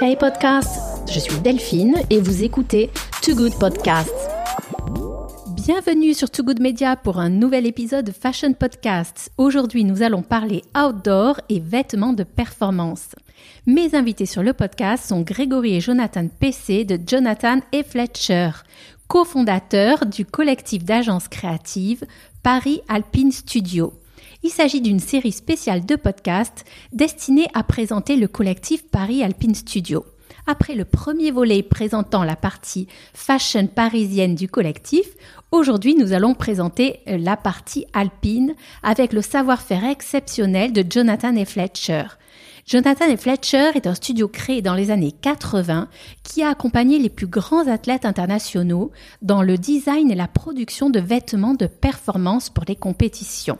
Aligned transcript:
Hey 0.00 0.16
podcast, 0.16 0.80
je 1.12 1.18
suis 1.18 1.38
Delphine 1.40 1.96
et 2.08 2.18
vous 2.18 2.44
écoutez 2.44 2.90
Too 3.22 3.34
Good 3.34 3.58
Podcast. 3.58 4.10
Bienvenue 5.54 6.14
sur 6.14 6.30
Too 6.30 6.44
Good 6.44 6.60
Media 6.60 6.96
pour 6.96 7.18
un 7.18 7.28
nouvel 7.28 7.66
épisode 7.66 8.06
de 8.06 8.12
Fashion 8.12 8.54
Podcast. 8.54 9.30
Aujourd'hui, 9.36 9.84
nous 9.84 10.02
allons 10.02 10.22
parler 10.22 10.62
outdoor 10.74 11.40
et 11.50 11.60
vêtements 11.60 12.14
de 12.14 12.24
performance. 12.24 13.10
Mes 13.66 13.94
invités 13.94 14.24
sur 14.24 14.42
le 14.42 14.54
podcast 14.54 15.06
sont 15.06 15.20
Grégory 15.20 15.76
et 15.76 15.80
Jonathan 15.80 16.28
PC 16.28 16.86
de 16.86 16.98
Jonathan 17.06 17.58
et 17.72 17.82
Fletcher, 17.82 18.50
cofondateurs 19.08 20.06
du 20.06 20.24
collectif 20.24 20.84
d'agences 20.84 21.28
créatives 21.28 22.04
Paris 22.42 22.80
Alpine 22.88 23.32
Studio. 23.32 23.92
Il 24.42 24.48
s'agit 24.48 24.80
d'une 24.80 25.00
série 25.00 25.32
spéciale 25.32 25.84
de 25.84 25.96
podcasts 25.96 26.64
destinée 26.92 27.48
à 27.52 27.62
présenter 27.62 28.16
le 28.16 28.26
collectif 28.26 28.88
Paris 28.88 29.22
Alpine 29.22 29.54
Studio. 29.54 30.06
Après 30.46 30.74
le 30.74 30.86
premier 30.86 31.30
volet 31.30 31.62
présentant 31.62 32.24
la 32.24 32.36
partie 32.36 32.88
fashion 33.12 33.66
parisienne 33.66 34.34
du 34.34 34.48
collectif, 34.48 35.06
aujourd'hui 35.50 35.94
nous 35.94 36.14
allons 36.14 36.32
présenter 36.32 37.00
la 37.06 37.36
partie 37.36 37.84
alpine 37.92 38.54
avec 38.82 39.12
le 39.12 39.20
savoir-faire 39.20 39.84
exceptionnel 39.84 40.72
de 40.72 40.84
Jonathan 40.88 41.36
et 41.36 41.44
Fletcher. 41.44 42.04
Jonathan 42.64 43.08
et 43.08 43.18
Fletcher 43.18 43.72
est 43.74 43.86
un 43.86 43.94
studio 43.94 44.26
créé 44.26 44.62
dans 44.62 44.74
les 44.74 44.90
années 44.90 45.12
80 45.12 45.88
qui 46.22 46.42
a 46.42 46.48
accompagné 46.48 46.98
les 46.98 47.10
plus 47.10 47.26
grands 47.26 47.68
athlètes 47.68 48.06
internationaux 48.06 48.90
dans 49.20 49.42
le 49.42 49.58
design 49.58 50.10
et 50.10 50.14
la 50.14 50.28
production 50.28 50.88
de 50.88 51.00
vêtements 51.00 51.54
de 51.54 51.66
performance 51.66 52.48
pour 52.48 52.64
les 52.66 52.76
compétitions. 52.76 53.58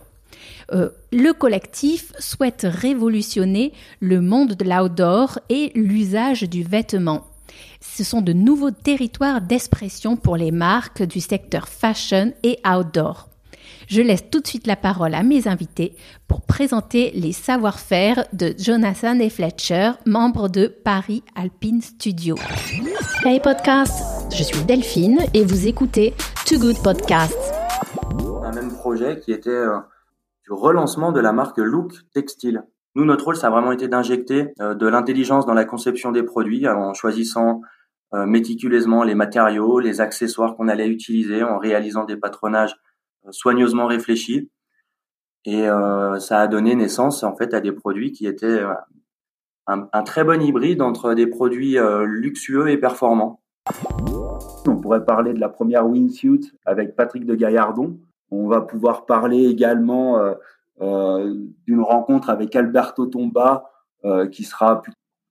Euh, 0.73 0.91
le 1.13 1.33
collectif 1.33 2.13
souhaite 2.19 2.67
révolutionner 2.69 3.73
le 4.01 4.21
monde 4.21 4.55
de 4.55 4.65
l'outdoor 4.65 5.39
et 5.49 5.73
l'usage 5.75 6.43
du 6.43 6.63
vêtement. 6.63 7.27
Ce 7.81 8.05
sont 8.05 8.23
de 8.23 8.33
nouveaux 8.33 8.71
territoires 8.71 9.41
d'expression 9.41 10.17
pour 10.17 10.37
les 10.37 10.53
marques 10.53 11.03
du 11.03 11.21
secteur 11.21 11.69
fashion 11.69 12.33
et 12.43 12.59
outdoor. 12.67 13.29
Je 13.89 14.03
laisse 14.03 14.31
tout 14.31 14.41
de 14.41 14.47
suite 14.47 14.69
la 14.69 14.77
parole 14.77 15.15
à 15.15 15.25
mes 15.25 15.49
invités 15.49 15.97
pour 16.29 16.43
présenter 16.43 17.11
les 17.15 17.33
savoir-faire 17.33 18.25
de 18.33 18.55
Jonathan 18.57 19.19
et 19.19 19.31
Fletcher, 19.31 19.93
membres 20.07 20.49
de 20.49 20.69
Paris 20.69 21.25
Alpine 21.35 21.83
Studio. 21.83 22.37
Hey 23.25 23.41
podcast, 23.41 24.31
je 24.33 24.45
suis 24.45 24.63
Delphine 24.65 25.19
et 25.35 25.45
vous 25.45 25.67
écoutez 25.67 26.15
Too 26.47 26.59
Good 26.59 26.83
Podcast. 26.85 27.37
Un 28.45 28.53
même 28.53 28.73
projet 28.73 29.19
qui 29.19 29.33
était 29.33 29.51
euh, 30.51 30.55
relancement 30.55 31.13
de 31.13 31.21
la 31.21 31.33
marque 31.33 31.59
Look 31.59 31.93
Textile. 32.13 32.65
Nous, 32.97 33.05
notre 33.05 33.27
rôle, 33.27 33.37
ça 33.37 33.47
a 33.47 33.51
vraiment 33.51 33.73
été 33.73 33.87
d'injecter 33.87 34.53
euh, 34.61 34.75
de 34.75 34.87
l'intelligence 34.87 35.47
dans 35.47 35.55
la 35.55 35.65
conception 35.65 36.11
des 36.11 36.25
produits 36.25 36.69
en 36.69 36.93
choisissant 36.93 37.61
euh, 38.15 38.27
méticuleusement 38.27 39.05
les 39.05 39.15
matériaux, 39.15 39.79
les 39.79 40.01
accessoires 40.01 40.57
qu'on 40.57 40.67
allait 40.67 40.89
utiliser, 40.89 41.45
en 41.45 41.59
réalisant 41.59 42.05
des 42.05 42.17
patronages 42.17 42.77
euh, 43.27 43.29
soigneusement 43.31 43.87
réfléchis. 43.87 44.51
Et 45.47 45.65
ça 46.19 46.41
a 46.41 46.49
donné 46.49 46.75
naissance 46.75 47.23
en 47.23 47.35
fait 47.35 47.55
à 47.55 47.63
des 47.63 47.73
produits 47.73 48.13
qui 48.13 48.27
étaient 48.27 48.61
un, 49.67 49.89
un 49.91 50.03
très 50.03 50.23
bon 50.23 50.43
hybride 50.43 50.83
entre 50.83 51.15
des 51.15 51.27
produits 51.27 51.79
luxueux 52.05 52.69
et 52.69 52.77
performants. 52.77 53.41
On 54.67 54.77
pourrait 54.77 55.07
parler 55.07 55.33
de 55.33 55.41
la 55.41 55.49
première 55.49 55.89
wingsuit 55.89 56.53
avec 56.67 56.95
Patrick 56.95 57.25
de 57.25 57.35
Gaillardon, 57.35 57.99
on 58.31 58.49
va 58.49 58.61
pouvoir 58.61 59.07
parler 59.07 59.47
également 59.47 60.19
euh, 60.19 60.35
euh, 60.81 61.35
d'une 61.67 61.83
rencontre 61.83 62.31
avec 62.31 62.55
Alberto 62.57 63.07
Tomba 63.07 63.71
euh, 64.05 64.29
qui 64.29 64.45
sera 64.45 64.83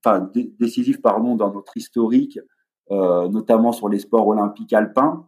enfin, 0.04 0.30
décisif 0.60 1.02
pardon, 1.02 1.36
dans 1.36 1.52
notre 1.52 1.76
historique, 1.76 2.40
notamment 2.90 3.72
sur 3.72 3.88
les 3.88 4.00
sports 4.00 4.28
olympiques 4.28 4.74
alpins. 4.74 5.28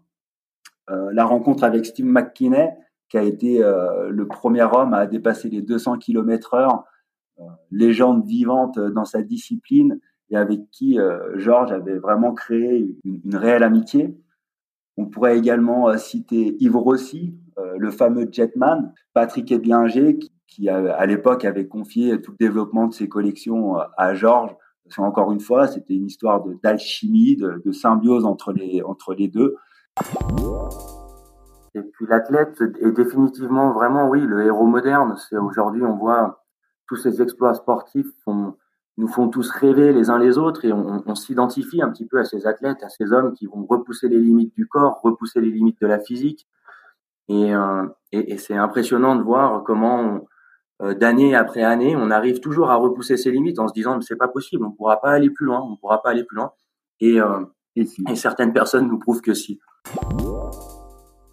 la 0.87 1.25
rencontre 1.25 1.63
avec 1.63 1.85
Steve 1.85 2.07
McKinney, 2.07 2.69
qui 3.07 3.17
a 3.17 3.23
été 3.23 3.59
le 3.59 4.25
premier 4.25 4.63
homme 4.63 4.95
à 4.95 5.05
dépasser 5.05 5.49
les 5.49 5.61
200 5.61 5.99
km 5.99 6.55
heure, 6.55 6.85
légende 7.69 8.25
vivante 8.25 8.79
dans 8.79 9.05
sa 9.05 9.21
discipline 9.21 9.99
et 10.31 10.37
avec 10.37 10.71
qui 10.71 10.97
Georges 11.35 11.71
avait 11.71 11.99
vraiment 11.99 12.33
créé 12.33 12.97
une, 13.03 13.35
réelle 13.35 13.63
amitié. 13.63 14.17
On 14.97 15.05
pourrait 15.05 15.37
également 15.37 15.95
citer 15.97 16.55
Yves 16.59 16.77
Rossi, 16.77 17.35
le 17.77 17.91
fameux 17.91 18.27
Jetman, 18.31 18.93
Patrick 19.13 19.51
Edlinger, 19.51 20.19
qui, 20.51 20.69
à 20.69 21.05
l'époque 21.05 21.45
avait 21.45 21.67
confié 21.67 22.21
tout 22.21 22.31
le 22.31 22.37
développement 22.37 22.87
de 22.87 22.93
ses 22.93 23.07
collections 23.07 23.79
euh, 23.79 23.83
à 23.97 24.13
Georges. 24.13 24.55
Encore 24.97 25.31
une 25.31 25.39
fois, 25.39 25.67
c'était 25.67 25.93
une 25.93 26.07
histoire 26.07 26.43
d'alchimie, 26.61 27.37
de, 27.37 27.61
de, 27.63 27.71
symbiose 27.71 28.25
entre 28.25 28.51
les, 28.51 28.83
entre 28.83 29.13
les 29.13 29.29
deux. 29.29 29.55
Et 31.73 31.81
puis 31.81 32.05
l'athlète 32.09 32.61
est 32.81 32.91
définitivement 32.91 33.71
vraiment, 33.71 34.09
oui, 34.09 34.19
le 34.19 34.45
héros 34.45 34.65
moderne. 34.65 35.15
C'est 35.29 35.37
aujourd'hui, 35.37 35.83
on 35.83 35.95
voit 35.95 36.43
tous 36.87 36.97
ces 36.97 37.21
exploits 37.21 37.53
sportifs 37.53 38.11
nous 38.97 39.07
font 39.07 39.29
tous 39.29 39.49
rêver 39.49 39.93
les 39.93 40.09
uns 40.09 40.19
les 40.19 40.37
autres 40.37 40.65
et 40.65 40.73
on 40.73 41.15
s'identifie 41.15 41.81
un 41.81 41.89
petit 41.89 42.05
peu 42.05 42.19
à 42.19 42.25
ces 42.25 42.45
athlètes, 42.45 42.83
à 42.83 42.89
ces 42.89 43.13
hommes 43.13 43.33
qui 43.33 43.45
vont 43.45 43.65
repousser 43.65 44.09
les 44.09 44.19
limites 44.19 44.53
du 44.53 44.67
corps, 44.67 44.99
repousser 45.01 45.39
les 45.39 45.49
limites 45.49 45.79
de 45.81 45.87
la 45.87 45.99
physique, 45.99 46.47
euh, 47.31 47.85
et, 48.11 48.33
et, 48.33 48.37
c'est 48.37 48.55
impressionnant 48.55 49.15
de 49.15 49.23
voir 49.23 49.63
comment, 49.63 50.21
euh, 50.81 50.93
d'année 50.93 51.35
après 51.35 51.63
année, 51.63 51.95
on 51.95 52.09
arrive 52.11 52.39
toujours 52.39 52.69
à 52.71 52.75
repousser 52.75 53.17
ses 53.17 53.31
limites 53.31 53.59
en 53.59 53.67
se 53.67 53.73
disant 53.73 53.95
mais 53.95 54.01
c'est 54.01 54.15
pas 54.15 54.27
possible, 54.27 54.65
on 54.65 54.71
pourra 54.71 54.99
pas 54.99 55.11
aller 55.11 55.29
plus 55.29 55.45
loin, 55.45 55.61
on 55.61 55.77
pourra 55.77 56.01
pas 56.01 56.09
aller 56.09 56.23
plus 56.23 56.37
loin. 56.37 56.51
Et, 56.99 57.21
euh, 57.21 57.41
et, 57.75 57.85
certaines 58.15 58.53
personnes 58.53 58.87
nous 58.87 58.99
prouvent 58.99 59.21
que 59.21 59.33
si. 59.33 59.59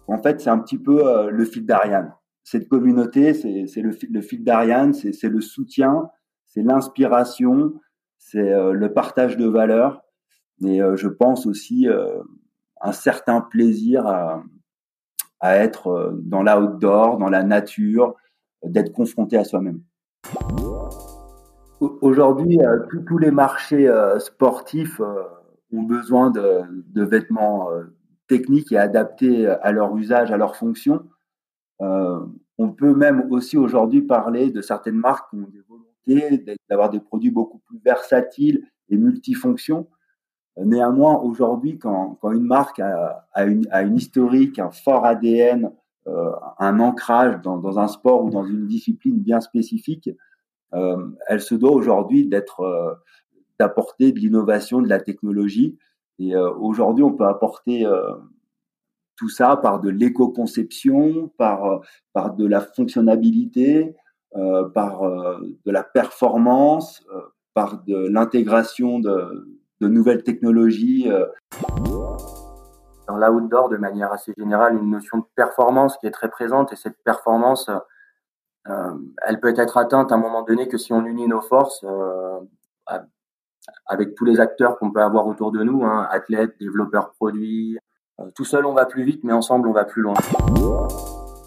En 0.07 0.17
fait, 0.23 0.41
c'est 0.41 0.49
un 0.49 0.59
petit 0.59 0.79
peu 0.79 1.29
le 1.29 1.45
fil 1.45 1.65
d'Ariane. 1.65 2.15
Cette 2.43 2.67
communauté, 2.67 3.33
c'est 3.33 3.81
le, 3.81 3.91
le 4.09 4.21
fil 4.21 4.43
d'Ariane, 4.43 4.93
c'est 4.93 5.29
le 5.29 5.41
soutien, 5.41 6.09
c'est 6.47 6.63
l'inspiration, 6.63 7.73
c'est 8.17 8.73
le 8.73 8.93
partage 8.93 9.37
de 9.37 9.45
valeurs. 9.45 10.01
Et 10.65 10.79
je 10.95 11.07
pense 11.07 11.45
aussi 11.45 11.87
un 12.81 12.91
certain 12.91 13.41
plaisir 13.41 14.07
à, 14.07 14.41
à 15.39 15.57
être 15.57 15.87
euh, 15.87 16.11
dans 16.13 16.43
l'outdoor, 16.43 17.17
dans 17.17 17.29
la 17.29 17.43
nature, 17.43 18.15
d'être 18.63 18.91
confronté 18.91 19.37
à 19.37 19.43
soi-même. 19.43 19.81
Aujourd'hui, 21.79 22.59
euh, 22.61 22.79
tous 23.07 23.17
les 23.17 23.31
marchés 23.31 23.87
euh, 23.87 24.19
sportifs 24.19 24.99
ont 25.71 25.83
besoin 25.83 26.29
de, 26.29 27.03
vêtements 27.03 27.69
techniques 28.27 28.71
et 28.71 28.77
adaptés 28.77 29.47
à 29.47 29.71
leur 29.71 29.95
usage, 29.95 30.31
à 30.31 30.37
leur 30.37 30.55
fonction. 30.55 31.03
on 31.79 32.71
peut 32.75 32.93
même 32.93 33.27
aussi 33.31 33.55
aujourd'hui 33.57 34.01
parler 34.01 34.51
de 34.51 34.61
certaines 34.61 34.97
marques 34.97 35.29
qui 35.29 35.37
ont 35.37 35.47
des 35.47 35.61
volontés 35.61 36.57
d'avoir 36.69 36.89
des 36.89 36.99
produits 36.99 37.29
beaucoup 37.29 37.59
plus 37.59 37.79
versatiles 37.85 38.67
et 38.89 38.97
multifonctions. 38.97 39.87
Néanmoins, 40.57 41.17
aujourd'hui, 41.19 41.77
quand, 41.77 42.17
une 42.23 42.43
marque 42.43 42.79
a, 42.79 43.25
une, 43.45 43.95
historique, 43.95 44.59
un 44.59 44.71
fort 44.71 45.05
ADN, 45.05 45.71
euh, 46.07 46.31
un 46.57 46.79
ancrage 46.79 47.41
dans, 47.41 47.79
un 47.79 47.87
sport 47.87 48.25
ou 48.25 48.29
dans 48.29 48.45
une 48.45 48.67
discipline 48.67 49.19
bien 49.19 49.41
spécifique, 49.41 50.09
euh, 50.73 51.11
elle 51.27 51.41
se 51.41 51.55
doit 51.55 51.71
aujourd'hui 51.71 52.27
d'être, 52.27 52.61
euh, 52.61 52.93
d'apporter 53.59 54.11
de 54.11 54.19
l'innovation, 54.19 54.81
de 54.81 54.89
la 54.89 54.99
technologie. 54.99 55.77
Et 56.17 56.35
aujourd'hui, 56.35 57.05
on 57.05 57.13
peut 57.13 57.27
apporter 57.27 57.87
tout 59.15 59.29
ça 59.29 59.55
par 59.55 59.79
de 59.79 59.87
l'éco-conception, 59.87 61.31
par, 61.37 61.79
par 62.11 62.35
de 62.35 62.45
la 62.45 62.59
fonctionnalité, 62.59 63.95
par 64.73 65.01
de 65.01 65.71
la 65.71 65.81
performance, 65.81 67.05
par 67.53 67.81
de 67.85 67.95
l'intégration 68.09 68.99
de 68.99 69.47
de 69.81 69.87
nouvelles 69.87 70.23
technologies. 70.23 71.09
Euh. 71.09 71.25
Dans 73.07 73.17
l'outdoor, 73.17 73.69
de 73.69 73.77
manière 73.77 74.11
assez 74.11 74.33
générale, 74.37 74.75
une 74.75 74.91
notion 74.91 75.17
de 75.17 75.23
performance 75.35 75.97
qui 75.97 76.05
est 76.05 76.11
très 76.11 76.29
présente 76.29 76.71
et 76.73 76.75
cette 76.75 77.01
performance, 77.03 77.69
euh, 78.67 78.93
elle 79.25 79.39
peut 79.39 79.53
être 79.57 79.77
atteinte 79.77 80.11
à 80.11 80.15
un 80.15 80.19
moment 80.19 80.43
donné 80.43 80.67
que 80.67 80.77
si 80.77 80.93
on 80.93 81.03
unit 81.05 81.27
nos 81.27 81.41
forces 81.41 81.83
euh, 81.83 82.39
avec 83.87 84.13
tous 84.15 84.25
les 84.25 84.39
acteurs 84.39 84.77
qu'on 84.77 84.91
peut 84.91 85.01
avoir 85.01 85.25
autour 85.25 85.51
de 85.51 85.63
nous, 85.63 85.83
hein, 85.83 86.07
athlètes, 86.11 86.55
développeurs 86.59 87.11
produits. 87.11 87.79
tout 88.35 88.45
seul, 88.45 88.65
on 88.65 88.73
va 88.73 88.85
plus 88.85 89.03
vite, 89.03 89.23
mais 89.23 89.33
ensemble, 89.33 89.67
on 89.67 89.73
va 89.73 89.85
plus 89.85 90.03
loin. 90.03 90.13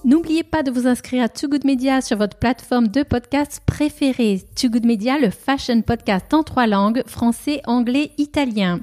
N'oubliez 0.05 0.43
pas 0.43 0.65
de 0.65 0.73
vous 0.73 0.89
inscrire 0.89 1.23
à 1.23 1.29
Too 1.29 1.49
Good 1.49 1.65
Media 1.65 2.01
sur 2.01 2.17
votre 2.17 2.37
plateforme 2.37 2.89
de 2.89 3.05
podcast 3.05 3.63
préférée. 3.65 4.43
Too 4.61 4.69
Good 4.69 4.85
Media, 4.85 5.17
le 5.17 5.31
fashion 5.31 5.81
podcast 5.81 6.35
en 6.35 6.43
trois 6.43 6.67
langues, 6.67 7.05
français, 7.07 7.61
anglais, 7.67 8.11
italien. 8.19 8.81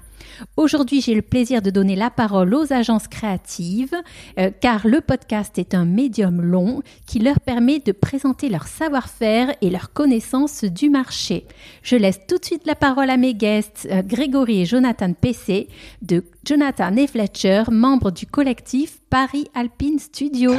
Aujourd'hui, 0.57 1.01
j'ai 1.01 1.13
le 1.13 1.21
plaisir 1.21 1.62
de 1.62 1.69
donner 1.69 1.95
la 1.95 2.10
parole 2.10 2.54
aux 2.54 2.74
agences 2.74 3.07
créatives, 3.07 3.95
euh, 4.38 4.51
car 4.60 4.88
le 4.88 5.01
podcast 5.01 5.57
est 5.57 5.74
un 5.74 5.86
médium 5.86 6.42
long 6.42 6.81
qui 7.06 7.19
leur 7.19 7.39
permet 7.39 7.80
de 7.80 7.92
présenter 7.92 8.50
leur 8.50 8.68
savoir-faire 8.68 9.54
et 9.62 9.69
leur 9.69 9.94
connaissance 9.94 10.63
du 10.63 10.89
marché. 10.89 11.45
Je 11.83 11.95
laisse 11.95 12.19
tout 12.27 12.38
de 12.38 12.45
suite 12.45 12.66
la 12.66 12.75
parole 12.75 13.10
à 13.10 13.18
mes 13.18 13.33
guests, 13.33 13.88
euh, 13.92 14.01
Grégory 14.01 14.62
et 14.62 14.66
Jonathan 14.66 15.13
PC, 15.13 15.68
de 16.01 16.24
Jonathan 16.45 16.95
et 16.95 17.07
Fletcher, 17.07 17.63
membres 17.71 18.12
du 18.12 18.25
collectif 18.25 19.00
Paris 19.10 19.48
Alpine 19.54 20.00
Studio. 20.00 20.54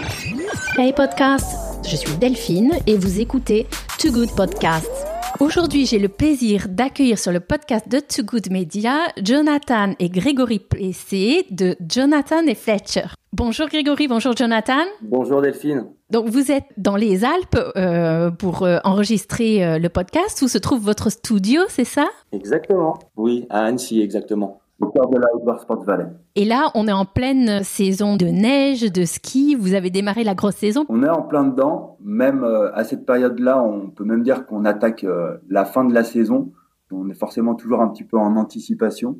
Hey 0.76 0.92
podcast, 0.92 1.56
je 1.88 1.96
suis 1.96 2.16
Delphine 2.16 2.72
et 2.86 2.96
vous 2.96 3.20
écoutez 3.20 3.66
Too 3.98 4.12
Good 4.12 4.34
Podcast. 4.36 5.09
Aujourd'hui, 5.38 5.86
j'ai 5.86 5.98
le 5.98 6.08
plaisir 6.08 6.66
d'accueillir 6.68 7.18
sur 7.18 7.32
le 7.32 7.40
podcast 7.40 7.88
de 7.88 8.00
Too 8.00 8.24
Good 8.24 8.50
Media 8.50 8.98
Jonathan 9.22 9.94
et 9.98 10.08
Grégory 10.08 10.58
Plessé 10.58 11.46
de 11.50 11.76
Jonathan 11.88 12.42
et 12.46 12.54
Fletcher. 12.54 13.06
Bonjour 13.32 13.68
Grégory, 13.68 14.08
bonjour 14.08 14.36
Jonathan. 14.36 14.84
Bonjour 15.00 15.40
Delphine. 15.40 15.86
Donc 16.10 16.28
vous 16.28 16.50
êtes 16.50 16.66
dans 16.76 16.96
les 16.96 17.24
Alpes 17.24 17.58
euh, 17.76 18.30
pour 18.30 18.64
euh, 18.64 18.78
enregistrer 18.84 19.64
euh, 19.64 19.78
le 19.78 19.88
podcast 19.88 20.42
où 20.42 20.48
se 20.48 20.58
trouve 20.58 20.82
votre 20.82 21.10
studio, 21.10 21.62
c'est 21.68 21.84
ça? 21.84 22.08
Exactement. 22.32 22.98
Oui, 23.16 23.46
à 23.48 23.64
Annecy 23.64 24.02
exactement 24.02 24.59
au 24.80 24.86
cœur 24.88 25.08
de 25.08 25.18
la 25.18 25.58
Sport 25.58 25.84
Valley. 25.84 26.06
Et 26.34 26.44
là, 26.44 26.70
on 26.74 26.88
est 26.88 26.92
en 26.92 27.04
pleine 27.04 27.62
saison 27.62 28.16
de 28.16 28.26
neige, 28.26 28.80
de 28.80 29.04
ski. 29.04 29.54
Vous 29.54 29.74
avez 29.74 29.90
démarré 29.90 30.24
la 30.24 30.34
grosse 30.34 30.56
saison 30.56 30.86
On 30.88 31.02
est 31.02 31.08
en 31.08 31.22
plein 31.22 31.44
dedans. 31.44 31.98
Même 32.02 32.44
euh, 32.44 32.74
à 32.74 32.84
cette 32.84 33.04
période-là, 33.04 33.62
on 33.62 33.90
peut 33.90 34.04
même 34.04 34.22
dire 34.22 34.46
qu'on 34.46 34.64
attaque 34.64 35.04
euh, 35.04 35.36
la 35.48 35.64
fin 35.64 35.84
de 35.84 35.92
la 35.92 36.04
saison. 36.04 36.52
On 36.90 37.08
est 37.08 37.18
forcément 37.18 37.54
toujours 37.54 37.80
un 37.82 37.88
petit 37.88 38.04
peu 38.04 38.18
en 38.18 38.36
anticipation. 38.36 39.18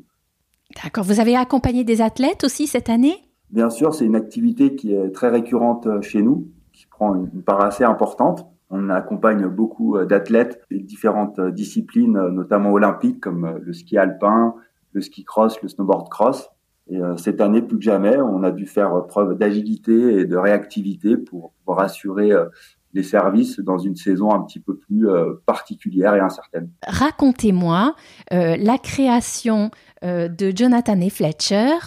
D'accord. 0.83 1.03
Vous 1.03 1.19
avez 1.19 1.35
accompagné 1.35 1.83
des 1.83 2.01
athlètes 2.01 2.43
aussi 2.43 2.67
cette 2.67 2.89
année? 2.89 3.15
Bien 3.51 3.69
sûr, 3.69 3.93
c'est 3.93 4.05
une 4.05 4.15
activité 4.15 4.75
qui 4.75 4.93
est 4.93 5.11
très 5.11 5.29
récurrente 5.29 5.85
euh, 5.87 6.01
chez 6.01 6.21
nous, 6.21 6.47
qui 6.73 6.87
prend 6.87 7.13
une 7.15 7.43
part 7.43 7.63
assez 7.63 7.83
importante. 7.83 8.47
On 8.69 8.89
accompagne 8.89 9.47
beaucoup 9.47 9.97
d'athlètes 10.05 10.61
de 10.71 10.77
différentes 10.77 11.41
disciplines, 11.41 12.13
notamment 12.29 12.71
olympiques, 12.71 13.19
comme 13.19 13.59
le 13.61 13.73
ski 13.73 13.97
alpin, 13.97 14.55
le 14.93 15.01
ski 15.01 15.23
cross, 15.23 15.61
le 15.61 15.69
snowboard 15.69 16.09
cross. 16.09 16.49
Et 16.89 16.97
euh, 16.97 17.15
cette 17.17 17.41
année, 17.41 17.61
plus 17.61 17.77
que 17.77 17.83
jamais, 17.83 18.17
on 18.17 18.43
a 18.43 18.51
dû 18.51 18.65
faire 18.65 19.05
preuve 19.07 19.37
d'agilité 19.37 20.19
et 20.19 20.25
de 20.25 20.35
réactivité 20.35 21.17
pour 21.17 21.53
pouvoir 21.59 21.85
assurer 21.85 22.31
euh, 22.31 22.45
les 22.93 23.03
services 23.03 23.59
dans 23.59 23.77
une 23.77 23.95
saison 23.95 24.31
un 24.31 24.41
petit 24.41 24.59
peu 24.59 24.75
plus 24.75 25.07
euh, 25.07 25.41
particulière 25.45 26.15
et 26.15 26.19
incertaine. 26.19 26.69
Racontez-moi 26.85 27.95
la 28.31 28.77
création 28.77 29.71
de 30.03 30.51
Jonathan 30.53 30.99
et 30.99 31.09
Fletcher 31.09 31.77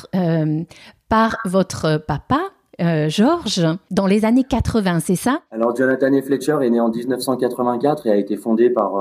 par 1.09 1.37
votre 1.45 1.99
papa, 1.99 2.41
Georges, 2.79 3.67
dans 3.91 4.07
les 4.07 4.25
années 4.25 4.45
80, 4.45 5.01
c'est 5.01 5.17
ça? 5.17 5.41
Alors 5.51 5.77
Jonathan 5.77 6.13
et 6.13 6.23
Fletcher 6.23 6.57
est 6.63 6.71
né 6.71 6.81
en 6.81 6.89
1984 6.89 8.07
et 8.07 8.11
a 8.11 8.17
été 8.17 8.37
fondé 8.37 8.71
par, 8.71 8.93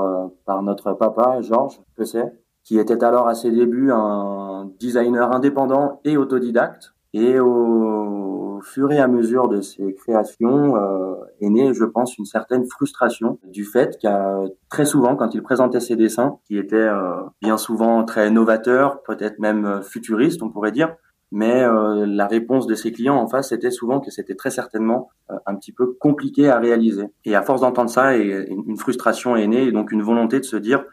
par 0.44 0.62
notre 0.62 0.92
papa, 0.92 1.40
Georges 1.40 1.80
sais 2.04 2.32
qui 2.64 2.78
était 2.78 3.04
alors 3.04 3.28
à 3.28 3.34
ses 3.34 3.50
débuts 3.50 3.90
un 3.92 4.70
designer 4.80 5.32
indépendant 5.32 6.00
et 6.04 6.16
autodidacte. 6.16 6.94
Et 7.12 7.38
au 7.38 8.60
fur 8.64 8.90
et 8.90 8.98
à 8.98 9.06
mesure 9.06 9.48
de 9.48 9.60
ses 9.60 9.94
créations 9.94 10.76
euh, 10.76 11.14
est 11.40 11.50
née, 11.50 11.72
je 11.72 11.84
pense, 11.84 12.18
une 12.18 12.24
certaine 12.24 12.64
frustration 12.64 13.38
du 13.44 13.64
fait 13.64 13.98
qu'à 13.98 14.40
très 14.68 14.84
souvent, 14.84 15.14
quand 15.14 15.32
il 15.34 15.42
présentait 15.42 15.78
ses 15.78 15.94
dessins, 15.94 16.38
qui 16.46 16.58
étaient 16.58 16.74
euh, 16.74 17.14
bien 17.40 17.56
souvent 17.56 18.02
très 18.04 18.30
novateurs, 18.30 19.02
peut-être 19.02 19.38
même 19.38 19.80
futuristes, 19.82 20.42
on 20.42 20.48
pourrait 20.50 20.72
dire, 20.72 20.96
mais 21.34 21.64
euh, 21.64 22.06
la 22.06 22.28
réponse 22.28 22.68
de 22.68 22.76
ses 22.76 22.92
clients 22.92 23.16
en 23.16 23.26
face 23.26 23.50
était 23.50 23.72
souvent 23.72 23.98
que 23.98 24.12
c'était 24.12 24.36
très 24.36 24.50
certainement 24.50 25.10
euh, 25.32 25.34
un 25.46 25.56
petit 25.56 25.72
peu 25.72 25.92
compliqué 25.94 26.48
à 26.48 26.60
réaliser. 26.60 27.06
Et 27.24 27.34
à 27.34 27.42
force 27.42 27.62
d'entendre 27.62 27.90
ça, 27.90 28.16
et, 28.16 28.46
une 28.48 28.76
frustration 28.76 29.34
est 29.34 29.48
née, 29.48 29.64
et 29.64 29.72
donc 29.72 29.90
une 29.90 30.02
volonté 30.02 30.38
de 30.38 30.44
se 30.44 30.56
dire 30.56 30.84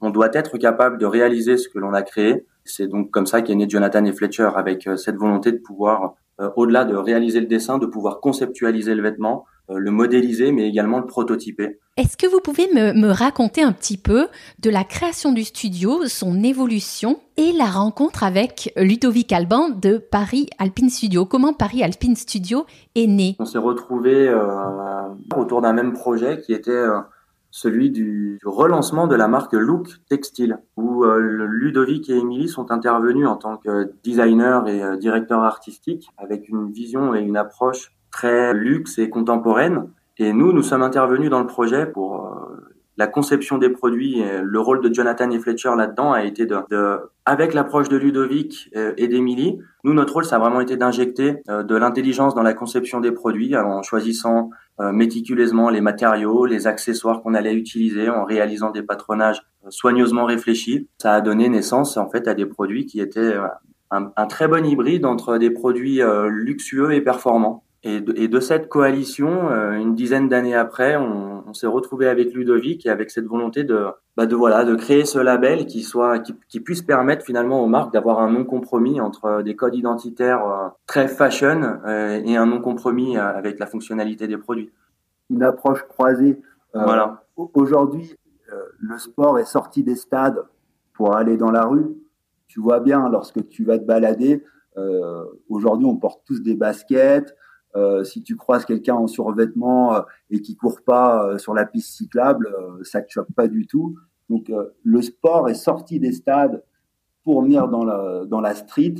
on 0.00 0.10
doit 0.10 0.30
être 0.32 0.58
capable 0.58 0.98
de 0.98 1.06
réaliser 1.06 1.56
ce 1.56 1.68
que 1.68 1.78
l'on 1.78 1.92
a 1.92 2.02
créé. 2.02 2.44
C'est 2.64 2.86
donc 2.86 3.10
comme 3.10 3.26
ça 3.26 3.42
qu'est 3.42 3.54
né 3.54 3.66
Jonathan 3.68 4.04
et 4.04 4.12
Fletcher 4.12 4.50
avec 4.54 4.86
euh, 4.86 4.96
cette 4.96 5.16
volonté 5.16 5.52
de 5.52 5.58
pouvoir, 5.58 6.14
euh, 6.40 6.50
au-delà 6.56 6.84
de 6.84 6.94
réaliser 6.94 7.40
le 7.40 7.46
dessin, 7.46 7.78
de 7.78 7.86
pouvoir 7.86 8.20
conceptualiser 8.20 8.94
le 8.94 9.02
vêtement, 9.02 9.46
euh, 9.70 9.78
le 9.78 9.90
modéliser, 9.90 10.52
mais 10.52 10.68
également 10.68 10.98
le 10.98 11.06
prototyper. 11.06 11.78
Est-ce 11.96 12.16
que 12.16 12.26
vous 12.26 12.40
pouvez 12.40 12.68
me, 12.72 12.92
me, 12.92 13.10
raconter 13.10 13.62
un 13.62 13.72
petit 13.72 13.96
peu 13.96 14.28
de 14.60 14.70
la 14.70 14.84
création 14.84 15.32
du 15.32 15.44
studio, 15.44 16.06
son 16.06 16.42
évolution 16.44 17.18
et 17.36 17.52
la 17.52 17.66
rencontre 17.66 18.22
avec 18.22 18.72
Ludovic 18.76 19.32
Alban 19.32 19.70
de 19.70 19.98
Paris 19.98 20.48
Alpine 20.58 20.90
Studio? 20.90 21.24
Comment 21.24 21.54
Paris 21.54 21.82
Alpine 21.82 22.16
Studio 22.16 22.66
est 22.94 23.06
né? 23.06 23.34
On 23.38 23.46
s'est 23.46 23.58
retrouvés 23.58 24.32
autour 25.36 25.60
d'un 25.62 25.72
même 25.72 25.92
projet 25.92 26.40
qui 26.40 26.52
était 26.52 26.84
celui 27.50 27.90
du, 27.90 28.38
relancement 28.44 29.06
de 29.06 29.14
la 29.14 29.28
marque 29.28 29.54
Look 29.54 29.88
Textile, 30.08 30.58
où 30.76 31.04
euh, 31.04 31.46
Ludovic 31.48 32.10
et 32.10 32.16
Émilie 32.16 32.48
sont 32.48 32.70
intervenus 32.70 33.26
en 33.26 33.36
tant 33.36 33.56
que 33.56 33.90
designers 34.04 34.60
et 34.66 34.82
euh, 34.82 34.96
directeurs 34.96 35.42
artistiques 35.42 36.08
avec 36.18 36.48
une 36.48 36.70
vision 36.70 37.14
et 37.14 37.20
une 37.20 37.36
approche 37.36 37.92
très 38.10 38.52
luxe 38.52 38.98
et 38.98 39.08
contemporaine. 39.08 39.88
Et 40.18 40.32
nous, 40.32 40.52
nous 40.52 40.62
sommes 40.62 40.82
intervenus 40.82 41.30
dans 41.30 41.40
le 41.40 41.46
projet 41.46 41.86
pour 41.86 42.26
euh, 42.26 42.74
la 42.96 43.06
conception 43.06 43.58
des 43.58 43.70
produits. 43.70 44.20
Et 44.20 44.40
le 44.42 44.60
rôle 44.60 44.82
de 44.82 44.92
Jonathan 44.92 45.30
et 45.30 45.38
Fletcher 45.38 45.70
là-dedans 45.76 46.12
a 46.12 46.24
été 46.24 46.44
de, 46.44 46.56
de 46.70 46.98
avec 47.24 47.54
l'approche 47.54 47.88
de 47.88 47.96
Ludovic 47.96 48.70
et 48.74 49.06
d'Émilie, 49.06 49.60
nous, 49.84 49.94
notre 49.94 50.14
rôle, 50.14 50.24
ça 50.24 50.36
a 50.36 50.38
vraiment 50.38 50.60
été 50.60 50.76
d'injecter 50.76 51.42
de 51.46 51.76
l'intelligence 51.76 52.34
dans 52.34 52.42
la 52.42 52.54
conception 52.54 52.98
des 52.98 53.12
produits 53.12 53.54
en 53.54 53.82
choisissant 53.82 54.50
méticuleusement 54.92 55.70
les 55.70 55.80
matériaux, 55.80 56.46
les 56.46 56.66
accessoires 56.66 57.22
qu'on 57.22 57.34
allait 57.34 57.54
utiliser 57.54 58.08
en 58.08 58.24
réalisant 58.24 58.70
des 58.70 58.82
patronages 58.82 59.42
euh, 59.64 59.70
soigneusement 59.70 60.24
réfléchis. 60.24 60.88
Ça 60.98 61.14
a 61.14 61.20
donné 61.20 61.48
naissance 61.48 61.96
en 61.96 62.08
fait 62.08 62.28
à 62.28 62.34
des 62.34 62.46
produits 62.46 62.86
qui 62.86 63.00
étaient 63.00 63.20
euh, 63.20 63.46
un, 63.90 64.12
un 64.16 64.26
très 64.26 64.48
bon 64.48 64.64
hybride 64.64 65.04
entre 65.04 65.38
des 65.38 65.50
produits 65.50 66.00
luxueux 66.28 66.92
et 66.92 67.00
performants. 67.00 67.64
Et 67.84 68.00
de, 68.00 68.12
et 68.16 68.26
de, 68.26 68.40
cette 68.40 68.68
coalition, 68.68 69.50
une 69.72 69.94
dizaine 69.94 70.28
d'années 70.28 70.56
après, 70.56 70.96
on, 70.96 71.44
on 71.46 71.54
s'est 71.54 71.68
retrouvé 71.68 72.08
avec 72.08 72.34
Ludovic 72.34 72.84
et 72.86 72.90
avec 72.90 73.10
cette 73.10 73.26
volonté 73.26 73.62
de, 73.62 73.86
bah 74.16 74.26
de 74.26 74.34
voilà, 74.34 74.64
de 74.64 74.74
créer 74.74 75.04
ce 75.04 75.20
label 75.20 75.64
qui 75.66 75.82
soit, 75.82 76.18
qui, 76.18 76.34
qui 76.48 76.58
puisse 76.58 76.82
permettre 76.82 77.24
finalement 77.24 77.62
aux 77.62 77.68
marques 77.68 77.92
d'avoir 77.92 78.18
un 78.18 78.30
non 78.32 78.44
compromis 78.44 79.00
entre 79.00 79.42
des 79.42 79.54
codes 79.54 79.76
identitaires 79.76 80.72
très 80.86 81.06
fashion 81.06 81.78
et 81.86 82.36
un 82.36 82.46
non 82.46 82.60
compromis 82.60 83.16
avec 83.16 83.60
la 83.60 83.66
fonctionnalité 83.66 84.26
des 84.26 84.38
produits. 84.38 84.72
Une 85.30 85.44
approche 85.44 85.84
croisée. 85.84 86.40
voilà. 86.74 87.24
Aujourd'hui, 87.54 88.16
le 88.80 88.98
sport 88.98 89.38
est 89.38 89.44
sorti 89.44 89.82
des 89.82 89.94
stades 89.94 90.42
pour 90.94 91.16
aller 91.16 91.36
dans 91.36 91.50
la 91.50 91.64
rue. 91.64 91.96
Tu 92.48 92.60
vois 92.60 92.80
bien 92.80 93.08
lorsque 93.08 93.48
tu 93.48 93.64
vas 93.64 93.78
te 93.78 93.84
balader. 93.84 94.44
Euh, 94.76 95.24
Aujourd'hui, 95.48 95.86
on 95.86 95.96
porte 95.96 96.22
tous 96.26 96.42
des 96.42 96.54
baskets. 96.54 97.34
Euh, 97.78 98.02
si 98.02 98.22
tu 98.22 98.36
croises 98.36 98.64
quelqu'un 98.64 98.96
en 98.96 99.06
survêtement 99.06 99.94
euh, 99.94 100.00
et 100.30 100.42
qui 100.42 100.56
court 100.56 100.82
pas 100.84 101.24
euh, 101.24 101.38
sur 101.38 101.54
la 101.54 101.64
piste 101.64 101.96
cyclable, 101.96 102.52
ça 102.82 103.00
te 103.00 103.10
choque 103.10 103.32
pas 103.32 103.46
du 103.48 103.66
tout. 103.66 103.96
Donc 104.28 104.52
le 104.82 105.00
sport 105.00 105.48
est 105.48 105.54
sorti 105.54 105.98
des 105.98 106.12
stades 106.12 106.62
pour 107.24 107.42
venir 107.42 107.66
dans 107.68 107.82
la, 107.82 108.26
dans 108.26 108.42
la 108.42 108.54
street. 108.54 108.96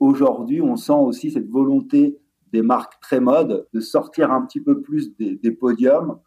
Aujourd'hui, 0.00 0.60
on 0.60 0.74
sent 0.74 0.92
aussi 0.92 1.30
cette 1.30 1.48
volonté 1.48 2.18
des 2.52 2.62
marques 2.62 2.98
très 3.00 3.20
mode 3.20 3.68
de 3.72 3.78
sortir 3.78 4.32
un 4.32 4.42
petit 4.42 4.60
peu 4.60 4.82
plus 4.82 5.16
des, 5.16 5.52
podiums 5.52 6.18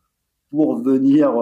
pour 0.52 0.78
venir 0.78 1.34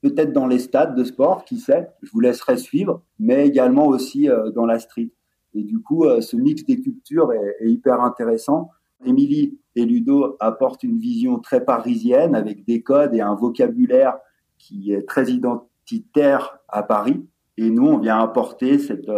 peut-être 0.00 0.32
dans 0.32 0.46
les 0.46 0.60
stades 0.60 0.94
de 0.94 1.02
sport, 1.02 1.44
qui 1.44 1.58
sait, 1.58 1.88
je 2.02 2.12
vous 2.12 2.20
laisserai 2.20 2.56
suivre, 2.56 3.02
mais 3.18 3.48
également 3.48 3.88
aussi 3.88 4.28
dans 4.54 4.64
la 4.64 4.78
street. 4.78 5.10
Et 5.54 5.64
du 5.64 5.80
coup, 5.80 6.04
ce 6.20 6.36
mix 6.36 6.64
des 6.64 6.80
cultures 6.80 7.32
est, 7.32 7.56
est 7.58 7.68
hyper 7.68 8.00
intéressant. 8.00 8.70
Émilie 9.04 9.58
et 9.76 9.84
Ludo 9.84 10.36
apportent 10.40 10.82
une 10.82 10.98
vision 10.98 11.38
très 11.38 11.64
parisienne 11.64 12.34
avec 12.34 12.64
des 12.64 12.82
codes 12.82 13.14
et 13.14 13.20
un 13.20 13.34
vocabulaire 13.34 14.18
qui 14.58 14.92
est 14.92 15.02
très 15.02 15.30
identitaire 15.30 16.58
à 16.68 16.82
Paris. 16.82 17.26
Et 17.56 17.70
nous, 17.70 17.86
on 17.86 17.98
vient 17.98 18.18
apporter 18.18 18.78
cette, 18.78 19.10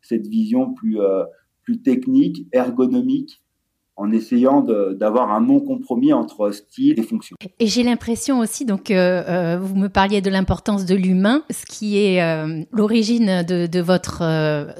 cette 0.00 0.26
vision 0.26 0.72
plus, 0.74 1.00
euh, 1.00 1.24
plus 1.62 1.82
technique, 1.82 2.46
ergonomique 2.52 3.41
en 3.96 4.10
essayant 4.10 4.62
d'avoir 4.62 5.32
un 5.32 5.40
non 5.40 5.60
compromis 5.60 6.12
entre 6.12 6.50
style 6.50 6.98
et 6.98 7.02
fonction. 7.02 7.36
Et 7.58 7.66
j'ai 7.66 7.82
l'impression 7.82 8.38
aussi, 8.40 8.64
donc, 8.64 8.90
euh, 8.90 9.22
euh, 9.28 9.58
vous 9.60 9.76
me 9.76 9.88
parliez 9.88 10.22
de 10.22 10.30
l'importance 10.30 10.86
de 10.86 10.94
l'humain, 10.94 11.42
ce 11.50 11.66
qui 11.66 11.98
est 11.98 12.22
euh, 12.22 12.62
l'origine 12.72 13.42
de, 13.42 13.66
de, 13.66 13.80
votre 13.80 14.22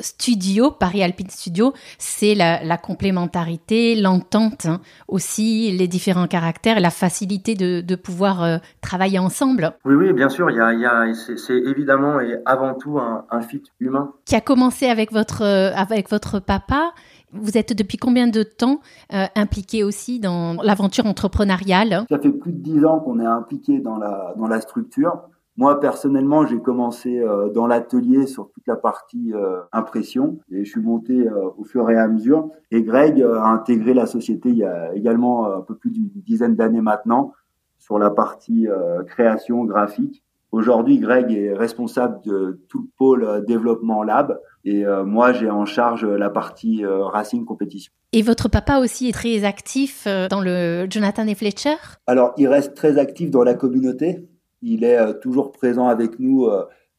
studio, 0.01 0.71
Paris 0.71 1.03
Alpine 1.03 1.29
Studio, 1.29 1.75
c'est 1.99 2.35
la, 2.35 2.65
la, 2.65 2.79
complémentarité, 2.79 3.97
l'entente 3.97 4.67
hein, 4.67 4.81
aussi, 5.09 5.73
les 5.73 5.89
différents 5.89 6.29
caractères, 6.29 6.81
la 6.81 6.91
facilité 6.91 7.55
de, 7.55 7.81
de 7.81 7.95
pouvoir 7.97 8.61
travailler 8.81 9.19
ensemble. 9.19 9.73
Oui, 9.85 9.95
oui, 9.95 10.13
bien 10.13 10.29
sûr, 10.31 10.51
il 10.51 10.57
y 10.57 10.61
a, 10.61 10.73
il 10.73 10.81
y 10.81 10.87
a 10.87 11.13
c'est 11.15 11.53
évidemment 11.53 12.21
et 12.21 12.37
avant 12.47 12.75
tout 12.75 12.99
un, 12.99 13.27
un 13.31 13.43
fit 13.43 13.63
humain. 13.81 14.13
Qui 14.25 14.37
a 14.37 14.41
commencé 14.41 14.87
avec 14.87 15.13
votre, 15.13 15.43
avec 15.43 16.09
votre 16.09 16.39
papa 16.39 16.93
vous 17.33 17.57
êtes 17.57 17.77
depuis 17.77 17.99
combien 17.99 18.29
de 18.29 18.43
temps 18.43 18.81
euh, 19.13 19.25
impliqué 19.35 19.85
aussi 19.85 20.21
dans 20.21 20.55
l'aventure 20.63 21.07
entrepreneuriale? 21.07 22.05
Ça 22.09 22.19
fait 22.19 22.31
plus 22.31 22.53
de 22.53 22.59
dix 22.59 22.85
ans 22.85 23.01
qu'on 23.01 23.21
est 23.21 23.27
impliqué 23.27 23.79
dans 23.81 23.97
la, 23.97 24.35
dans 24.37 24.47
la 24.47 24.61
structure. 24.61 25.23
Moi, 25.57 25.81
personnellement, 25.81 26.47
j'ai 26.47 26.59
commencé 26.59 27.21
euh, 27.21 27.51
dans 27.51 27.67
l'atelier 27.67 28.27
sur 28.27 28.51
toute 28.51 28.67
la 28.67 28.77
partie 28.77 29.35
euh, 29.35 29.61
impression 29.73 30.39
et 30.51 30.65
je 30.65 30.71
suis 30.71 30.81
monté 30.81 31.27
au 31.59 31.65
fur 31.65 31.91
et 31.91 31.97
à 31.97 32.09
mesure. 32.09 32.51
Et 32.71 32.83
Greg 32.83 33.23
a 33.23 33.47
intégré 33.47 33.93
la 33.95 34.07
société 34.07 34.49
il 34.49 34.57
y 34.57 34.65
a 34.65 34.95
également 34.95 35.53
un 35.53 35.61
peu 35.61 35.75
plus 35.75 35.91
d'une 35.91 36.09
dizaine 36.15 36.55
d'années 36.55 36.81
maintenant 36.81 37.33
sur 37.79 37.99
la 37.99 38.11
partie 38.11 38.67
création 39.07 39.65
graphique. 39.65 40.23
Aujourd'hui, 40.53 40.99
Greg 40.99 41.33
est 41.33 41.55
responsable 41.55 42.21
de 42.27 42.61
tout 42.69 42.83
le 42.83 42.89
pôle 42.99 43.45
développement 43.47 44.03
lab 44.03 44.39
et 44.65 44.85
euh, 44.85 45.03
moi, 45.05 45.33
j'ai 45.33 45.51
en 45.51 45.65
charge 45.65 46.05
la 46.05 46.29
partie 46.29 46.85
euh, 46.85 47.05
Racing 47.05 47.47
compétition. 47.47 47.91
Et 48.13 48.21
votre 48.21 48.51
papa 48.51 48.79
aussi 48.79 49.09
est 49.09 49.13
très 49.13 49.45
actif 49.45 50.05
euh, 50.07 50.29
dans 50.29 50.43
le 50.43 50.87
Jonathan 50.91 51.27
et 51.27 51.35
Fletcher? 51.35 51.77
Alors, 52.07 52.35
il 52.37 52.47
reste 52.49 52.75
très 52.75 52.99
actif 52.99 53.31
dans 53.31 53.43
la 53.43 53.55
communauté. 53.55 54.29
Il 54.61 54.85
est 54.85 55.19
toujours 55.21 55.51
présent 55.51 55.89
avec 55.89 56.21
nous, 56.21 56.49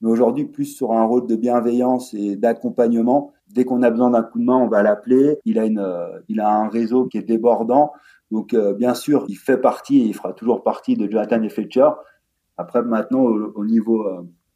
mais 0.01 0.10
aujourd'hui 0.10 0.43
plus 0.43 0.65
sur 0.65 0.91
un 0.91 1.05
rôle 1.05 1.27
de 1.27 1.38
bienveillance 1.38 2.13
et 2.13 2.36
d'accompagnement. 2.36 3.31
Dès 3.48 3.63
qu'on 3.63 3.83
a 3.83 3.89
besoin 3.89 4.10
d'un 4.10 4.22
coup 4.22 4.38
de 4.39 4.43
main, 4.43 4.57
on 4.57 4.67
va 4.67 4.83
l'appeler. 4.83 5.38
Il 5.45 5.57
a 5.57 5.65
une, 5.65 5.81
il 6.27 6.41
a 6.41 6.53
un 6.53 6.67
réseau 6.67 7.05
qui 7.05 7.17
est 7.19 7.24
débordant. 7.24 7.93
Donc, 8.31 8.53
bien 8.53 8.93
sûr, 8.93 9.24
il 9.29 9.36
fait 9.36 9.55
partie 9.55 10.01
et 10.01 10.03
il 10.03 10.13
fera 10.13 10.33
toujours 10.33 10.62
partie 10.62 10.98
de 10.98 11.10
Jonathan 11.10 11.41
et 11.41 11.48
Fletcher. 11.48 11.88
Après, 12.63 12.82
maintenant, 12.82 13.22
au, 13.22 13.51
au 13.55 13.65
niveau 13.65 14.05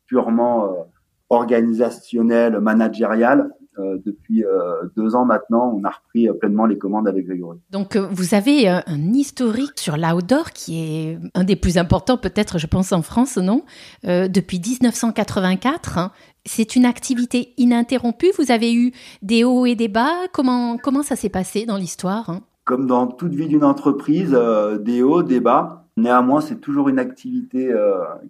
purement 0.08 0.88
organisationnel, 1.30 2.60
managérial. 2.60 3.50
Euh, 3.80 3.98
depuis 4.04 4.44
euh, 4.44 4.88
deux 4.96 5.16
ans 5.16 5.26
maintenant, 5.26 5.72
on 5.76 5.84
a 5.84 5.92
repris 5.92 6.28
euh, 6.28 6.34
pleinement 6.34 6.66
les 6.66 6.80
commandes 6.80 7.08
avec 7.08 7.28
Grégory. 7.28 7.60
Donc, 7.70 7.96
vous 7.96 8.34
avez 8.34 8.68
un 8.68 9.14
historique 9.14 9.78
sur 9.78 9.98
l'outdoor 9.98 10.52
qui 10.52 10.80
est 10.80 11.20
un 11.36 11.44
des 11.44 11.56
plus 11.56 11.78
importants, 11.78 12.18
peut-être, 12.18 12.58
je 12.58 12.66
pense, 12.66 12.92
en 12.92 13.04
France, 13.04 13.38
non? 13.38 13.64
Depuis 14.04 14.60
1984, 14.60 15.98
hein. 16.00 16.12
c'est 16.46 16.76
une 16.76 16.86
activité 16.86 17.54
ininterrompue? 17.58 18.32
Vous 18.40 18.52
avez 18.52 18.74
eu 18.74 18.94
des 19.22 19.44
hauts 19.44 19.68
et 19.68 19.76
des 19.76 19.88
bas? 19.88 20.14
Comment 20.34 20.78
comment 20.78 21.04
ça 21.04 21.16
s'est 21.16 21.30
passé 21.30 21.66
dans 21.66 21.78
l'histoire 21.78 22.30
hein? 22.30 22.42
Comme 22.66 22.88
dans 22.88 23.08
toute 23.08 23.34
vie 23.34 23.48
d'une 23.48 23.64
entreprise, 23.64 24.38
des 24.82 25.04
hauts, 25.04 25.24
des 25.24 25.40
bas. 25.40 25.87
Néanmoins, 25.98 26.42
c'est 26.42 26.60
toujours 26.60 26.90
une 26.90 27.00
activité 27.00 27.74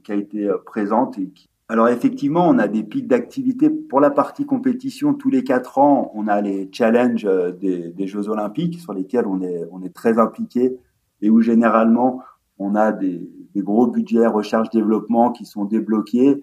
qui 0.04 0.12
a 0.12 0.16
été 0.16 0.50
présente 0.66 1.20
et 1.20 1.28
qui 1.30 1.50
alors 1.70 1.90
effectivement, 1.90 2.48
on 2.48 2.60
a 2.60 2.70
des 2.70 2.84
pics 2.84 3.08
d'activité 3.08 3.70
pour 3.70 4.00
la 4.00 4.10
partie 4.10 4.46
compétition 4.46 5.14
tous 5.14 5.30
les 5.30 5.44
quatre 5.44 5.80
ans. 5.80 6.12
On 6.16 6.30
a 6.30 6.40
les 6.40 6.70
challenges 6.72 7.26
euh, 7.26 7.52
des, 7.52 8.08
Jeux 8.08 8.30
Olympiques 8.30 8.80
sur 8.80 8.94
lesquels 8.94 9.28
on 9.28 9.42
est, 9.42 9.68
on 9.72 9.84
est 9.84 9.94
très 9.94 10.18
impliqué 10.18 10.78
et 11.22 11.30
où 11.30 11.42
généralement 11.42 12.22
on 12.58 12.76
a 12.76 12.94
des, 12.94 13.30
des 13.54 13.62
gros 13.62 13.88
budgets 13.88 14.28
recherche-développement 14.28 15.32
qui 15.32 15.46
sont 15.46 15.66
débloqués, 15.66 16.42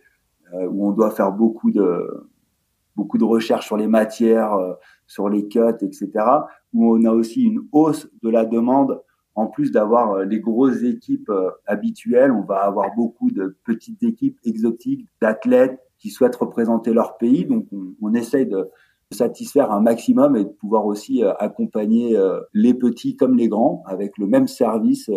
euh, 0.53 0.67
où 0.67 0.87
on 0.87 0.93
doit 0.93 1.11
faire 1.11 1.33
beaucoup 1.33 1.71
de 1.71 2.29
beaucoup 2.95 3.19
de 3.19 3.25
recherches 3.25 3.67
sur 3.67 3.77
les 3.77 3.89
matières, 3.89 4.53
euh, 4.53 4.75
sur 5.07 5.29
les 5.31 5.49
cuts, 5.49 5.59
etc. 5.81 6.11
Où 6.75 6.95
on 6.95 7.05
a 7.07 7.11
aussi 7.11 7.43
une 7.43 7.63
hausse 7.73 8.09
de 8.23 8.29
la 8.29 8.45
demande 8.45 9.01
en 9.35 9.47
plus 9.47 9.73
d'avoir 9.73 10.13
euh, 10.13 10.25
les 10.25 10.41
grosses 10.41 10.83
équipes 10.83 11.31
euh, 11.31 11.51
habituelles, 11.67 12.31
on 12.31 12.43
va 12.43 12.59
avoir 12.59 12.95
beaucoup 12.95 13.31
de 13.31 13.57
petites 13.65 14.03
équipes 14.03 14.39
exotiques, 14.45 15.07
d'athlètes 15.21 15.79
qui 15.99 16.11
souhaitent 16.11 16.37
représenter 16.37 16.93
leur 16.93 17.17
pays. 17.17 17.45
Donc, 17.45 17.67
on, 17.73 17.95
on 18.01 18.15
essaye 18.15 18.47
de 18.47 18.69
satisfaire 19.11 19.71
un 19.71 19.81
maximum 19.81 20.37
et 20.37 20.45
de 20.45 20.49
pouvoir 20.49 20.87
aussi 20.87 21.23
euh, 21.23 21.33
accompagner 21.39 22.17
les 22.53 22.75
petits 22.75 23.17
comme 23.17 23.37
les 23.37 23.49
grands 23.49 23.83
avec 23.87 24.19
le 24.19 24.27
même 24.27 24.49
service 24.49 25.09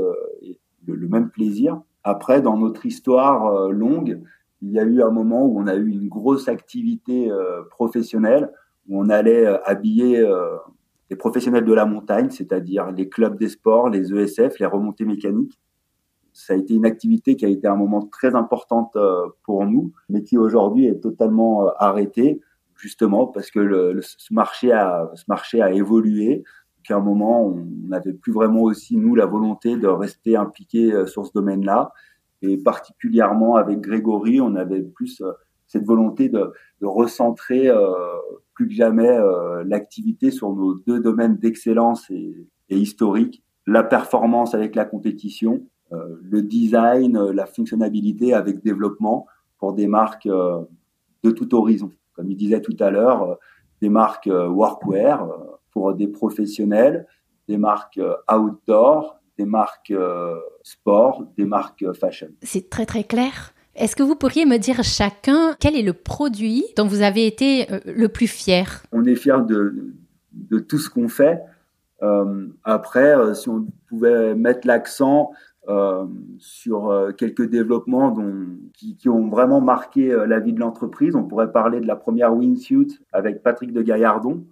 et 0.41 0.59
le, 0.85 1.07
même 1.07 1.29
plaisir. 1.29 1.81
Après, 2.03 2.41
dans 2.41 2.57
notre 2.57 2.85
histoire 2.85 3.69
longue, 3.69 4.21
il 4.61 4.71
y 4.71 4.79
a 4.79 4.83
eu 4.83 5.01
un 5.01 5.09
moment 5.09 5.45
où 5.45 5.59
on 5.59 5.67
a 5.67 5.75
eu 5.75 5.89
une 5.89 6.09
grosse 6.09 6.47
activité 6.47 7.31
professionnelle 7.71 8.51
où 8.87 9.01
on 9.01 9.09
allait 9.09 9.47
habiller 9.65 10.23
les 11.09 11.15
professionnels 11.15 11.65
de 11.65 11.73
la 11.73 11.85
montagne, 11.85 12.29
c'est-à-dire 12.29 12.91
les 12.91 13.09
clubs 13.09 13.37
des 13.37 13.49
sports, 13.49 13.89
les 13.89 14.13
ESF, 14.13 14.59
les 14.59 14.65
remontées 14.65 15.05
mécaniques. 15.05 15.59
Ça 16.33 16.53
a 16.53 16.57
été 16.57 16.75
une 16.75 16.85
activité 16.85 17.35
qui 17.35 17.45
a 17.45 17.49
été 17.49 17.67
un 17.67 17.75
moment 17.75 18.05
très 18.05 18.35
importante 18.35 18.95
euh, 18.95 19.27
pour 19.43 19.65
nous, 19.65 19.91
mais 20.09 20.23
qui 20.23 20.37
aujourd'hui 20.37 20.85
est 20.85 20.99
totalement 20.99 21.67
euh, 21.67 21.71
arrêtée, 21.79 22.41
justement 22.75 23.25
parce 23.25 23.49
que 23.49 23.59
le, 23.59 23.99
ce 24.01 24.33
marché 24.33 24.71
a, 24.71 25.09
ce 25.15 25.23
marché 25.27 25.61
a 25.61 25.71
évolué. 25.71 26.43
Qu'à 26.83 26.97
un 26.97 27.01
moment, 27.01 27.45
on 27.45 27.65
n'avait 27.89 28.13
plus 28.13 28.31
vraiment 28.31 28.61
aussi 28.61 28.95
nous 28.95 29.13
la 29.13 29.25
volonté 29.25 29.75
de 29.75 29.87
rester 29.87 30.37
impliqué 30.37 30.93
euh, 30.93 31.05
sur 31.05 31.25
ce 31.25 31.31
domaine-là, 31.33 31.91
et 32.41 32.57
particulièrement 32.57 33.55
avec 33.55 33.81
Grégory, 33.81 34.39
on 34.39 34.55
avait 34.55 34.83
plus 34.83 35.23
cette 35.67 35.85
volonté 35.85 36.29
de, 36.29 36.51
recentrer 36.81 37.69
euh, 37.69 37.91
plus 38.53 38.67
que 38.67 38.73
jamais 38.73 39.09
euh, 39.09 39.63
l'activité 39.65 40.31
sur 40.31 40.53
nos 40.53 40.75
deux 40.75 40.99
domaines 40.99 41.37
d'excellence 41.37 42.09
et, 42.09 42.47
et, 42.69 42.77
historique, 42.77 43.43
la 43.65 43.83
performance 43.83 44.53
avec 44.53 44.75
la 44.75 44.85
compétition, 44.85 45.63
euh, 45.91 46.17
le 46.21 46.41
design, 46.41 47.19
la 47.31 47.45
fonctionnalité 47.45 48.33
avec 48.33 48.63
développement 48.63 49.25
pour 49.57 49.73
des 49.73 49.87
marques 49.87 50.27
de 50.27 51.31
tout 51.31 51.55
horizon. 51.55 51.91
Comme 52.13 52.29
il 52.29 52.37
disait 52.37 52.61
tout 52.61 52.75
à 52.79 52.89
l'heure, 52.89 53.37
des 53.81 53.89
marques 53.89 54.29
workwear 54.29 55.27
pour 55.71 55.93
des 55.93 56.07
professionnels, 56.07 57.07
des 57.47 57.57
marques 57.57 57.99
outdoor, 58.31 59.19
des 59.37 59.45
marques 59.45 59.93
sport, 60.61 61.25
des 61.35 61.45
marques 61.45 61.91
fashion. 61.93 62.29
C'est 62.43 62.69
très 62.69 62.85
très 62.85 63.03
clair. 63.03 63.53
Est-ce 63.77 63.95
que 63.95 64.01
vous 64.01 64.15
pourriez 64.15 64.45
me 64.47 64.57
dire 64.57 64.83
chacun 64.83 65.55
quel 65.59 65.75
est 65.75 65.83
le 65.83 65.93
produit 65.93 66.65
dont 66.75 66.87
vous 66.87 67.03
avez 67.03 67.27
été 67.27 67.71
euh, 67.71 67.79
le 67.85 68.07
plus 68.07 68.25
fier? 68.25 68.81
On 68.91 69.05
est 69.05 69.15
fier 69.15 69.45
de, 69.45 69.93
tout 70.67 70.79
ce 70.79 70.89
qu'on 70.89 71.07
fait. 71.07 71.43
Euh, 72.01 72.47
après, 72.63 73.15
euh, 73.15 73.35
si 73.35 73.49
on 73.49 73.67
pouvait 73.87 74.33
mettre 74.33 74.67
l'accent 74.67 75.31
sur 76.39 77.13
quelques 77.17 77.49
développements 77.49 78.11
dont, 78.11 78.45
qui, 78.73 79.09
ont 79.09 79.27
vraiment 79.27 79.59
marqué 79.59 80.15
la 80.25 80.39
vie 80.39 80.53
de 80.53 80.61
l'entreprise, 80.61 81.13
on 81.13 81.25
pourrait 81.25 81.51
parler 81.51 81.81
de 81.81 81.87
la 81.87 81.97
première 81.97 82.33
wingsuit 82.33 82.97
avec 83.11 83.43
Patrick 83.43 83.73
de 83.73 83.81
Gaillardon. 83.81 84.45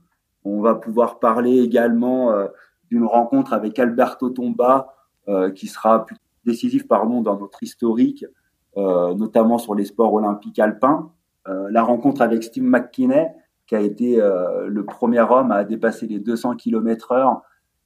On 0.44 0.60
va 0.60 0.75
pouvoir 0.75 1.20
parler 1.20 1.60
également 1.60 2.36
d'une 2.91 3.05
rencontre 3.05 3.53
avec 3.53 3.79
Alberto 3.79 4.29
Tomba 4.29 4.94
qui 5.55 5.67
sera 5.67 6.05
décisif 6.44 6.86
pardon, 6.86 7.22
dans 7.22 7.39
notre 7.39 7.63
historique 7.63 8.25
notamment 8.75 9.58
sur 9.58 9.75
les 9.75 9.86
sports 9.86 10.13
olympiques 10.13 10.60
alpins. 10.60 11.12
Euh, 11.48 11.67
la 11.70 11.84
rencontre 11.84 12.22
avec 12.22 12.44
Steve 12.44 12.63
McKinney, 12.63 13.27
qui 13.67 13.75
a 13.75 13.79
été 13.79 14.22
euh, 14.22 14.67
le 14.67 14.84
premier 14.84 15.22
homme 15.22 15.51
à 15.51 15.63
dépasser 15.63 16.08
les 16.08 16.20
200 16.20 16.55
km 16.55 17.12
heure, 17.12 17.41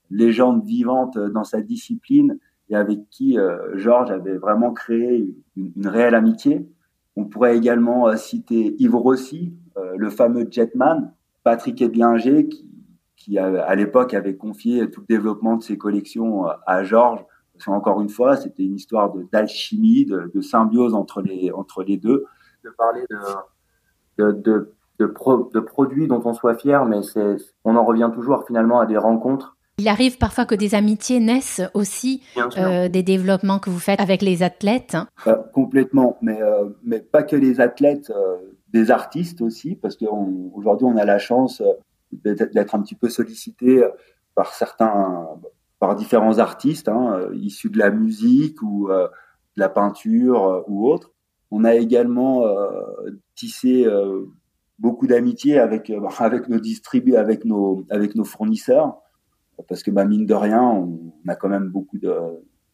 légende 0.10 0.64
vivante 0.64 1.18
dans 1.18 1.44
sa 1.44 1.62
discipline 1.62 2.40
et 2.70 2.76
avec 2.76 3.10
qui 3.10 3.38
Georges 3.76 4.12
avait 4.12 4.38
vraiment 4.38 4.72
créé 4.72 5.36
une, 5.56 5.88
réelle 5.88 6.14
amitié. 6.14 6.68
On 7.16 7.26
pourrait 7.26 7.58
également 7.58 8.16
citer 8.16 8.76
Yves 8.80 8.96
Rossi, 8.96 9.54
le 9.98 10.10
fameux 10.10 10.48
jetman, 10.50 11.12
Patrick 11.44 11.82
Edlinger, 11.82 12.48
qui, 12.48 12.70
qui 13.16 13.40
à 13.40 13.74
l'époque 13.76 14.14
avait 14.14 14.36
confié 14.36 14.90
tout 14.90 15.02
le 15.02 15.08
développement 15.08 15.58
de 15.58 15.64
ses 15.64 15.80
collections 15.80 16.46
à 16.68 16.84
Georges 16.84 17.26
encore 17.68 18.02
une 18.02 18.10
fois, 18.10 18.38
c'était 18.38 18.64
une 18.64 18.76
histoire 18.76 19.14
d'alchimie, 19.32 20.06
de, 20.06 20.32
de, 20.34 20.42
symbiose 20.42 20.94
entre 20.94 21.22
les, 21.22 21.52
entre 21.52 21.84
les 21.84 21.98
deux. 21.98 22.26
De 22.64 22.70
parler 22.72 23.06
de, 24.18 24.32
de, 24.32 24.74
de, 25.00 25.60
produits 25.60 26.08
dont 26.08 26.22
on 26.26 26.34
soit 26.34 26.56
fier, 26.56 26.86
mais 26.86 27.00
on 27.64 27.76
en 27.76 27.86
revient 27.86 28.12
toujours 28.14 28.46
finalement 28.46 28.80
à 28.80 28.86
des 28.86 28.98
rencontres. 28.98 29.56
Il 29.80 29.88
arrive 29.88 30.18
parfois 30.18 30.46
que 30.46 30.56
des 30.56 30.76
amitiés 30.76 31.22
naissent 31.22 31.62
aussi 31.74 32.22
euh, 32.58 32.90
des 32.90 33.02
développements 33.02 33.60
que 33.60 33.70
vous 33.70 33.80
faites 33.80 34.02
avec 34.02 34.22
les 34.22 34.44
athlètes. 34.44 34.98
Euh, 35.26 35.38
complètement, 35.54 36.18
mais, 36.22 36.42
euh, 36.42 36.66
mais 36.84 37.00
pas 37.00 37.24
que 37.24 37.38
les 37.38 37.62
athlètes, 37.62 38.10
euh, 38.10 38.36
des 38.74 38.92
artistes 38.92 39.42
aussi, 39.42 39.76
parce 39.76 39.96
qu'aujourd'hui 39.96 40.86
on, 40.86 40.92
on, 40.92 40.98
a 40.98 41.06
la 41.06 41.18
chance 41.18 41.64
d'être 42.12 42.76
un 42.76 42.82
petit 42.82 42.96
peu 42.96 43.08
sollicité 43.08 43.82
par 44.36 44.54
certains, 44.54 45.28
par 45.80 45.96
différents 45.96 46.40
artistes 46.40 46.90
hein, 46.90 47.30
issus 47.34 47.70
de 47.70 47.78
la 47.78 47.90
musique 47.90 48.62
ou 48.62 48.90
de 48.90 49.10
la 49.56 49.70
peinture 49.70 50.64
ou 50.68 50.88
autre. 50.88 51.12
On 51.52 51.64
a 51.64 51.76
également 51.76 52.44
tissé 53.36 53.88
beaucoup 54.80 55.08
d'amitié 55.08 55.60
avec 55.60 55.92
avec 56.20 56.50
nos 56.50 56.60
distributeurs, 56.60 57.22
avec 57.22 57.46
nos 57.46 57.86
avec 57.90 58.16
nos 58.16 58.24
fournisseurs, 58.24 58.98
parce 59.68 59.84
que 59.84 59.92
bah, 59.92 60.06
mine 60.06 60.26
de 60.26 60.34
rien, 60.34 60.64
on, 60.64 61.14
a 61.28 61.36
quand 61.36 61.50
même 61.50 61.70
beaucoup 61.70 61.98
de 61.98 62.14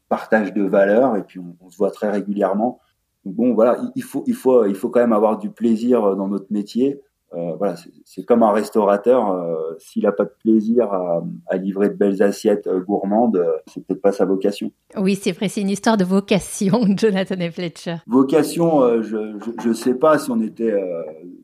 partage 0.07 0.53
de 0.53 0.63
valeurs 0.63 1.17
et 1.17 1.23
puis 1.23 1.39
on, 1.39 1.69
se 1.69 1.77
voit 1.77 1.91
très 1.91 2.09
régulièrement. 2.09 2.79
Bon, 3.25 3.53
voilà, 3.53 3.77
il 3.95 4.03
faut 4.03 4.23
il 4.27 4.35
faut 4.35 4.65
il 4.65 4.75
faut 4.75 4.89
quand 4.89 4.99
même 4.99 5.13
avoir 5.13 5.37
du 5.37 5.49
plaisir 5.49 6.15
dans 6.15 6.27
notre 6.27 6.51
métier. 6.51 7.01
Euh, 7.33 7.55
voilà, 7.57 7.75
c'est 8.05 8.23
comme 8.23 8.43
un 8.43 8.51
restaurateur. 8.51 9.31
Euh, 9.31 9.75
S'il 9.79 10.03
n'a 10.03 10.11
pas 10.11 10.25
de 10.25 10.33
plaisir 10.41 10.93
à, 10.93 11.23
à, 11.47 11.57
livrer 11.57 11.89
de 11.89 11.95
belles 11.95 12.21
assiettes 12.21 12.67
euh, 12.67 12.79
gourmandes, 12.79 13.37
euh, 13.37 13.51
c'est 13.67 13.85
peut-être 13.85 14.01
pas 14.01 14.11
sa 14.11 14.25
vocation. 14.25 14.71
Oui, 14.95 15.15
c'est 15.15 15.31
vrai, 15.31 15.49
c'est 15.49 15.61
une 15.61 15.69
histoire 15.69 15.97
de 15.97 16.05
vocation, 16.05 16.81
Jonathan 16.97 17.35
et 17.39 17.51
Fletcher. 17.51 17.97
Vocation, 18.07 19.01
je 19.01 19.67
ne 19.67 19.73
sais 19.73 19.95
pas 19.95 20.17
si 20.19 20.31
on 20.31 20.39
était 20.41 20.73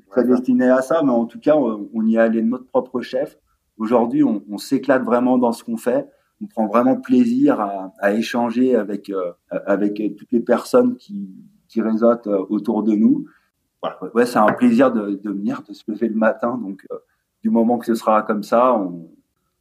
prédestiné 0.08 0.70
à 0.70 0.82
ça, 0.82 1.02
mais 1.04 1.12
en 1.12 1.26
tout 1.26 1.40
cas, 1.40 1.56
on, 1.56 1.90
on 1.94 2.06
y 2.06 2.16
est 2.16 2.20
allé 2.20 2.42
de 2.42 2.48
notre 2.48 2.68
propre 2.68 3.02
chef. 3.02 3.38
Aujourd'hui, 3.78 4.24
on, 4.24 4.44
on 4.50 4.58
s'éclate 4.58 5.04
vraiment 5.04 5.38
dans 5.38 5.52
ce 5.52 5.64
qu'on 5.64 5.78
fait. 5.78 6.08
On 6.42 6.48
prend 6.48 6.68
vraiment 6.68 6.96
plaisir 6.96 7.60
à, 7.60 7.92
à 8.00 8.14
échanger 8.14 8.76
avec 8.76 9.12
avec 9.50 10.02
toutes 10.18 10.32
les 10.32 10.40
personnes 10.40 10.96
qui, 10.96 11.30
qui 11.68 11.82
réseautent 11.82 12.28
autour 12.28 12.84
de 12.84 12.94
nous 12.94 13.26
ouais, 14.14 14.26
c'est 14.26 14.40
un 14.40 14.54
plaisir 14.54 14.92
de, 14.92 15.16
de, 15.16 15.30
venir, 15.30 15.64
de 15.68 15.74
se 15.74 15.84
lever 15.88 16.10
le 16.10 16.16
matin. 16.16 16.58
Donc, 16.62 16.86
euh, 16.92 16.98
du 17.42 17.50
moment 17.50 17.78
que 17.78 17.86
ce 17.86 17.96
sera 17.96 18.22
comme 18.22 18.44
ça, 18.44 18.74
on, 18.74 19.10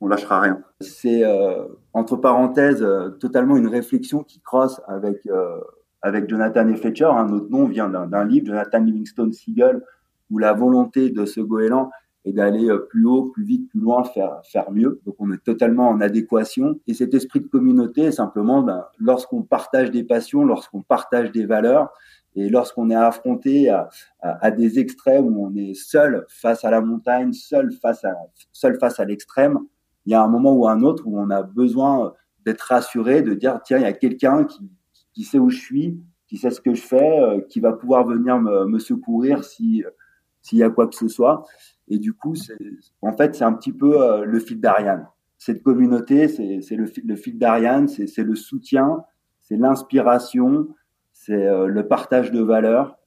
on 0.00 0.08
lâchera 0.08 0.40
rien. 0.40 0.60
C'est 0.80 1.24
euh, 1.24 1.64
entre 1.92 2.16
parenthèses 2.16 2.82
euh, 2.82 3.10
totalement 3.10 3.56
une 3.56 3.68
réflexion 3.68 4.22
qui 4.22 4.40
crosse 4.40 4.80
avec 4.88 5.26
euh, 5.26 5.60
avec 6.02 6.28
Jonathan 6.28 6.66
et 6.68 6.76
Fletcher. 6.76 7.04
Un 7.04 7.28
hein. 7.28 7.32
autre 7.32 7.50
nom 7.50 7.66
vient 7.66 7.88
d'un 7.88 8.24
livre, 8.24 8.46
Jonathan 8.46 8.78
Livingstone 8.78 9.32
Seagull, 9.32 9.84
où 10.30 10.38
la 10.38 10.54
volonté 10.54 11.10
de 11.10 11.26
ce 11.26 11.40
goéland 11.40 11.90
est 12.24 12.32
d'aller 12.32 12.70
plus 12.88 13.04
haut, 13.06 13.24
plus 13.24 13.44
vite, 13.44 13.68
plus 13.70 13.80
loin, 13.80 14.04
faire 14.04 14.40
faire 14.44 14.70
mieux. 14.70 15.00
Donc 15.04 15.16
on 15.18 15.30
est 15.32 15.42
totalement 15.42 15.88
en 15.88 16.00
adéquation. 16.00 16.78
Et 16.86 16.94
cet 16.94 17.12
esprit 17.12 17.40
de 17.40 17.48
communauté, 17.48 18.10
simplement, 18.12 18.62
ben, 18.62 18.86
lorsqu'on 18.98 19.42
partage 19.42 19.90
des 19.90 20.04
passions, 20.04 20.44
lorsqu'on 20.44 20.82
partage 20.82 21.32
des 21.32 21.44
valeurs, 21.44 21.90
et 22.36 22.48
lorsqu'on 22.48 22.90
est 22.90 22.94
affronté 22.94 23.68
à, 23.68 23.88
à, 24.20 24.46
à, 24.46 24.50
des 24.50 24.78
extrêmes 24.78 25.36
où 25.36 25.46
on 25.46 25.54
est 25.56 25.74
seul 25.74 26.24
face 26.28 26.64
à 26.64 26.70
la 26.70 26.80
montagne, 26.80 27.32
seul 27.32 27.72
face 27.72 28.04
à, 28.04 28.14
seul 28.52 28.78
face 28.78 29.00
à 29.00 29.04
l'extrême, 29.04 29.58
il 30.06 30.12
y 30.12 30.14
a 30.14 30.22
un 30.22 30.28
moment 30.28 30.54
ou 30.54 30.66
un 30.68 30.82
autre 30.82 31.04
où 31.06 31.18
on 31.18 31.30
a 31.30 31.42
besoin 31.42 32.14
d'être 32.44 32.62
rassuré, 32.62 33.22
de 33.22 33.34
dire 33.34 33.60
tiens, 33.64 33.78
il 33.78 33.82
y 33.82 33.86
a 33.86 33.92
quelqu'un 33.92 34.44
qui, 34.44 34.70
qui 35.12 35.24
sait 35.24 35.38
où 35.38 35.50
je 35.50 35.58
suis, 35.58 36.00
qui 36.28 36.36
sait 36.36 36.50
ce 36.50 36.60
que 36.60 36.74
je 36.74 36.82
fais, 36.82 37.20
euh, 37.20 37.40
qui 37.48 37.60
va 37.60 37.72
pouvoir 37.72 38.06
venir 38.06 38.38
me, 38.38 38.66
me 38.66 38.78
secourir 38.78 39.44
si 39.44 39.84
s'il 40.42 40.58
y 40.58 40.62
a 40.62 40.70
quoi 40.70 40.86
que 40.86 40.94
ce 40.94 41.08
soit. 41.08 41.44
Et 41.88 41.98
du 41.98 42.12
coup, 42.12 42.34
en 43.02 43.12
fait, 43.12 43.34
c'est 43.34 43.44
un 43.44 43.52
petit 43.52 43.72
peu 43.72 44.00
euh, 44.00 44.24
le 44.24 44.38
fil 44.38 44.60
d'Ariane. 44.60 45.06
Cette 45.36 45.62
communauté, 45.62 46.28
c'est 46.28 46.76
le, 46.76 46.90
le 47.04 47.16
fil 47.16 47.38
d'Ariane, 47.38 47.88
c'est 47.88 48.22
le 48.22 48.34
soutien, 48.34 49.04
c'est 49.40 49.56
l'inspiration, 49.56 50.68
c'est 51.20 51.46
euh, 51.46 51.66
le 51.66 51.86
partage 51.86 52.30
de 52.30 52.40
valeurs, 52.40 52.98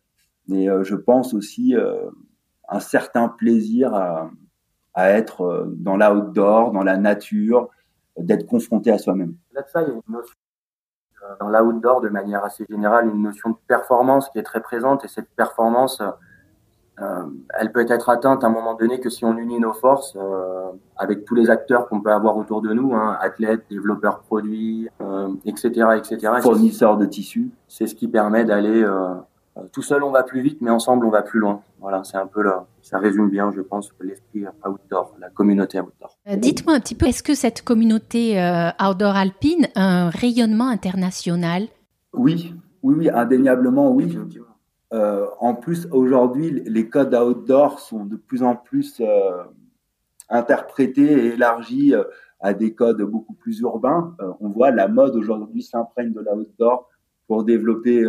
mais 0.47 0.69
euh, 0.69 0.83
je 0.83 0.95
pense 0.95 1.33
aussi 1.33 1.75
euh, 1.75 2.11
un 2.69 2.79
certain 2.79 3.27
plaisir 3.27 3.93
à, 3.95 4.29
être 4.95 5.65
dans 5.75 5.97
l'outdoor, 5.97 6.71
dans 6.71 6.83
la 6.83 6.97
nature, 6.97 7.69
d'être 8.15 8.45
confronté 8.45 8.91
à 8.91 8.99
soi-même. 8.99 9.35
Là-dessus, 9.51 9.77
il 9.77 9.81
y 9.81 9.85
a 9.85 9.93
une 9.93 10.01
notion 10.07 10.35
dans 11.39 11.49
l'outdoor 11.49 12.01
de 12.01 12.09
manière 12.09 12.43
assez 12.43 12.63
générale, 12.69 13.07
une 13.07 13.23
notion 13.23 13.49
de 13.49 13.55
performance 13.67 14.29
qui 14.29 14.37
est 14.37 14.43
très 14.43 14.61
présente 14.61 15.03
et 15.03 15.07
cette 15.07 15.29
performance, 15.31 16.03
elle 16.97 17.71
peut 17.71 17.85
être 17.89 18.09
atteinte 18.09 18.43
à 18.43 18.47
un 18.47 18.49
moment 18.51 18.75
donné 18.75 18.99
que 18.99 19.09
si 19.09 19.25
on 19.25 19.37
unit 19.37 19.59
nos 19.59 19.73
forces 19.73 20.15
euh, 20.15 20.69
avec 20.95 21.25
tous 21.25 21.35
les 21.35 21.49
acteurs 21.49 21.87
qu'on 21.87 22.01
peut 22.01 22.11
avoir 22.11 22.37
autour 22.37 22.61
de 22.61 22.71
nous, 22.73 22.93
hein, 22.93 23.17
athlètes, 23.19 23.63
développeurs 23.69 24.19
produits, 24.19 24.89
euh, 25.01 25.29
etc., 25.45 25.87
etc. 25.97 26.33
Fournisseurs 26.41 26.97
de 26.97 27.05
tissus. 27.05 27.49
C'est 27.67 27.87
ce 27.87 27.95
qui 27.95 28.07
permet 28.07 28.45
d'aller 28.45 28.83
euh, 28.83 29.15
tout 29.71 29.81
seul 29.81 30.03
on 30.03 30.11
va 30.11 30.23
plus 30.23 30.41
vite, 30.41 30.59
mais 30.61 30.69
ensemble 30.69 31.05
on 31.05 31.09
va 31.09 31.23
plus 31.23 31.39
loin. 31.39 31.61
Voilà, 31.81 32.03
c'est 32.03 32.17
un 32.17 32.27
peu 32.27 32.43
là. 32.43 32.65
Ça 32.81 32.99
résume 32.99 33.29
bien, 33.29 33.51
je 33.51 33.61
pense, 33.61 33.91
l'esprit 33.99 34.45
outdoor, 34.65 35.15
la 35.19 35.29
communauté 35.29 35.79
outdoor. 35.79 36.15
Dites-moi 36.37 36.75
un 36.75 36.79
petit 36.79 36.95
peu, 36.95 37.07
est-ce 37.07 37.23
que 37.23 37.35
cette 37.35 37.63
communauté 37.63 38.37
outdoor 38.79 39.15
alpine 39.15 39.67
a 39.75 40.05
un 40.05 40.09
rayonnement 40.09 40.69
international? 40.69 41.67
Oui, 42.13 42.53
oui, 42.83 42.95
oui, 42.97 43.09
indéniablement, 43.09 43.91
oui. 43.91 44.15
Euh, 44.93 45.27
en 45.39 45.55
plus, 45.55 45.87
aujourd'hui, 45.91 46.51
les 46.51 46.87
codes 46.87 47.15
outdoor 47.15 47.79
sont 47.79 48.05
de 48.05 48.15
plus 48.15 48.43
en 48.43 48.55
plus 48.55 49.01
euh, 49.01 49.43
interprétés 50.29 51.11
et 51.11 51.33
élargis 51.33 51.95
euh, 51.95 52.03
à 52.39 52.53
des 52.53 52.75
codes 52.75 53.01
beaucoup 53.01 53.33
plus 53.33 53.59
urbains. 53.61 54.15
On 54.39 54.49
voit 54.49 54.69
la 54.69 54.87
mode 54.87 55.15
aujourd'hui 55.15 55.63
s'imprègne 55.63 56.13
de 56.13 56.19
l'outdoor 56.19 56.89
pour 57.27 57.43
développer 57.45 58.03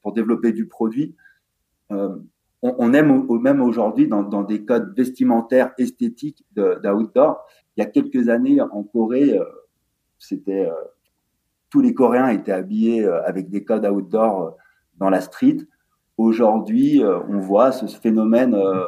pour 0.00 0.14
développer 0.14 0.52
du 0.52 0.66
produit. 0.66 1.14
On, 1.90 2.92
aime 2.94 3.26
même 3.42 3.60
aujourd'hui 3.60 4.08
dans, 4.08 4.22
dans, 4.22 4.42
des 4.42 4.64
codes 4.64 4.96
vestimentaires 4.96 5.74
esthétiques 5.76 6.46
d'outdoor. 6.56 7.46
Il 7.76 7.80
y 7.80 7.82
a 7.82 7.90
quelques 7.90 8.30
années 8.30 8.58
en 8.62 8.84
Corée, 8.84 9.38
c'était 10.18 10.70
tous 11.68 11.82
les 11.82 11.92
Coréens 11.92 12.28
étaient 12.28 12.52
habillés 12.52 13.04
avec 13.04 13.50
des 13.50 13.64
codes 13.64 13.84
outdoor 13.84 14.56
dans 14.96 15.10
la 15.10 15.20
street. 15.20 15.58
Aujourd'hui, 16.18 17.00
euh, 17.04 17.20
on 17.28 17.38
voit 17.38 17.70
ce 17.70 17.86
phénomène 17.86 18.52
euh, 18.52 18.84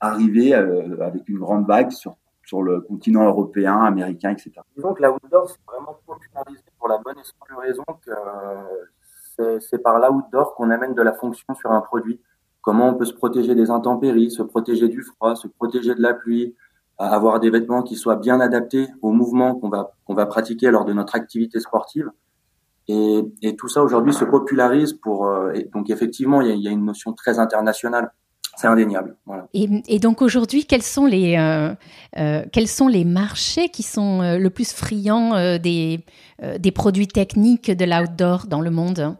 arriver 0.00 0.54
euh, 0.54 1.00
avec 1.00 1.26
une 1.30 1.38
grande 1.38 1.66
vague 1.66 1.90
sur, 1.90 2.14
le 2.62 2.82
continent 2.82 3.24
européen, 3.26 3.78
américain, 3.78 4.28
etc. 4.28 4.52
Disons 4.76 4.92
que 4.92 5.02
l'outdoor, 5.02 5.48
c'est 5.48 5.56
vraiment 5.66 5.96
popularisé 6.06 6.62
pour 6.78 6.86
la 6.88 6.98
bonne 6.98 7.16
et 7.18 7.24
simple 7.24 7.54
raison 7.58 7.82
que 8.04 9.58
c'est 9.60 9.82
par 9.82 9.98
l'outdoor 9.98 10.54
qu'on 10.54 10.68
amène 10.70 10.92
de 10.92 11.00
la 11.00 11.14
fonction 11.14 11.54
sur 11.54 11.72
un 11.72 11.80
produit. 11.80 12.20
Comment 12.60 12.90
on 12.90 12.94
peut 12.94 13.06
se 13.06 13.14
protéger 13.14 13.54
des 13.54 13.70
intempéries, 13.70 14.30
se 14.30 14.42
protéger 14.42 14.90
du 14.90 15.00
froid, 15.00 15.34
se 15.34 15.48
protéger 15.48 15.94
de 15.94 16.02
la 16.02 16.12
pluie, 16.12 16.54
avoir 16.98 17.40
des 17.40 17.48
vêtements 17.48 17.82
qui 17.82 17.96
soient 17.96 18.16
bien 18.16 18.38
adaptés 18.38 18.88
au 19.00 19.12
mouvement 19.12 19.54
qu'on 19.54 19.70
va, 19.70 19.94
qu'on 20.04 20.12
va 20.12 20.26
pratiquer 20.26 20.70
lors 20.70 20.84
de 20.84 20.92
notre 20.92 21.14
activité 21.14 21.58
sportive. 21.58 22.10
Et, 22.88 23.22
et 23.42 23.56
tout 23.56 23.68
ça 23.68 23.82
aujourd'hui 23.82 24.12
se 24.12 24.24
popularise 24.24 24.92
pour. 24.92 25.26
Euh, 25.26 25.52
donc 25.72 25.90
effectivement, 25.90 26.40
il 26.40 26.48
y, 26.48 26.50
a, 26.50 26.54
il 26.54 26.62
y, 26.62 26.68
a, 26.68 26.70
une 26.70 26.84
notion 26.84 27.12
très 27.12 27.38
internationale. 27.38 28.12
C'est 28.56 28.66
indéniable. 28.66 29.16
Voilà. 29.24 29.48
Et, 29.54 29.68
et, 29.88 29.98
donc 29.98 30.20
aujourd'hui, 30.20 30.66
quels 30.66 30.82
sont 30.82 31.06
les 31.06 31.36
euh, 31.38 31.74
euh, 32.18 32.44
quels 32.52 32.68
sont 32.68 32.86
les 32.86 33.04
marchés 33.04 33.70
qui 33.70 33.82
sont 33.82 34.20
euh, 34.20 34.36
le 34.36 34.50
plus 34.50 34.72
friands 34.72 35.58
des 35.58 36.04
des 36.58 36.72
produits 36.72 37.06
techniques 37.06 37.70
de 37.70 37.84
l'outdoor 37.84 38.46
dans 38.46 38.60
le 38.60 38.70
monde? 38.70 39.16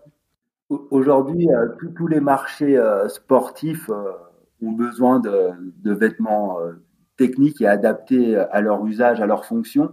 Aujourd'hui, 0.90 1.48
tous 1.96 2.09
les 2.09 2.20
marchés 2.20 2.77
sportifs 3.09 3.88
ont 4.61 4.72
besoin 4.72 5.20
de, 5.20 5.51
de 5.83 5.92
vêtements 5.92 6.57
techniques 7.16 7.61
et 7.61 7.68
adaptés 7.68 8.37
à 8.37 8.61
leur 8.61 8.85
usage, 8.85 9.20
à 9.20 9.27
leur 9.27 9.44
fonction. 9.44 9.92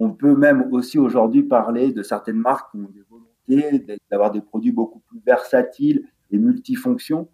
On 0.00 0.10
peut 0.10 0.34
même 0.36 0.68
aussi 0.72 0.98
aujourd'hui 0.98 1.42
parler 1.42 1.92
de 1.92 2.02
certaines 2.02 2.38
marques 2.38 2.72
qui 2.72 2.78
ont 2.78 2.90
des 2.92 3.04
volontés 3.08 3.98
d'avoir 4.10 4.30
des 4.30 4.40
produits 4.40 4.72
beaucoup 4.72 5.00
plus 5.00 5.20
versatiles 5.24 6.06
et 6.30 6.38
multifonctions. 6.38 7.28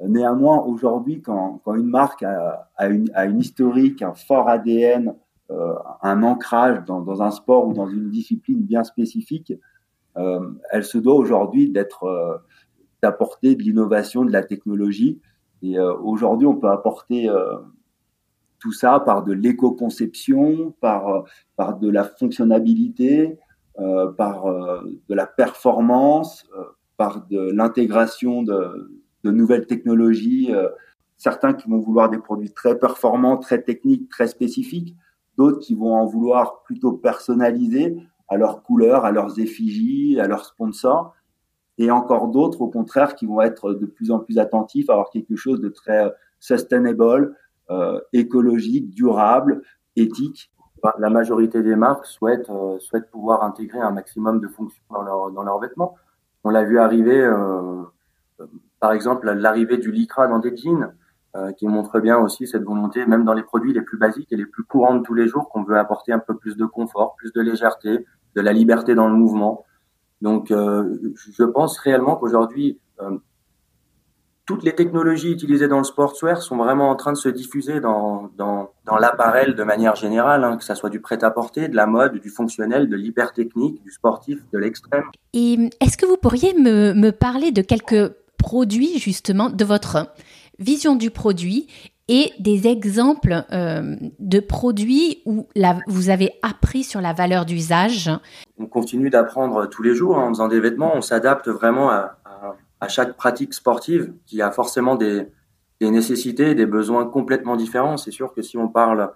Néanmoins, 0.00 0.58
aujourd'hui, 0.58 1.22
quand, 1.22 1.62
une 1.74 1.88
marque 1.88 2.22
a, 2.22 2.68
une, 2.86 3.40
historique, 3.40 4.02
un 4.02 4.12
fort 4.12 4.48
ADN, 4.48 5.14
euh, 5.50 5.74
un 6.02 6.22
ancrage 6.22 6.84
dans, 6.84 7.22
un 7.22 7.30
sport 7.30 7.68
ou 7.68 7.72
dans 7.72 7.88
une 7.88 8.10
discipline 8.10 8.60
bien 8.60 8.84
spécifique, 8.84 9.54
euh, 10.18 10.50
elle 10.70 10.84
se 10.84 10.98
doit 10.98 11.14
aujourd'hui 11.14 11.70
d'être 11.70 12.04
euh, 12.04 12.36
d'apporter 13.02 13.54
de 13.54 13.62
l'innovation, 13.62 14.24
de 14.24 14.32
la 14.32 14.42
technologie. 14.42 15.20
Et 15.62 15.78
aujourd'hui, 15.78 16.46
on 16.46 16.56
peut 16.56 16.68
apporter 16.68 17.28
tout 18.58 18.72
ça 18.72 19.00
par 19.00 19.22
de 19.22 19.32
l'éco-conception, 19.32 20.74
par, 20.80 21.24
par 21.56 21.78
de 21.78 21.90
la 21.90 22.04
fonctionnalité, 22.04 23.38
euh, 23.78 24.10
par 24.10 24.46
euh, 24.46 24.80
de 25.06 25.14
la 25.14 25.26
performance, 25.26 26.46
euh, 26.56 26.62
par 26.96 27.26
de 27.26 27.50
l'intégration 27.50 28.42
de, 28.42 28.90
de, 29.22 29.30
nouvelles 29.30 29.66
technologies. 29.66 30.48
Euh, 30.50 30.68
certains 31.18 31.52
qui 31.52 31.68
vont 31.68 31.80
vouloir 31.80 32.08
des 32.08 32.16
produits 32.16 32.52
très 32.52 32.78
performants, 32.78 33.36
très 33.36 33.60
techniques, 33.60 34.08
très 34.08 34.28
spécifiques, 34.28 34.96
d'autres 35.36 35.58
qui 35.58 35.74
vont 35.74 35.94
en 35.94 36.06
vouloir 36.06 36.62
plutôt 36.62 36.92
personnalisés 36.92 37.98
à 38.28 38.38
leurs 38.38 38.62
couleurs, 38.62 39.04
à 39.04 39.12
leurs 39.12 39.38
effigies, 39.38 40.18
à 40.20 40.26
leurs 40.26 40.46
sponsors, 40.46 41.14
et 41.76 41.90
encore 41.90 42.28
d'autres, 42.28 42.62
au 42.62 42.68
contraire, 42.68 43.14
qui 43.14 43.26
vont 43.26 43.42
être 43.42 43.74
de 43.74 43.84
plus 43.84 44.10
en 44.10 44.20
plus 44.20 44.38
attentifs 44.38 44.88
à 44.88 44.94
avoir 44.94 45.10
quelque 45.10 45.36
chose 45.36 45.60
de 45.60 45.68
très 45.68 46.10
sustainable, 46.40 47.36
écologique, 48.12 48.90
durable, 48.90 49.62
éthique. 49.96 50.52
La 50.98 51.10
majorité 51.10 51.62
des 51.62 51.74
marques 51.74 52.06
souhaitent, 52.06 52.50
souhaitent 52.78 53.10
pouvoir 53.10 53.42
intégrer 53.42 53.80
un 53.80 53.90
maximum 53.90 54.40
de 54.40 54.48
fonctions 54.48 54.84
dans, 54.90 55.02
leur, 55.02 55.30
dans 55.32 55.42
leurs 55.42 55.58
vêtements. 55.58 55.96
On 56.44 56.50
l'a 56.50 56.64
vu 56.64 56.78
arriver, 56.78 57.28
par 58.78 58.92
exemple, 58.92 59.30
l'arrivée 59.32 59.78
du 59.78 59.90
Lycra 59.90 60.28
dans 60.28 60.38
des 60.38 60.56
jeans. 60.56 60.92
Euh, 61.36 61.52
qui 61.52 61.66
montre 61.66 62.00
bien 62.00 62.16
aussi 62.16 62.46
cette 62.46 62.62
volonté, 62.62 63.04
même 63.04 63.24
dans 63.24 63.34
les 63.34 63.42
produits 63.42 63.74
les 63.74 63.82
plus 63.82 63.98
basiques 63.98 64.32
et 64.32 64.36
les 64.36 64.46
plus 64.46 64.64
courants 64.64 64.94
de 64.94 65.02
tous 65.02 65.12
les 65.12 65.26
jours, 65.26 65.50
qu'on 65.50 65.64
veut 65.64 65.76
apporter 65.76 66.12
un 66.12 66.18
peu 66.18 66.34
plus 66.34 66.56
de 66.56 66.64
confort, 66.64 67.14
plus 67.16 67.30
de 67.32 67.42
légèreté, 67.42 68.06
de 68.34 68.40
la 68.40 68.54
liberté 68.54 68.94
dans 68.94 69.06
le 69.06 69.14
mouvement. 69.14 69.64
Donc, 70.22 70.50
euh, 70.50 70.96
je 71.14 71.44
pense 71.44 71.78
réellement 71.78 72.16
qu'aujourd'hui, 72.16 72.80
euh, 73.02 73.18
toutes 74.46 74.62
les 74.62 74.74
technologies 74.74 75.32
utilisées 75.32 75.66
dans 75.66 75.78
le 75.78 75.84
sportswear 75.84 76.40
sont 76.40 76.56
vraiment 76.56 76.88
en 76.88 76.94
train 76.94 77.12
de 77.12 77.18
se 77.18 77.28
diffuser 77.28 77.80
dans, 77.80 78.30
dans, 78.38 78.70
dans 78.84 78.96
l'appareil 78.96 79.54
de 79.54 79.62
manière 79.64 79.96
générale, 79.96 80.44
hein, 80.44 80.56
que 80.56 80.64
ça 80.64 80.76
soit 80.76 80.88
du 80.88 81.00
prêt-à-porter, 81.00 81.68
de 81.68 81.74
la 81.74 81.86
mode, 81.86 82.20
du 82.20 82.30
fonctionnel, 82.30 82.88
de 82.88 82.96
l'hypertechnique, 82.96 83.82
du 83.82 83.90
sportif, 83.90 84.38
de 84.52 84.58
l'extrême. 84.58 85.04
Et 85.34 85.70
est-ce 85.80 85.96
que 85.96 86.06
vous 86.06 86.16
pourriez 86.16 86.54
me, 86.54 86.94
me 86.94 87.10
parler 87.10 87.50
de 87.50 87.60
quelques 87.60 88.12
produits 88.38 88.98
justement 88.98 89.50
de 89.50 89.64
votre 89.64 90.08
vision 90.60 90.94
du 90.94 91.10
produit 91.10 91.66
et 92.08 92.30
des 92.38 92.68
exemples 92.68 93.44
euh, 93.52 93.96
de 94.20 94.38
produits 94.38 95.22
où 95.26 95.48
vous 95.88 96.10
avez 96.10 96.30
appris 96.42 96.84
sur 96.84 97.00
la 97.00 97.12
valeur 97.12 97.46
d'usage? 97.46 98.10
On 98.58 98.66
continue 98.66 99.10
d'apprendre 99.10 99.66
tous 99.66 99.82
les 99.82 99.94
jours 99.94 100.16
hein, 100.16 100.26
en 100.26 100.28
faisant 100.28 100.48
des 100.48 100.60
vêtements. 100.60 100.92
On 100.94 101.00
s'adapte 101.00 101.48
vraiment 101.48 101.90
à, 101.90 102.15
chaque 102.88 103.16
pratique 103.16 103.54
sportive 103.54 104.12
qui 104.26 104.42
a 104.42 104.50
forcément 104.50 104.96
des, 104.96 105.26
des 105.80 105.90
nécessités, 105.90 106.54
des 106.54 106.66
besoins 106.66 107.06
complètement 107.06 107.56
différents. 107.56 107.96
C'est 107.96 108.10
sûr 108.10 108.32
que 108.32 108.42
si 108.42 108.56
on 108.56 108.68
parle 108.68 109.12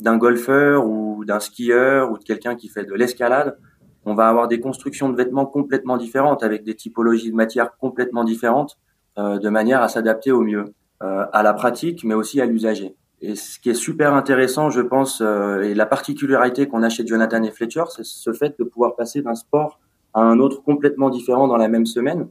d'un 0.00 0.16
golfeur 0.16 0.86
ou 0.86 1.24
d'un 1.24 1.40
skieur 1.40 2.10
ou 2.10 2.18
de 2.18 2.24
quelqu'un 2.24 2.56
qui 2.56 2.68
fait 2.68 2.84
de 2.84 2.94
l'escalade, 2.94 3.58
on 4.04 4.14
va 4.14 4.28
avoir 4.28 4.48
des 4.48 4.60
constructions 4.60 5.10
de 5.10 5.16
vêtements 5.16 5.46
complètement 5.46 5.96
différentes 5.96 6.42
avec 6.42 6.64
des 6.64 6.74
typologies 6.74 7.30
de 7.30 7.36
matières 7.36 7.76
complètement 7.76 8.24
différentes 8.24 8.78
euh, 9.18 9.38
de 9.38 9.48
manière 9.50 9.82
à 9.82 9.88
s'adapter 9.88 10.32
au 10.32 10.42
mieux 10.42 10.72
euh, 11.02 11.26
à 11.32 11.42
la 11.42 11.52
pratique, 11.52 12.04
mais 12.04 12.14
aussi 12.14 12.40
à 12.40 12.46
l'usager. 12.46 12.94
Et 13.22 13.34
ce 13.34 13.58
qui 13.58 13.68
est 13.68 13.74
super 13.74 14.14
intéressant, 14.14 14.70
je 14.70 14.80
pense, 14.80 15.20
euh, 15.20 15.60
et 15.60 15.74
la 15.74 15.84
particularité 15.84 16.66
qu'on 16.66 16.82
a 16.82 16.88
chez 16.88 17.06
Jonathan 17.06 17.42
et 17.42 17.50
Fletcher, 17.50 17.84
c'est 17.90 18.04
ce 18.04 18.32
fait 18.32 18.58
de 18.58 18.64
pouvoir 18.64 18.96
passer 18.96 19.20
d'un 19.20 19.34
sport 19.34 19.78
à 20.14 20.22
un 20.22 20.38
autre 20.38 20.62
complètement 20.62 21.10
différent 21.10 21.46
dans 21.46 21.58
la 21.58 21.68
même 21.68 21.86
semaine 21.86 22.28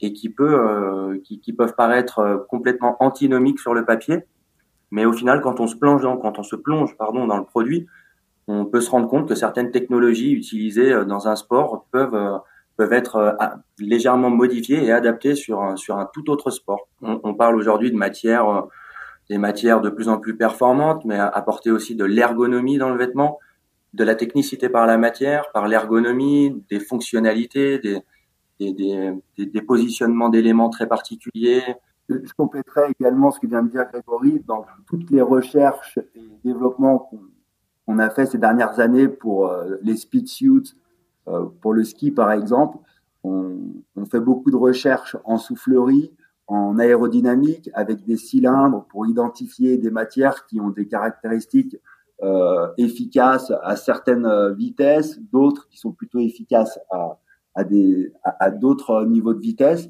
et 0.00 0.12
qui 0.12 0.30
peut, 0.30 1.20
qui, 1.24 1.40
qui, 1.40 1.52
peuvent 1.52 1.74
paraître 1.74 2.46
complètement 2.48 2.96
antinomiques 3.00 3.58
sur 3.58 3.74
le 3.74 3.84
papier, 3.84 4.20
mais 4.90 5.04
au 5.04 5.12
final, 5.12 5.40
quand 5.40 5.60
on 5.60 5.66
se 5.66 5.76
plonge 5.76 6.02
dans, 6.02 6.16
quand 6.16 6.38
on 6.38 6.42
se 6.42 6.56
plonge, 6.56 6.96
pardon, 6.96 7.26
dans 7.26 7.38
le 7.38 7.44
produit, 7.44 7.86
on 8.48 8.64
peut 8.64 8.80
se 8.80 8.90
rendre 8.90 9.08
compte 9.08 9.28
que 9.28 9.34
certaines 9.34 9.70
technologies 9.70 10.32
utilisées 10.32 11.04
dans 11.04 11.28
un 11.28 11.36
sport 11.36 11.86
peuvent 11.92 12.40
peuvent 12.80 12.94
être 12.94 13.16
euh, 13.16 13.32
légèrement 13.78 14.30
modifiés 14.30 14.82
et 14.82 14.90
adaptés 14.90 15.34
sur 15.34 15.60
un, 15.60 15.76
sur 15.76 15.98
un 15.98 16.08
tout 16.14 16.30
autre 16.30 16.50
sport. 16.50 16.88
On, 17.02 17.34
parle 17.34 17.56
aujourd'hui 17.56 17.90
de 17.90 17.96
matières, 17.96 18.48
euh, 18.48 18.62
des 19.28 19.36
matières 19.36 19.82
de 19.82 19.90
plus 19.90 20.08
en 20.08 20.16
plus 20.16 20.34
performantes, 20.34 21.04
mais 21.04 21.18
apporter 21.18 21.70
aussi 21.70 21.94
de 21.94 22.06
l'ergonomie 22.06 22.78
dans 22.78 22.88
le 22.88 22.96
vêtement, 22.96 23.38
de 23.92 24.02
la 24.02 24.14
technicité 24.14 24.70
par 24.70 24.86
la 24.86 24.96
matière, 24.96 25.52
par 25.52 25.68
l'ergonomie, 25.68 26.64
des 26.70 26.80
fonctionnalités, 26.80 27.78
des, 27.80 28.00
des, 28.60 29.62
positionnements 29.62 30.28
d'éléments 30.28 30.70
très 30.70 30.86
particuliers. 30.86 31.62
Je 32.08 32.32
compléterai 32.36 32.92
également 32.98 33.30
ce 33.30 33.40
que 33.40 33.46
vient 33.46 33.62
de 33.62 33.70
dire 33.70 33.86
Grégory 33.90 34.42
dans 34.46 34.66
toutes 34.86 35.10
les 35.10 35.22
recherches 35.22 35.98
et 36.14 36.22
développements 36.44 37.10
qu'on 37.86 37.98
a 37.98 38.10
fait 38.10 38.26
ces 38.26 38.38
dernières 38.38 38.78
années 38.80 39.08
pour 39.08 39.48
euh, 39.48 39.76
les 39.82 39.96
speed 39.96 40.28
suits, 40.28 40.74
euh, 41.28 41.46
pour 41.60 41.72
le 41.72 41.84
ski, 41.84 42.10
par 42.10 42.32
exemple, 42.32 42.78
on, 43.22 43.58
fait 44.10 44.20
beaucoup 44.20 44.50
de 44.50 44.56
recherches 44.56 45.16
en 45.24 45.36
soufflerie, 45.38 46.10
en 46.48 46.78
aérodynamique, 46.78 47.70
avec 47.74 48.04
des 48.04 48.16
cylindres 48.16 48.84
pour 48.86 49.06
identifier 49.06 49.76
des 49.76 49.90
matières 49.90 50.46
qui 50.46 50.60
ont 50.60 50.70
des 50.70 50.88
caractéristiques 50.88 51.76
euh, 52.22 52.66
efficaces 52.76 53.52
à 53.62 53.76
certaines 53.76 54.52
vitesses, 54.54 55.20
d'autres 55.20 55.68
qui 55.68 55.78
sont 55.78 55.92
plutôt 55.92 56.18
efficaces 56.18 56.80
à, 56.90 57.18
à, 58.24 58.50
d'autres 58.50 59.04
niveaux 59.04 59.34
de 59.34 59.40
vitesse. 59.40 59.88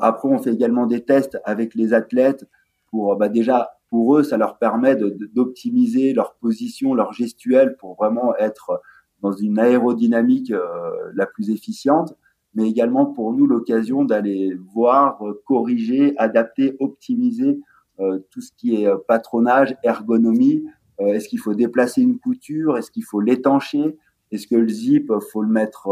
après, 0.00 0.28
on 0.28 0.38
fait 0.38 0.52
également 0.52 0.86
des 0.86 1.04
tests 1.04 1.38
avec 1.44 1.74
les 1.74 1.92
athlètes 1.92 2.46
pour 2.90 3.16
bah, 3.16 3.28
déjà 3.28 3.70
pour 3.94 4.16
eux, 4.16 4.24
ça 4.24 4.36
leur 4.36 4.58
permet 4.58 4.96
d'optimiser 4.96 6.14
leur 6.14 6.34
position, 6.34 6.94
leur 6.94 7.12
gestuelle 7.12 7.76
pour 7.76 7.94
vraiment 7.94 8.34
être 8.36 8.82
dans 9.22 9.30
une 9.30 9.58
aérodynamique 9.58 10.50
euh, 10.50 11.12
la 11.14 11.26
plus 11.26 11.50
efficiente, 11.50 12.12
mais 12.54 12.68
également 12.68 13.06
pour 13.06 13.32
nous 13.32 13.46
l'occasion 13.46 14.04
d'aller 14.04 14.58
voir, 14.74 15.24
euh, 15.24 15.40
corriger, 15.46 16.12
adapter, 16.18 16.76
optimiser 16.80 17.60
euh, 18.00 18.18
tout 18.30 18.40
ce 18.40 18.50
qui 18.56 18.74
est 18.74 18.88
patronage, 19.06 19.76
ergonomie. 19.84 20.64
Est-ce 20.98 21.28
qu'il 21.28 21.38
faut 21.38 21.54
déplacer 21.54 22.02
une 22.02 22.18
couture? 22.18 22.76
Est-ce 22.78 22.90
qu'il 22.90 23.04
faut 23.04 23.20
l'étancher? 23.20 23.96
Est-ce 24.34 24.46
que 24.46 24.56
le 24.56 24.68
zip, 24.68 25.12
faut 25.32 25.42
le 25.42 25.48
mettre 25.48 25.88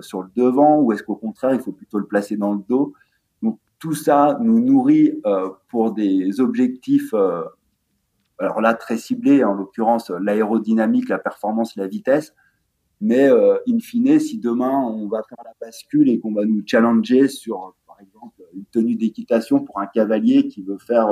sur 0.00 0.22
le 0.22 0.28
devant 0.34 0.80
ou 0.80 0.92
est-ce 0.92 1.02
qu'au 1.02 1.16
contraire, 1.16 1.52
il 1.54 1.60
faut 1.60 1.72
plutôt 1.72 1.98
le 1.98 2.06
placer 2.06 2.36
dans 2.36 2.52
le 2.54 2.60
dos? 2.68 2.94
Donc 3.42 3.58
tout 3.78 3.94
ça 3.94 4.38
nous 4.40 4.60
nourrit 4.60 5.20
pour 5.68 5.92
des 5.92 6.40
objectifs, 6.40 7.14
alors 8.38 8.60
là 8.60 8.74
très 8.74 8.96
ciblés, 8.96 9.44
en 9.44 9.54
l'occurrence 9.54 10.10
l'aérodynamique, 10.10 11.08
la 11.08 11.18
performance, 11.18 11.76
la 11.76 11.86
vitesse, 11.86 12.34
mais 13.00 13.28
euh, 13.28 13.58
in 13.68 13.78
fine, 13.80 14.18
si 14.18 14.38
demain 14.38 14.80
on 14.80 15.08
va 15.08 15.22
faire 15.28 15.44
la 15.44 15.52
bascule 15.60 16.08
et 16.08 16.18
qu'on 16.18 16.32
va 16.32 16.44
nous 16.44 16.62
challenger 16.64 17.28
sur, 17.28 17.74
par 17.86 18.00
exemple, 18.00 18.42
une 18.54 18.64
tenue 18.66 18.96
d'équitation 18.96 19.62
pour 19.62 19.80
un 19.80 19.86
cavalier 19.86 20.48
qui 20.48 20.62
veut 20.62 20.78
faire 20.78 21.08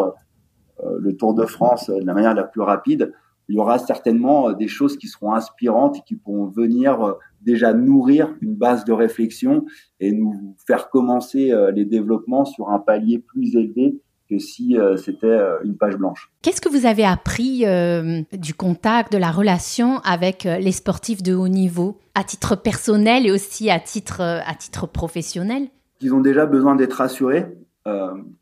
euh, 0.83 0.99
le 0.99 1.17
Tour 1.17 1.35
de 1.35 1.45
France 1.45 1.91
de 1.91 2.05
la 2.05 2.15
manière 2.15 2.35
la 2.35 2.45
plus 2.45 2.63
rapide, 2.63 3.13
il 3.53 3.57
y 3.57 3.61
aura 3.61 3.79
certainement 3.79 4.49
euh, 4.49 4.53
des 4.55 4.69
choses 4.69 4.97
qui 4.97 5.09
seront 5.09 5.35
inspirantes 5.35 5.99
et 5.99 6.03
qui 6.07 6.17
pourront 6.17 6.47
venir 6.47 7.15
déjà 7.41 7.73
nourrir 7.73 8.35
une 8.41 8.55
base 8.55 8.85
de 8.85 8.93
réflexion 8.93 9.65
et 10.01 10.13
nous 10.13 10.57
faire 10.67 10.91
commencer 10.91 11.53
les 11.75 11.85
développements 11.85 12.45
sur 12.45 12.71
un 12.71 12.79
palier 12.79 13.19
plus 13.19 13.57
élevé 13.57 14.01
si 14.39 14.77
euh, 14.77 14.97
c'était 14.97 15.27
euh, 15.27 15.59
une 15.65 15.77
page 15.77 15.97
blanche. 15.97 16.31
Qu'est-ce 16.43 16.61
que 16.61 16.69
vous 16.69 16.87
avez 16.87 17.05
appris 17.05 17.67
euh, 17.67 18.23
du 18.33 18.55
contact, 18.55 19.13
de 19.13 19.19
la 19.19 19.31
relation 19.31 19.99
avec 20.01 20.45
les 20.45 20.73
sportifs 20.73 21.23
de 21.23 21.35
haut 21.35 21.49
niveau, 21.49 21.99
à 22.15 22.25
titre 22.25 22.57
personnel 22.57 23.27
et 23.27 23.31
aussi 23.31 23.71
à 23.71 23.81
titre, 23.81 24.21
à 24.21 24.55
titre 24.55 24.87
professionnel? 24.87 25.69
Ils 26.01 26.15
ont 26.15 26.21
déjà 26.21 26.47
besoin 26.47 26.75
d'être 26.75 26.95
rassurés, 26.95 27.47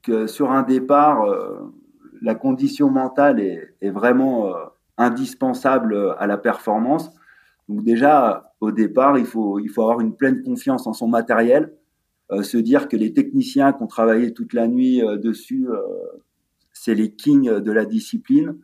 que 0.03 0.27
sur 0.27 0.51
un 0.51 0.63
départ, 0.63 1.25
la 2.23 2.35
condition 2.35 2.91
mentale 2.91 3.41
est, 3.41 3.75
est 3.81 3.91
vraiment 3.91 4.53
indispensable 5.01 6.15
à 6.19 6.27
la 6.27 6.37
performance. 6.37 7.11
Donc 7.69 7.85
déjà, 7.85 8.53
au 8.61 8.73
départ, 8.73 9.19
il 9.19 9.25
faut, 9.25 9.59
il 9.59 9.69
faut 9.69 9.83
avoir 9.83 10.01
une 10.01 10.15
pleine 10.15 10.43
confiance 10.43 10.87
en 10.87 10.93
son 10.93 11.09
matériel, 11.09 11.73
euh, 12.33 12.43
se 12.43 12.59
dire 12.59 12.89
que 12.89 12.97
les 12.97 13.13
techniciens 13.13 13.73
qui 13.73 13.83
ont 13.83 13.87
travaillé 13.87 14.33
toute 14.33 14.53
la 14.53 14.69
nuit 14.69 15.03
euh, 15.03 15.17
dessus, 15.17 15.69
euh, 15.69 15.79
c'est 16.73 16.95
les 16.95 17.13
kings 17.13 17.51
de 17.51 17.73
la 17.73 17.85
discipline, 17.85 18.57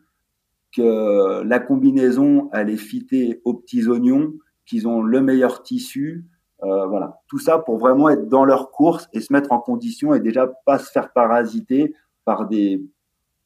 que 0.75 1.43
la 1.43 1.59
combinaison, 1.59 2.49
elle 2.53 2.69
est 2.69 2.77
fitée 2.77 3.41
aux 3.45 3.53
petits 3.53 3.87
oignons, 3.87 4.33
qu'ils 4.65 4.87
ont 4.87 5.01
le 5.01 5.21
meilleur 5.21 5.63
tissu, 5.63 6.25
voilà, 6.59 7.21
tout 7.27 7.39
ça 7.39 7.59
pour 7.59 7.77
vraiment 7.77 8.09
être 8.09 8.27
dans 8.27 8.43
leur 8.43 8.71
course 8.71 9.07
et 9.13 9.21
se 9.21 9.31
mettre 9.31 9.51
en 9.51 9.59
condition 9.59 10.13
et 10.13 10.19
déjà 10.19 10.47
pas 10.65 10.79
se 10.79 10.91
faire 10.91 11.13
parasiter 11.13 11.93
par 12.25 12.47
des 12.47 12.83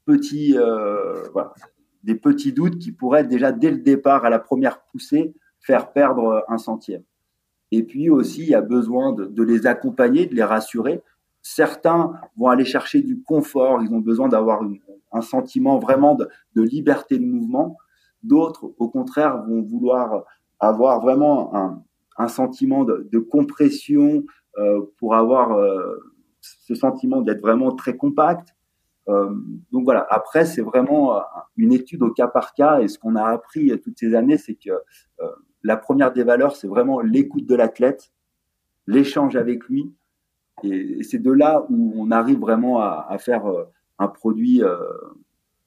petits, 0.05 0.55
voilà, 1.33 1.53
des 2.03 2.15
petits 2.15 2.53
doutes 2.53 2.79
qui 2.79 2.91
pourraient 2.91 3.23
déjà 3.23 3.51
dès 3.51 3.71
le 3.71 3.77
départ 3.77 4.25
à 4.25 4.29
la 4.29 4.39
première 4.39 4.81
poussée 4.83 5.33
faire 5.59 5.91
perdre 5.91 6.43
un 6.47 6.57
centième. 6.57 7.03
Et 7.71 7.83
puis 7.83 8.09
aussi, 8.09 8.41
il 8.41 8.49
y 8.49 8.55
a 8.55 8.61
besoin 8.61 9.13
de, 9.13 9.43
les 9.43 9.65
accompagner, 9.65 10.25
de 10.25 10.35
les 10.35 10.43
rassurer. 10.43 11.01
Certains 11.41 12.13
vont 12.37 12.47
aller 12.47 12.65
chercher 12.65 13.01
du 13.01 13.21
confort, 13.23 13.81
ils 13.81 13.93
ont 13.93 13.99
besoin 13.99 14.27
d'avoir 14.27 14.61
un 15.11 15.21
sentiment 15.21 15.79
vraiment 15.79 16.15
de, 16.15 16.61
liberté 16.61 17.17
de 17.17 17.25
mouvement. 17.25 17.77
D'autres, 18.23 18.73
au 18.77 18.89
contraire, 18.89 19.43
vont 19.47 19.61
vouloir 19.61 20.25
avoir 20.59 21.01
vraiment 21.01 21.55
un, 22.17 22.27
sentiment 22.27 22.83
de, 22.83 23.19
compression 23.19 24.23
euh, 24.59 24.81
pour 24.99 25.15
avoir 25.15 25.53
euh, 25.53 25.97
ce 26.41 26.75
sentiment 26.75 27.21
d'être 27.21 27.41
vraiment 27.41 27.71
très 27.71 27.95
compact. 27.95 28.53
Euh, 29.09 29.33
donc 29.71 29.83
voilà, 29.83 30.05
après, 30.09 30.45
c'est 30.45 30.61
vraiment 30.61 31.21
une 31.57 31.73
étude 31.73 32.03
au 32.03 32.11
cas 32.11 32.27
par 32.27 32.53
cas. 32.53 32.81
Et 32.81 32.87
ce 32.87 32.99
qu'on 32.99 33.15
a 33.15 33.23
appris 33.23 33.71
toutes 33.81 33.97
ces 33.97 34.13
années, 34.15 34.37
c'est 34.37 34.55
que 34.55 34.71
la 35.63 35.77
première 35.77 36.11
des 36.11 36.23
valeurs, 36.23 36.55
c'est 36.55 36.67
vraiment 36.67 37.01
l'écoute 37.01 37.45
de 37.45 37.55
l'athlète, 37.55 38.11
l'échange 38.87 39.35
avec 39.35 39.65
lui. 39.65 39.93
Et, 40.63 41.03
c'est 41.03 41.19
de 41.19 41.31
là 41.31 41.65
où 41.69 41.93
on 41.95 42.11
arrive 42.11 42.39
vraiment 42.39 42.79
à, 42.81 43.17
faire 43.19 43.45
euh, 43.45 43.65
un 43.99 44.07
produit 44.07 44.63
euh, 44.63 44.77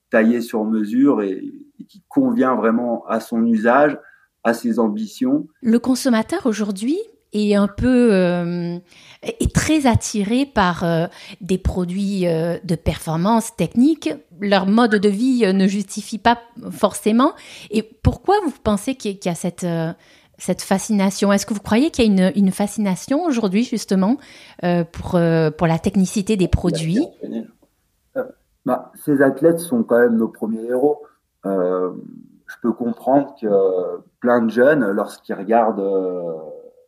taillé 0.09 0.41
sur 0.41 0.63
mesure 0.65 1.21
et, 1.21 1.53
qui 1.87 2.03
convient 2.07 2.55
vraiment 2.55 3.05
à 3.07 3.19
son 3.19 3.45
usage, 3.45 3.97
à 4.43 4.53
ses 4.53 4.79
ambitions. 4.79 5.47
Le 5.61 5.79
consommateur 5.79 6.45
aujourd'hui 6.45 6.97
est 7.35 7.55
un 7.55 7.67
peu 7.67 8.09
euh, 8.13 8.77
est 9.21 9.53
très 9.53 9.87
attiré 9.87 10.45
par 10.45 10.83
euh, 10.83 11.07
des 11.41 11.57
produits 11.57 12.27
euh, 12.27 12.57
de 12.63 12.75
performance 12.75 13.55
technique. 13.55 14.13
Leur 14.39 14.65
mode 14.65 14.95
de 14.95 15.09
vie 15.09 15.51
ne 15.53 15.67
justifie 15.67 16.17
pas 16.17 16.39
forcément. 16.71 17.33
Et 17.71 17.83
pourquoi 17.83 18.35
vous 18.45 18.53
pensez 18.63 18.95
qu'il 18.95 19.17
y 19.23 19.29
a 19.29 19.35
cette 19.35 19.67
cette 20.37 20.61
fascination? 20.61 21.31
Est-ce 21.31 21.45
que 21.45 21.53
vous 21.53 21.61
croyez 21.61 21.91
qu'il 21.91 22.05
y 22.05 22.21
a 22.21 22.27
une, 22.27 22.33
une 22.35 22.51
fascination 22.51 23.23
aujourd'hui 23.23 23.63
justement 23.63 24.17
pour 24.91 25.19
pour 25.57 25.67
la 25.67 25.79
technicité 25.79 26.35
des 26.35 26.49
produits? 26.49 27.05
bah, 28.65 28.91
ces 29.05 29.21
athlètes 29.21 29.59
sont 29.59 29.83
quand 29.83 29.99
même 29.99 30.17
nos 30.17 30.27
premiers 30.27 30.65
héros. 30.65 31.03
Je 31.45 32.55
peux 32.61 32.73
comprendre 32.73 33.33
que 33.41 33.47
plein 34.19 34.41
de 34.41 34.49
jeunes, 34.49 34.85
lorsqu'ils 34.91 35.35
regardent 35.35 35.81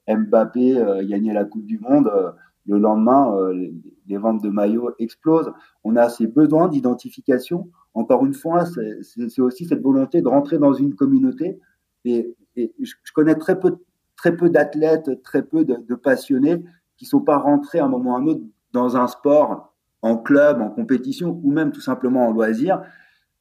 Mbappé 0.08 0.78
euh, 0.78 1.02
la 1.04 1.46
Coupe 1.46 1.65
du 1.65 1.80
Monde, 1.80 2.08
euh, 2.08 2.32
le 2.65 2.80
lendemain, 2.80 3.34
les, 3.54 3.74
les, 4.08 4.17
ventes 4.17 4.43
de 4.43 4.50
maillots 4.50 4.91
explosent. 5.00 5.52
On 5.86 5.96
a 5.96 6.10
ces 6.10 6.28
besoins 6.28 6.67
d'identification. 6.67 7.70
Encore 7.93 8.26
une 8.26 8.34
fois, 8.34 8.65
c'est 8.65 9.39
aussi 9.39 9.65
cette 9.65 9.82
volonté 9.82 10.22
de 10.22 10.28
rentrer 10.28 10.58
dans 10.58 10.74
une 10.74 10.93
communauté. 10.93 11.60
Et, 12.04 12.36
je, 12.58 12.93
connais 13.13 13.36
très 13.36 13.58
peu, 13.58 13.78
très 14.17 14.36
peu 14.36 14.50
d'athlètes, 14.50 15.24
très 15.24 15.43
peu 15.43 15.63
de, 15.63 15.78
de 15.78 15.96
passionnés 15.96 16.62
qui 16.98 17.06
sont 17.06 17.22
pas 17.22 17.38
rentrés 17.38 17.80
à 17.80 17.86
un 17.86 17.88
moment 17.88 18.12
ou 18.12 18.15
à 18.15 18.20
un 18.20 18.28
autre 18.28 18.41
dans 18.74 18.98
un 18.98 19.08
sport 19.08 19.74
en 20.02 20.17
club, 20.17 20.62
en 20.62 20.70
compétition 20.70 21.39
ou 21.43 21.52
même 21.52 21.72
tout 21.72 21.82
simplement 21.82 22.28
en 22.28 22.32
loisir, 22.32 22.82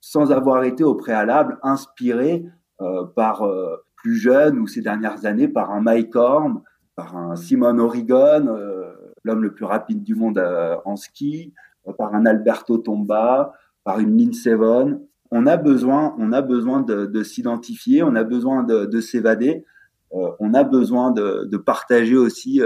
sans 0.00 0.31
avoir 0.31 0.64
été 0.64 0.85
au 0.85 0.94
préalable 0.94 1.59
inspiré 1.62 2.44
euh, 2.44 2.50
par 3.14 3.42
euh, 3.42 3.76
plus 3.96 4.16
jeune 4.16 4.58
ou 4.58 4.66
ces 4.66 4.82
dernières 4.82 5.24
années 5.26 5.48
par 5.48 5.72
un 5.72 5.80
Mike 5.80 6.14
Horn, 6.14 6.62
par 6.94 7.16
un 7.16 7.36
Simon 7.36 7.78
Origon, 7.78 8.46
euh, 8.46 8.92
l'homme 9.24 9.42
le 9.42 9.52
plus 9.52 9.64
rapide 9.64 10.02
du 10.02 10.14
monde 10.14 10.38
euh, 10.38 10.76
en 10.84 10.96
ski, 10.96 11.52
euh, 11.88 11.92
par 11.92 12.14
un 12.14 12.24
Alberto 12.26 12.78
Tomba, 12.78 13.52
par 13.84 13.98
une 13.98 14.16
Lynn 14.16 14.32
Seven. 14.32 15.00
On 15.30 15.46
a 15.46 15.56
besoin, 15.56 16.14
on 16.18 16.32
a 16.32 16.40
besoin 16.40 16.82
de, 16.82 17.06
de 17.06 17.22
s'identifier, 17.22 18.02
on 18.02 18.14
a 18.14 18.24
besoin 18.24 18.62
de, 18.62 18.86
de 18.86 19.00
s'évader. 19.00 19.64
on 20.12 20.54
a 20.54 20.62
besoin 20.62 21.10
de, 21.10 21.44
de 21.44 21.56
partager 21.56 22.16
aussi 22.16 22.62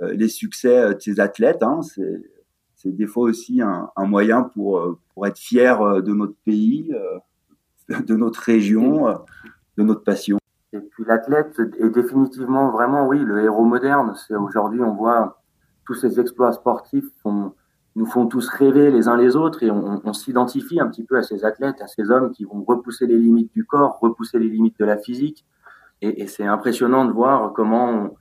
les 0.00 0.28
succès 0.28 0.94
de 0.94 1.00
ces 1.00 1.20
athlètes. 1.20 1.62
Hein. 1.62 1.80
C'est 2.82 2.96
des 2.96 3.06
fois 3.06 3.24
aussi 3.24 3.60
un, 3.60 3.90
un, 3.94 4.06
moyen 4.06 4.42
pour, 4.42 4.78
euh, 4.78 4.98
pour 5.12 5.26
être 5.26 5.38
fier 5.38 5.82
euh, 5.82 6.00
de 6.00 6.14
notre 6.14 6.36
pays, 6.46 6.90
euh, 6.94 7.18
de 8.06 8.14
notre 8.14 8.40
région, 8.40 9.06
de 9.76 9.82
notre 9.82 10.04
passion. 10.04 10.38
Et 10.72 10.78
puis 10.78 11.04
l'athlète 11.06 11.60
est 11.78 11.90
définitivement 11.90 12.70
vraiment, 12.70 13.06
oui, 13.06 13.18
le 13.18 13.42
héros 13.42 13.64
moderne. 13.64 14.14
C'est 14.14 14.36
aujourd'hui, 14.36 14.80
on 14.82 14.94
voit 14.94 15.42
tous 15.84 15.94
ces 15.94 16.20
exploits 16.20 16.52
sportifs 16.52 17.06
font, 17.22 17.52
nous 17.96 18.06
font 18.06 18.26
tous 18.26 18.48
rêver 18.48 18.90
les 18.90 19.08
uns 19.08 19.16
les 19.16 19.34
autres 19.34 19.64
et 19.64 19.70
on, 19.70 20.00
on 20.04 20.12
s'identifie 20.12 20.78
un 20.78 20.86
petit 20.86 21.02
peu 21.02 21.16
à 21.16 21.22
ces 21.22 21.44
athlètes, 21.44 21.80
à 21.82 21.88
ces 21.88 22.10
hommes 22.10 22.30
qui 22.30 22.44
vont 22.44 22.62
repousser 22.62 23.06
les 23.06 23.18
limites 23.18 23.52
du 23.52 23.64
corps, 23.64 23.98
repousser 24.00 24.38
les 24.38 24.48
limites 24.48 24.78
de 24.78 24.84
la 24.84 24.96
physique. 24.96 25.44
Et, 26.02 26.22
et 26.22 26.26
c'est 26.28 26.46
impressionnant 26.46 27.04
de 27.04 27.12
voir 27.12 27.52
comment 27.52 27.90
on, 27.90 28.14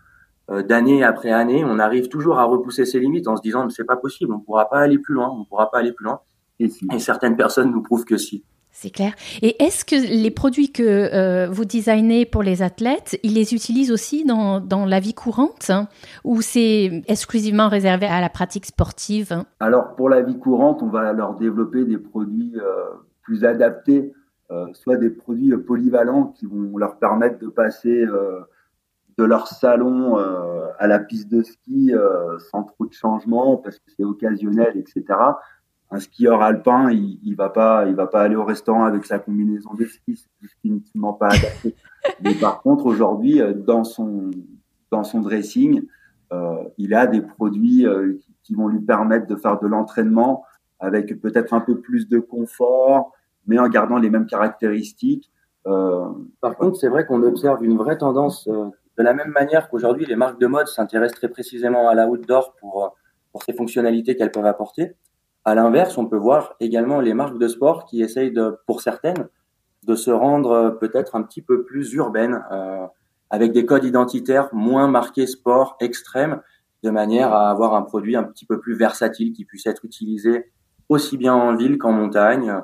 euh, 0.49 0.63
d'année 0.63 1.03
après 1.03 1.31
année, 1.31 1.63
on 1.63 1.77
arrive 1.77 2.07
toujours 2.07 2.39
à 2.39 2.43
repousser 2.43 2.85
ses 2.85 2.99
limites 2.99 3.27
en 3.27 3.37
se 3.37 3.41
disant 3.43 3.65
mais 3.65 3.71
c'est 3.71 3.83
pas 3.83 3.97
possible, 3.97 4.33
on 4.33 4.39
pourra 4.39 4.67
pas 4.67 4.79
aller 4.79 4.97
plus 4.97 5.13
loin, 5.13 5.29
on 5.29 5.45
pourra 5.45 5.69
pas 5.69 5.77
aller 5.77 5.91
plus 5.91 6.05
loin. 6.05 6.21
Et, 6.59 6.71
et 6.91 6.99
certaines 6.99 7.37
personnes 7.37 7.71
nous 7.71 7.83
prouvent 7.83 8.05
que 8.05 8.17
si. 8.17 8.43
C'est 8.81 8.91
clair. 8.91 9.11
Et 9.41 9.61
est-ce 9.61 9.83
que 9.83 9.95
les 9.95 10.31
produits 10.31 10.71
que 10.71 10.83
euh, 10.83 11.49
vous 11.51 11.65
designez 11.65 12.25
pour 12.25 12.43
les 12.43 12.61
athlètes, 12.61 13.19
ils 13.23 13.33
les 13.33 13.53
utilisent 13.53 13.91
aussi 13.91 14.23
dans, 14.23 14.61
dans 14.61 14.85
la 14.85 15.01
vie 15.01 15.13
courante 15.13 15.69
hein, 15.69 15.89
ou 16.23 16.41
c'est 16.41 17.03
exclusivement 17.09 17.67
réservé 17.67 18.05
à 18.05 18.21
la 18.21 18.29
pratique 18.29 18.67
sportive 18.67 19.33
hein? 19.33 19.45
Alors 19.59 19.97
pour 19.97 20.07
la 20.07 20.21
vie 20.21 20.39
courante, 20.39 20.81
on 20.81 20.87
va 20.87 21.11
leur 21.11 21.35
développer 21.35 21.83
des 21.83 21.97
produits 21.97 22.53
euh, 22.55 22.85
plus 23.21 23.43
adaptés, 23.43 24.13
euh, 24.49 24.67
soit 24.71 24.95
des 24.95 25.09
produits 25.09 25.51
polyvalents 25.57 26.27
qui 26.27 26.45
vont 26.45 26.77
leur 26.77 26.99
permettre 26.99 27.37
de 27.37 27.49
passer 27.49 28.05
de 29.17 29.23
leur 29.25 29.47
salon 29.47 30.15
à 30.15 30.87
la 30.87 30.99
piste 30.99 31.27
de 31.27 31.43
ski 31.43 31.91
sans 32.49 32.63
trop 32.63 32.85
de 32.85 32.93
changements 32.93 33.57
parce 33.57 33.77
que 33.77 33.91
c'est 33.97 34.05
occasionnel, 34.05 34.77
etc. 34.77 35.03
Un 35.91 35.99
skieur 35.99 36.41
alpin, 36.41 36.91
il, 36.91 37.19
il 37.23 37.35
va 37.35 37.49
pas, 37.49 37.85
il 37.87 37.95
va 37.95 38.07
pas 38.07 38.21
aller 38.21 38.35
au 38.35 38.45
restaurant 38.45 38.85
avec 38.85 39.05
sa 39.05 39.17
combinaison 39.17 39.73
de 39.73 39.85
ski, 39.85 40.15
c'est 40.15 40.29
définitivement 40.41 41.13
pas 41.13 41.29
adapté. 41.29 41.75
Mais 42.23 42.35
par 42.35 42.61
contre, 42.61 42.85
aujourd'hui, 42.85 43.41
euh, 43.41 43.53
dans 43.53 43.83
son 43.83 44.29
dans 44.91 45.03
son 45.03 45.21
dressing, 45.21 45.85
euh, 46.31 46.63
il 46.77 46.93
a 46.93 47.07
des 47.07 47.21
produits 47.21 47.85
euh, 47.85 48.13
qui, 48.19 48.35
qui, 48.43 48.55
vont 48.55 48.67
lui 48.67 48.81
permettre 48.81 49.27
de 49.27 49.35
faire 49.35 49.59
de 49.59 49.67
l'entraînement 49.67 50.43
avec 50.79 51.19
peut-être 51.21 51.53
un 51.53 51.61
peu 51.61 51.79
plus 51.79 52.07
de 52.07 52.19
confort, 52.19 53.11
mais 53.47 53.59
en 53.59 53.67
gardant 53.67 53.97
les 53.97 54.09
mêmes 54.09 54.27
caractéristiques. 54.27 55.31
Euh, 55.67 56.05
Par 56.41 56.55
contre, 56.55 56.77
c'est 56.77 56.87
vrai 56.87 57.05
qu'on 57.05 57.23
observe 57.23 57.63
une 57.63 57.77
vraie 57.77 57.97
tendance 57.97 58.47
de 58.47 59.03
la 59.03 59.13
même 59.13 59.31
manière 59.31 59.69
qu'aujourd'hui, 59.69 60.05
les 60.05 60.15
marques 60.15 60.39
de 60.39 60.47
mode 60.47 60.67
s'intéressent 60.67 61.19
très 61.19 61.29
précisément 61.29 61.89
à 61.89 61.95
la 61.95 62.07
outdoor 62.07 62.55
pour, 62.59 62.95
pour 63.31 63.43
ces 63.43 63.53
fonctionnalités 63.53 64.15
qu'elles 64.15 64.31
peuvent 64.31 64.45
apporter. 64.45 64.95
À 65.45 65.55
l'inverse, 65.55 65.97
on 65.97 66.05
peut 66.05 66.17
voir 66.17 66.55
également 66.59 66.99
les 66.99 67.13
marques 67.13 67.37
de 67.37 67.47
sport 67.47 67.85
qui 67.85 68.01
essayent 68.01 68.33
pour 68.67 68.81
certaines, 68.81 69.27
de 69.85 69.95
se 69.95 70.11
rendre 70.11 70.77
peut-être 70.79 71.15
un 71.15 71.23
petit 71.23 71.41
peu 71.41 71.63
plus 71.63 71.93
urbaines, 71.93 72.43
euh, 72.51 72.85
avec 73.29 73.51
des 73.51 73.65
codes 73.65 73.85
identitaires 73.85 74.49
moins 74.53 74.87
marqués 74.87 75.27
sport 75.27 75.77
extrême, 75.79 76.41
de 76.83 76.89
manière 76.89 77.33
à 77.33 77.49
avoir 77.49 77.73
un 77.73 77.81
produit 77.81 78.15
un 78.15 78.23
petit 78.23 78.45
peu 78.45 78.59
plus 78.59 78.75
versatile 78.75 79.33
qui 79.33 79.45
puisse 79.45 79.65
être 79.65 79.85
utilisé 79.85 80.51
aussi 80.89 81.17
bien 81.17 81.35
en 81.35 81.55
ville 81.55 81.77
qu'en 81.77 81.91
montagne, 81.91 82.61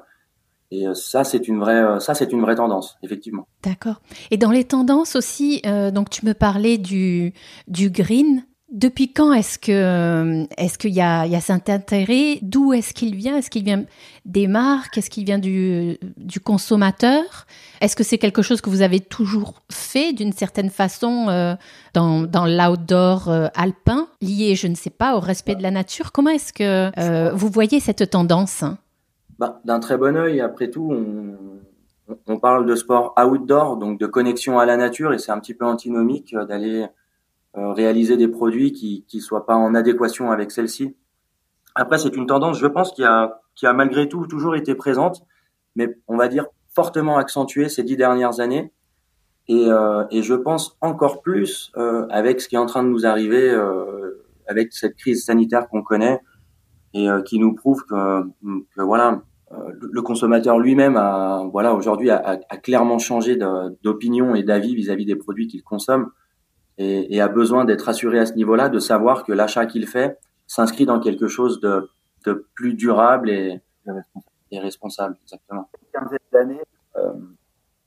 et 0.72 0.88
euh, 0.88 0.94
ça, 0.94 1.24
c'est 1.24 1.48
une 1.48 1.60
vraie, 1.60 1.82
euh, 1.82 2.00
ça, 2.00 2.14
c'est 2.14 2.32
une 2.32 2.42
vraie 2.42 2.56
tendance, 2.56 2.98
effectivement. 3.04 3.48
D'accord. 3.64 4.02
Et 4.32 4.38
dans 4.38 4.52
les 4.52 4.64
tendances 4.64 5.16
aussi, 5.16 5.62
euh, 5.66 5.92
donc 5.92 6.10
tu 6.10 6.26
me 6.26 6.34
parlais 6.34 6.78
du, 6.78 7.34
du 7.68 7.90
green. 7.90 8.44
Depuis 8.76 9.14
quand 9.14 9.32
est-ce 9.32 9.58
que 9.58 9.72
euh, 9.72 10.46
est-ce 10.58 10.78
qu'il 10.78 10.92
y 10.92 11.00
a, 11.00 11.26
cet 11.40 11.70
intérêt? 11.70 12.40
D'où 12.42 12.74
est-ce 12.74 12.94
qu'il 12.94 13.16
vient? 13.16 13.38
Est-ce 13.38 13.50
qu'il 13.50 13.64
vient 13.64 13.86
des 14.26 14.48
marques? 14.48 14.98
Est-ce 14.98 15.10
qu'il 15.10 15.24
vient 15.24 15.40
du, 15.40 15.98
consommateur? 16.44 17.24
Est-ce 17.80 17.96
que 17.96 18.04
c'est 18.04 18.18
quelque 18.18 18.42
chose 18.42 18.60
que 18.60 18.70
vous 18.70 18.82
avez 18.82 19.00
toujours 19.00 19.62
fait 19.72 20.12
d'une 20.12 20.34
certaine 20.34 20.70
façon 20.70 21.28
euh, 21.30 21.56
dans, 21.94 22.24
dans 22.24 22.46
l'outdoor 22.46 23.30
euh, 23.30 23.48
alpin, 23.56 24.10
lié, 24.22 24.56
je 24.56 24.68
ne 24.68 24.76
sais 24.76 24.90
pas, 24.90 25.16
au 25.16 25.22
respect 25.22 25.56
de 25.56 25.64
la 25.64 25.72
nature? 25.72 26.12
Comment 26.12 26.32
est-ce 26.32 26.52
que 26.52 27.32
vous 27.34 27.48
voyez 27.48 27.80
cette 27.80 28.10
tendance? 28.10 28.66
Bah, 29.40 29.62
D'un 29.64 29.80
très 29.80 29.98
bon 29.98 30.18
œil, 30.18 30.42
après 30.42 30.70
tout, 30.70 30.92
on, 30.92 32.14
on, 32.28 32.40
parle 32.40 32.66
de 32.66 32.76
sport 32.76 33.14
outdoor, 33.18 33.78
donc 33.78 34.02
de 34.02 34.06
connexion 34.06 34.60
à 34.60 34.66
la 34.66 34.76
nature, 34.76 35.14
et 35.14 35.18
c'est 35.18 35.32
un 35.32 35.40
petit 35.40 35.54
peu 35.54 35.66
antinomique 35.66 36.36
d'aller 36.50 36.88
réaliser 37.56 38.18
des 38.18 38.28
produits 38.28 38.72
qui 38.72 39.06
ne 39.14 39.20
soient 39.20 39.46
pas 39.46 39.56
en 39.56 39.76
adéquation 39.76 40.32
avec 40.32 40.52
celle-ci. 40.52 40.96
Après, 41.76 41.98
c'est 41.98 42.16
une 42.16 42.26
tendance, 42.26 42.58
je 42.58 42.68
pense, 42.68 42.94
qui 42.94 43.04
a, 43.04 43.42
qui 43.54 43.68
a 43.68 43.74
malgré 43.74 44.08
tout 44.08 44.26
toujours 44.28 44.56
été 44.56 44.76
présente, 44.76 45.24
mais 45.76 45.98
on 46.08 46.16
va 46.16 46.30
dire 46.30 46.46
fortement 46.74 47.18
accentuée 47.18 47.70
ces 47.70 47.84
dix 47.84 47.98
dernières 47.98 48.40
années. 48.40 48.72
Et, 49.48 49.68
euh, 49.68 50.06
et 50.10 50.24
je 50.24 50.34
pense 50.34 50.78
encore 50.82 51.22
plus 51.22 51.72
euh, 51.78 52.08
avec 52.10 52.42
ce 52.42 52.48
qui 52.48 52.56
est 52.56 52.60
en 52.60 52.66
train 52.66 52.84
de 52.84 52.90
nous 52.90 53.06
arriver, 53.06 53.52
euh, 53.52 54.26
avec 54.48 54.74
cette 54.74 54.96
crise 54.96 55.26
sanitaire 55.26 55.68
qu'on 55.68 55.84
connaît, 55.84 56.20
et 56.94 57.10
euh, 57.10 57.22
qui 57.22 57.40
nous 57.40 57.54
prouve 57.54 57.86
que, 57.86 58.24
que 58.76 58.82
voilà, 58.82 59.22
euh, 59.52 59.72
le 59.80 60.02
consommateur 60.02 60.58
lui-même 60.58 60.96
a, 60.96 61.44
voilà, 61.52 61.76
aujourd'hui 61.76 62.10
a, 62.10 62.40
a, 62.50 62.58
clairement 62.58 63.00
changé 63.00 63.38
d'opinion 63.84 64.34
et 64.34 64.44
d'avis 64.44 64.76
vis-à-vis 64.76 65.06
des 65.06 65.16
produits 65.16 65.48
qu'il 65.48 65.62
consomme 65.62 66.10
et, 66.78 67.16
et, 67.16 67.22
a 67.22 67.28
besoin 67.28 67.66
d'être 67.66 67.88
assuré 67.88 68.20
à 68.20 68.26
ce 68.26 68.34
niveau-là, 68.34 68.70
de 68.70 68.80
savoir 68.80 69.24
que 69.24 69.32
l'achat 69.32 69.66
qu'il 69.66 69.88
fait 69.88 70.20
s'inscrit 70.48 70.86
dans 70.86 71.00
quelque 71.00 71.28
chose 71.28 71.60
de, 71.60 71.90
de 72.26 72.48
plus 72.54 72.74
durable 72.74 73.30
et, 73.30 73.62
et 74.52 74.60
responsable. 74.60 75.18
Exactement. 75.24 75.70
Quinzaine 75.94 76.20
d'années, 76.32 76.62
euh, 76.98 77.14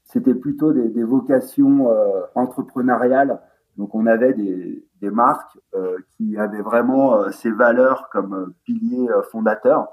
c'était 0.05 0.35
plutôt 0.35 0.73
des, 0.73 0.89
des 0.89 1.05
vocations 1.05 1.91
euh, 1.91 2.23
entrepreneuriales 2.35 3.41
donc 3.79 3.95
on 3.95 4.07
avait 4.07 4.35
des, 4.35 4.85
des 5.01 5.11
marques 5.11 5.57
euh, 5.75 5.99
qui 6.17 6.37
avaient 6.37 6.63
vraiment 6.63 7.15
euh, 7.15 7.31
ces 7.31 7.51
valeurs 7.51 8.09
comme 8.11 8.35
euh, 8.35 8.55
piliers 8.65 9.09
euh, 9.09 9.23
fondateurs. 9.31 9.87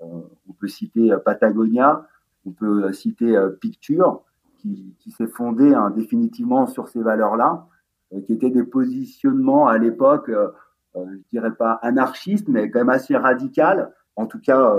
on 0.00 0.52
peut 0.58 0.66
citer 0.66 1.12
Patagonia, 1.24 2.06
on 2.44 2.50
peut 2.50 2.92
citer 2.92 3.36
Picture, 3.60 4.22
qui, 4.58 4.94
qui 4.98 5.10
s'est 5.10 5.26
fondé 5.26 5.74
hein, 5.74 5.90
définitivement 5.90 6.66
sur 6.66 6.88
ces 6.88 7.00
valeurs-là, 7.00 7.66
qui 8.26 8.32
étaient 8.32 8.50
des 8.50 8.64
positionnements 8.64 9.66
à 9.68 9.78
l'époque, 9.78 10.30
je 10.94 11.18
dirais 11.30 11.54
pas 11.54 11.78
anarchistes, 11.82 12.48
mais 12.48 12.70
quand 12.70 12.80
même 12.80 12.88
assez 12.88 13.16
radical, 13.16 13.92
en 14.16 14.26
tout 14.26 14.40
cas 14.40 14.74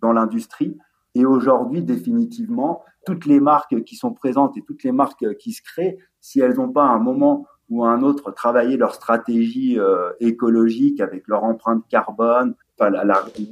dans 0.00 0.12
l'industrie. 0.12 0.78
Et 1.14 1.26
aujourd'hui, 1.26 1.82
définitivement, 1.82 2.84
toutes 3.04 3.26
les 3.26 3.40
marques 3.40 3.82
qui 3.84 3.96
sont 3.96 4.12
présentes 4.12 4.56
et 4.56 4.62
toutes 4.62 4.84
les 4.84 4.92
marques 4.92 5.36
qui 5.38 5.52
se 5.52 5.62
créent, 5.62 5.98
si 6.20 6.40
elles 6.40 6.56
n'ont 6.56 6.70
pas 6.70 6.84
un 6.84 6.98
moment 6.98 7.46
ou 7.70 7.84
un 7.84 8.02
autre 8.02 8.30
travaillé 8.30 8.76
leur 8.76 8.94
stratégie 8.94 9.78
euh, 9.78 10.10
écologique 10.20 11.00
avec 11.00 11.28
leur 11.28 11.44
empreinte 11.44 11.84
carbone, 11.88 12.54
enfin, 12.78 12.90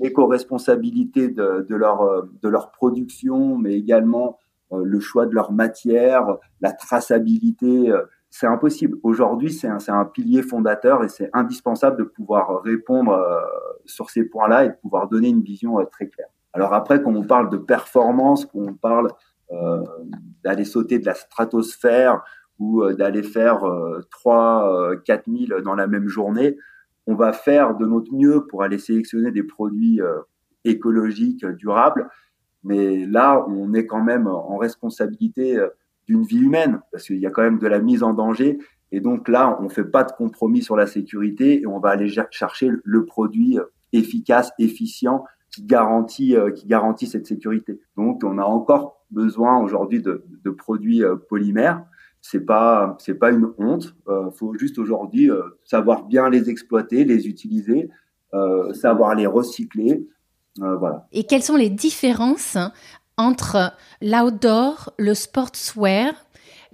l'éco-responsabilité 0.01 1.29
de, 1.29 1.67
de, 1.69 1.75
leur, 1.75 2.03
euh, 2.03 2.23
de 2.43 2.49
leur 2.49 2.71
production, 2.71 3.59
mais 3.59 3.75
également 3.75 4.39
euh, 4.73 4.83
le 4.85 5.01
choix 5.01 5.27
de 5.27 5.35
leur 5.35 5.53
matière, 5.53 6.37
la 6.61 6.73
traçabilité, 6.73 7.93
c'est 8.39 8.47
impossible. 8.47 8.99
Aujourd'hui, 9.03 9.53
c'est 9.53 9.69
un, 9.69 10.05
pilier 10.05 10.43
fondateur 10.43 11.03
et 11.05 11.09
c'est 11.09 11.31
indispensable 11.33 11.99
de 11.99 12.05
pouvoir 12.05 12.63
répondre 12.63 13.19
sur 13.87 14.11
ces 14.11 14.25
points-là 14.25 14.65
et 14.65 14.69
de 14.69 14.75
pouvoir 14.75 15.09
donner 15.09 15.29
une 15.29 15.43
vision 15.43 15.77
très 15.91 16.09
claire. 16.09 16.29
Alors 16.53 16.75
après, 16.75 17.03
quand 17.03 17.15
on 17.15 17.23
parle 17.23 17.51
de 17.51 17.59
performance, 17.59 18.47
quand 18.47 18.61
on 18.61 18.75
parle 18.75 19.11
euh, 19.53 19.85
d'aller 20.43 20.65
sauter 20.65 20.99
de 20.99 21.07
la 21.07 21.15
stratosphère 21.15 22.25
ou 22.59 22.83
euh, 22.83 22.95
d'aller 22.95 23.23
faire 23.23 23.61
3 24.11 24.97
4 25.05 25.25
000 25.49 25.61
dans 25.61 25.75
la 25.75 25.87
même 25.87 26.09
journée, 26.09 26.57
on 27.07 27.15
va 27.15 27.33
faire 27.33 27.77
de 27.77 27.87
notre 27.87 28.13
mieux 28.13 28.47
pour 28.47 28.63
aller 28.63 28.79
sélectionner 28.79 29.31
des 29.31 29.45
produits 29.45 30.01
euh, 30.01 30.21
écologiques, 30.65 31.45
durables. 31.45 32.09
Mais 32.65 33.07
là, 33.07 33.45
on 33.49 33.73
est 33.75 33.87
quand 33.87 34.03
même 34.03 34.27
en 34.27 34.57
responsabilité 34.57 35.59
d'une 36.07 36.23
vie 36.23 36.39
humaine, 36.39 36.81
parce 36.93 37.05
qu'il 37.05 37.19
y 37.19 37.27
a 37.27 37.31
quand 37.31 37.43
même 37.43 37.59
de 37.59 37.67
la 37.67 37.81
mise 37.81 38.03
en 38.03 38.13
danger. 38.13 38.59
Et 38.93 39.01
donc 39.01 39.29
là, 39.29 39.59
on 39.61 39.65
ne 39.65 39.69
fait 39.69 39.85
pas 39.85 40.05
de 40.05 40.13
compromis 40.13 40.63
sur 40.63 40.77
la 40.77 40.87
sécurité 40.87 41.63
et 41.63 41.67
on 41.67 41.81
va 41.81 41.91
aller 41.91 42.09
chercher 42.31 42.71
le 42.85 43.05
produit 43.05 43.59
efficace, 43.93 44.53
efficient, 44.59 45.25
qui 45.51 45.65
garantit, 45.65 46.37
qui 46.55 46.67
garantit 46.67 47.07
cette 47.07 47.27
sécurité. 47.27 47.81
Donc, 47.97 48.23
on 48.25 48.39
a 48.39 48.45
encore 48.45 48.97
besoin 49.11 49.59
aujourd'hui 49.59 50.03
de, 50.03 50.51
produits 50.51 51.03
euh, 51.03 51.17
polymères. 51.17 51.85
C'est 52.21 52.41
pas 52.41 52.97
c'est 52.99 53.15
pas 53.15 53.31
une 53.31 53.53
honte. 53.59 53.95
Euh, 54.09 54.31
faut 54.31 54.55
juste 54.55 54.79
aujourd'hui 54.79 55.31
euh, 55.31 55.43
savoir 55.65 56.05
bien 56.05 56.29
les 56.29 56.51
exploiter, 56.51 57.05
les 57.05 57.29
utiliser, 57.29 57.89
savoir 58.75 59.15
les 59.15 59.27
recycler. 59.27 60.07
voilà. 60.59 61.07
Et 61.13 61.25
quelles 61.25 61.43
sont 61.43 61.57
les 61.57 61.71
différences 61.71 62.59
entre 63.19 63.73
l'outdoor, 64.03 64.93
le 64.99 65.15
sportswear 65.15 66.13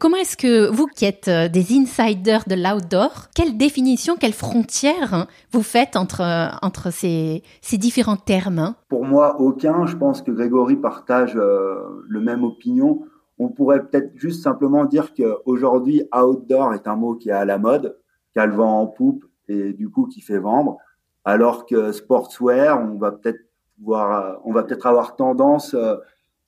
Comment 0.03 0.17
est-ce 0.17 0.37
que 0.37 0.69
vous 0.69 0.89
qui 0.89 1.05
êtes 1.05 1.29
euh, 1.29 1.49
des 1.49 1.79
insiders 1.79 2.43
de 2.49 2.57
l'outdoor, 2.57 3.29
quelle 3.37 3.57
définition, 3.57 4.17
quelle 4.17 4.33
frontière 4.33 5.29
vous 5.53 5.63
faites 5.63 5.95
entre, 5.95 6.23
euh, 6.23 6.49
entre 6.61 6.91
ces, 6.93 7.45
ces 7.61 7.79
différents 7.79 8.17
termes 8.17 8.59
hein? 8.59 8.75
Pour 8.89 9.05
moi, 9.05 9.41
aucun. 9.41 9.87
Je 9.87 9.97
pense 9.97 10.21
que 10.21 10.33
Grégory 10.33 10.75
partage 10.75 11.37
euh, 11.37 11.77
le 12.09 12.21
même 12.21 12.43
opinion. 12.43 13.03
On 13.39 13.49
pourrait 13.49 13.85
peut-être 13.87 14.11
juste 14.17 14.43
simplement 14.43 14.87
dire 14.87 15.15
qu'aujourd'hui, 15.15 16.03
outdoor 16.13 16.75
est 16.75 16.89
un 16.89 16.97
mot 16.97 17.15
qui 17.15 17.29
est 17.29 17.33
à 17.33 17.45
la 17.45 17.59
mode, 17.59 17.97
qui 18.33 18.41
a 18.41 18.47
le 18.47 18.55
vent 18.55 18.81
en 18.81 18.89
poupe 18.89 19.25
et 19.47 19.73
du 19.73 19.89
coup 19.89 20.07
qui 20.07 20.21
fait 20.21 20.39
vendre, 20.39 20.79
alors 21.25 21.65
que 21.65 21.93
sportswear, 21.93 22.81
on 22.81 22.99
va 22.99 23.13
peut-être 23.13 23.41
voir, 23.81 24.41
on 24.45 24.53
va 24.53 24.65
peut-être 24.65 24.87
avoir 24.87 25.15
tendance 25.15 25.77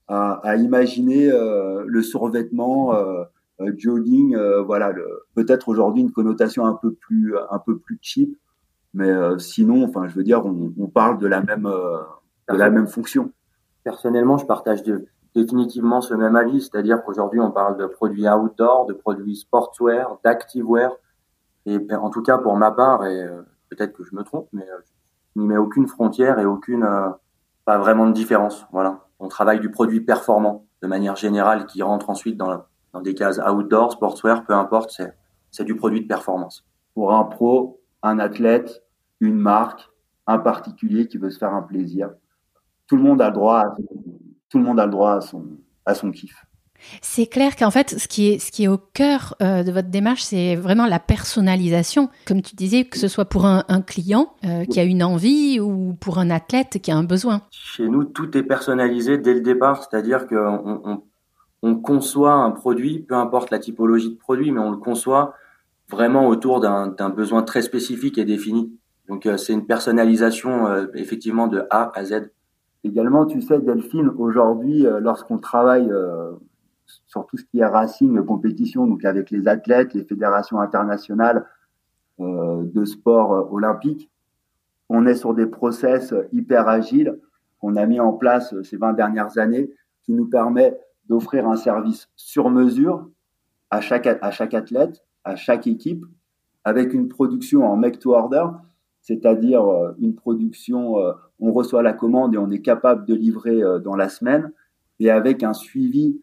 à, 0.09 0.35
à 0.43 0.57
imaginer 0.57 1.31
le 1.31 2.03
survêtement 2.03 2.93
euh, 3.61 3.73
jogging, 3.77 4.35
euh, 4.35 4.63
voilà, 4.63 4.93
peut-être 5.35 5.69
aujourd'hui 5.69 6.03
une 6.03 6.11
connotation 6.11 6.67
un 6.67 6.75
peu 6.75 6.93
plus 6.93 7.37
un 7.51 7.59
peu 7.61 7.79
plus 7.79 7.99
cheap, 8.03 8.37
mais 8.95 9.09
euh, 9.09 9.39
sinon, 9.39 9.85
enfin, 9.85 10.09
je 10.09 10.15
veux 10.15 10.25
dire, 10.25 10.45
on, 10.45 10.73
on 10.77 10.89
parle 10.89 11.19
de 11.19 11.27
la 11.29 11.41
même 11.41 11.69
de 12.49 12.57
la 12.57 12.71
même 12.71 12.89
fonction. 12.89 13.33
Personnellement, 13.85 14.39
je 14.39 14.47
partage 14.47 14.83
définitivement 15.35 16.01
ce 16.01 16.15
même 16.15 16.37
avis, 16.37 16.63
c'est-à-dire 16.63 17.05
qu'aujourd'hui, 17.05 17.41
on 17.41 17.53
parle 17.53 17.77
de 17.77 17.87
produits 17.87 18.29
outdoor, 18.29 18.87
de 18.87 18.93
produits 18.93 19.37
sportswear, 19.37 20.19
d'activewear, 20.25 20.93
et 21.67 21.79
en 21.95 22.11
tout 22.11 22.23
cas 22.23 22.39
pour 22.39 22.57
ma 22.57 22.73
part, 22.73 23.07
et 23.07 23.29
peut-être 23.71 23.93
que 23.93 24.05
je 24.05 24.17
me 24.17 24.23
trompe, 24.25 24.49
mais 24.53 24.67
je 25.35 25.41
n'y 25.41 25.47
mets 25.47 25.57
aucune 25.59 25.87
frontière 25.87 26.39
et 26.39 26.45
aucune, 26.45 26.87
pas 27.65 27.79
vraiment 27.79 28.07
de 28.07 28.13
différence. 28.13 28.67
Voilà, 28.73 29.04
on 29.19 29.29
travaille 29.29 29.61
du 29.61 29.71
produit 29.71 30.01
performant 30.01 30.67
de 30.83 30.87
manière 30.87 31.17
générale 31.17 31.67
qui 31.67 31.83
rentre 31.83 32.11
ensuite 32.11 32.37
dans 32.37 32.65
des 33.03 33.15
cases 33.15 33.39
outdoor, 33.39 33.93
sportswear, 33.93 34.45
peu 34.45 34.55
importe, 34.55 35.01
c'est 35.51 35.65
du 35.65 35.77
produit 35.77 36.03
de 36.03 36.07
performance. 36.07 36.65
Pour 36.95 37.15
un 37.15 37.25
pro, 37.25 37.81
un 38.03 38.19
athlète, 38.19 38.83
une 39.21 39.39
marque, 39.39 39.89
un 40.27 40.39
particulier 40.39 41.07
qui 41.09 41.19
veut 41.19 41.31
se 41.31 41.39
faire 41.39 41.55
un 41.55 41.63
plaisir, 41.63 42.11
tout 42.87 42.97
le 42.97 43.03
monde 43.03 43.21
a 43.23 43.29
le 43.29 43.35
droit 43.35 43.59
à, 43.61 43.77
tout 44.49 44.59
le 44.59 44.65
monde 44.65 44.79
a 44.79 44.87
le 44.87 44.93
droit 44.93 45.15
à 45.15 45.21
son, 45.21 45.45
à 45.87 45.95
son 45.95 46.11
kiff. 46.11 46.45
C'est 47.01 47.27
clair 47.27 47.57
qu'en 47.57 47.71
fait, 47.71 47.99
ce 47.99 48.09
qui 48.09 48.29
est, 48.29 48.39
ce 48.39 48.53
qui 48.53 48.65
est 48.65 48.69
au 48.69 48.79
cœur 48.79 49.35
euh, 49.41 49.63
de 49.63 49.73
votre 49.73 49.89
démarche, 49.89 50.23
c'est 50.23 50.55
vraiment 50.55 50.87
la 50.87 50.99
personnalisation. 50.99 52.11
Comme 52.27 52.43
tu 52.43 52.55
disais, 52.55 52.85
que 52.85 52.99
ce 52.99 53.09
soit 53.09 53.25
pour 53.25 53.47
un, 53.47 53.63
client 53.87 54.35
euh, 54.45 54.65
qui 54.67 54.81
a 54.81 54.85
une 54.85 55.03
envie 55.03 55.61
ou 55.61 55.95
pour 56.01 56.19
un 56.19 56.31
athlète 56.31 56.81
qui 56.83 56.91
a 56.91 56.97
un 56.97 57.05
besoin. 57.05 57.43
Chez 57.51 57.89
nous, 57.89 58.05
tout 58.05 58.37
est 58.37 58.43
personnalisé 58.43 59.19
dès 59.19 59.35
le 59.35 59.41
départ, 59.41 59.83
c'est-à-dire 59.83 60.27
qu'on 60.27 60.83
on, 60.85 61.03
on 61.63 61.77
conçoit 61.77 62.35
un 62.35 62.51
produit, 62.51 62.99
peu 63.01 63.15
importe 63.15 63.51
la 63.51 63.59
typologie 63.59 64.11
de 64.11 64.19
produit, 64.19 64.53
mais 64.53 64.61
on 64.61 64.71
le 64.71 64.77
conçoit 64.77 65.35
vraiment 65.89 66.29
autour 66.29 66.61
d'un 66.61 67.11
besoin 67.11 67.43
très 67.43 67.63
spécifique 67.63 68.19
et 68.19 68.25
défini. 68.25 68.79
Donc 69.09 69.27
euh, 69.27 69.37
c'est 69.37 69.53
une 69.53 69.67
personnalisation 69.67 70.67
euh, 70.67 70.87
effectivement 70.95 71.47
de 71.47 71.65
A 71.71 71.91
à 71.95 72.05
Z. 72.05 72.31
Également, 72.85 73.25
tu 73.25 73.41
sais, 73.41 73.59
Delphine, 73.61 74.11
aujourd'hui, 74.19 74.87
euh, 74.87 75.01
lorsqu'on 75.01 75.39
travaille 75.39 75.91
sur 77.07 77.27
tout 77.27 77.37
ce 77.37 77.45
qui 77.45 77.61
est 77.61 77.67
racing, 77.67 78.23
compétition, 78.25 78.87
donc 78.87 79.05
avec 79.05 79.31
les 79.31 79.49
athlètes, 79.49 79.95
les 79.95 80.05
fédérations 80.05 80.61
internationales 80.61 81.47
de 82.19 82.85
sport 82.85 83.53
olympique, 83.53 84.11
on 84.89 85.07
est 85.07 85.15
sur 85.15 85.35
des 85.35 85.47
process 85.47 86.15
hyper 86.33 86.69
agiles 86.69 87.19
qu'on 87.59 87.77
a 87.77 87.87
mis 87.87 87.99
en 87.99 88.13
place 88.13 88.55
ces 88.63 88.77
20 88.77 88.93
dernières 88.93 89.39
années 89.39 89.71
qui 90.03 90.13
nous 90.13 90.27
permet 90.27 90.79
d'offrir 91.09 91.49
un 91.49 91.57
service 91.57 92.09
sur 92.17 92.51
mesure 92.51 93.09
à 93.71 93.81
chaque, 93.81 94.07
à 94.07 94.31
chaque 94.31 94.55
athlète, 94.55 95.03
à 95.25 95.37
chaque 95.37 95.67
équipe, 95.67 96.05
avec 96.65 96.95
une 96.95 97.09
production 97.09 97.65
en 97.65 97.77
make 97.77 97.99
to 97.99 98.15
order, 98.15 98.47
c'est-à-dire 99.01 99.65
euh, 99.65 99.93
une 99.99 100.15
production, 100.15 100.99
euh, 100.99 101.13
on 101.41 101.53
reçoit 101.53 101.83
la 101.83 101.93
commande 101.93 102.35
et 102.35 102.39
on 102.39 102.51
est 102.51 102.63
capable 102.63 103.05
de 103.05 103.15
livrer 103.15 103.63
euh, 103.63 103.79
dans 103.79 103.97
la 103.97 104.09
semaine, 104.09 104.53
et 105.01 105.11
avec 105.11 105.43
un 105.43 105.53
suivi 105.53 106.21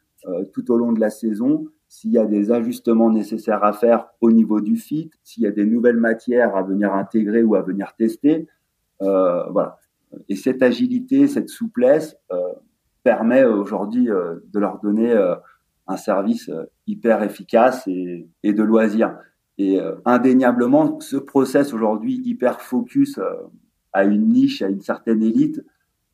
tout 0.54 0.72
au 0.72 0.78
long 0.78 0.92
de 0.92 1.00
la 1.00 1.10
saison, 1.10 1.66
s'il 1.88 2.12
y 2.12 2.18
a 2.18 2.26
des 2.26 2.52
ajustements 2.52 3.10
nécessaires 3.10 3.64
à 3.64 3.74
faire 3.74 4.08
au 4.22 4.32
niveau 4.32 4.62
du 4.62 4.76
fit, 4.76 5.10
s'il 5.24 5.44
y 5.44 5.48
a 5.48 5.52
des 5.52 5.66
nouvelles 5.66 5.98
matières 5.98 6.56
à 6.56 6.64
venir 6.64 6.94
intégrer 6.94 7.44
ou 7.44 7.56
à 7.56 7.62
venir 7.62 7.94
tester, 7.98 8.48
voilà. 9.00 9.78
Et 10.28 10.36
cette 10.36 10.62
agilité, 10.62 11.28
cette 11.28 11.50
souplesse, 11.50 12.18
permet 13.04 13.44
aujourd'hui 13.44 14.10
euh, 14.10 14.36
de 14.52 14.60
leur 14.60 14.80
donner 14.80 15.12
euh, 15.12 15.36
un 15.88 15.98
service 15.98 16.50
euh, 16.50 16.64
hyper 16.88 17.24
efficace 17.24 17.88
et, 17.88 18.28
et 18.44 18.54
de 18.54 18.64
loisir. 18.64 19.18
Et 19.58 19.80
indéniablement, 20.06 21.00
ce 21.02 21.18
process 21.18 21.72
aujourd'hui 21.72 22.20
hyper 22.26 22.62
focus 22.62 23.20
à 23.94 24.06
une 24.06 24.30
niche, 24.30 24.64
à 24.64 24.70
une 24.70 24.82
certaine 24.82 25.22
élite, 25.22 25.62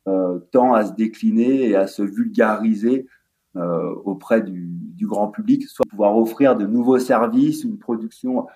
euh, 0.06 0.38
tend 0.52 0.74
à 0.74 0.84
se 0.84 0.92
décliner 0.92 1.70
et 1.70 1.76
à 1.76 1.86
se 1.86 2.02
vulgariser 2.02 3.06
euh, 3.58 3.94
auprès 4.04 4.40
du, 4.42 4.66
grand 5.02 5.28
public, 5.28 5.66
soit 5.68 5.86
pouvoir 5.88 6.16
offrir 6.16 6.56
de 6.56 6.66
nouveaux 6.66 6.98
services, 6.98 7.64
une 7.64 7.78
production 7.78 8.46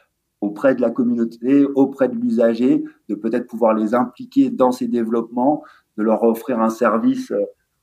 auprès 0.40 0.74
de 0.74 0.80
la 0.80 0.90
communauté, 0.90 1.64
auprès 1.64 2.08
de 2.08 2.14
l'usager, 2.14 2.84
de 3.08 3.14
peut-être 3.14 3.46
pouvoir 3.46 3.74
les 3.74 3.94
impliquer 3.94 4.50
dans 4.50 4.72
ces 4.72 4.88
développements, 4.88 5.62
de 5.96 6.02
leur 6.02 6.22
offrir 6.24 6.60
un 6.60 6.68
service 6.68 7.32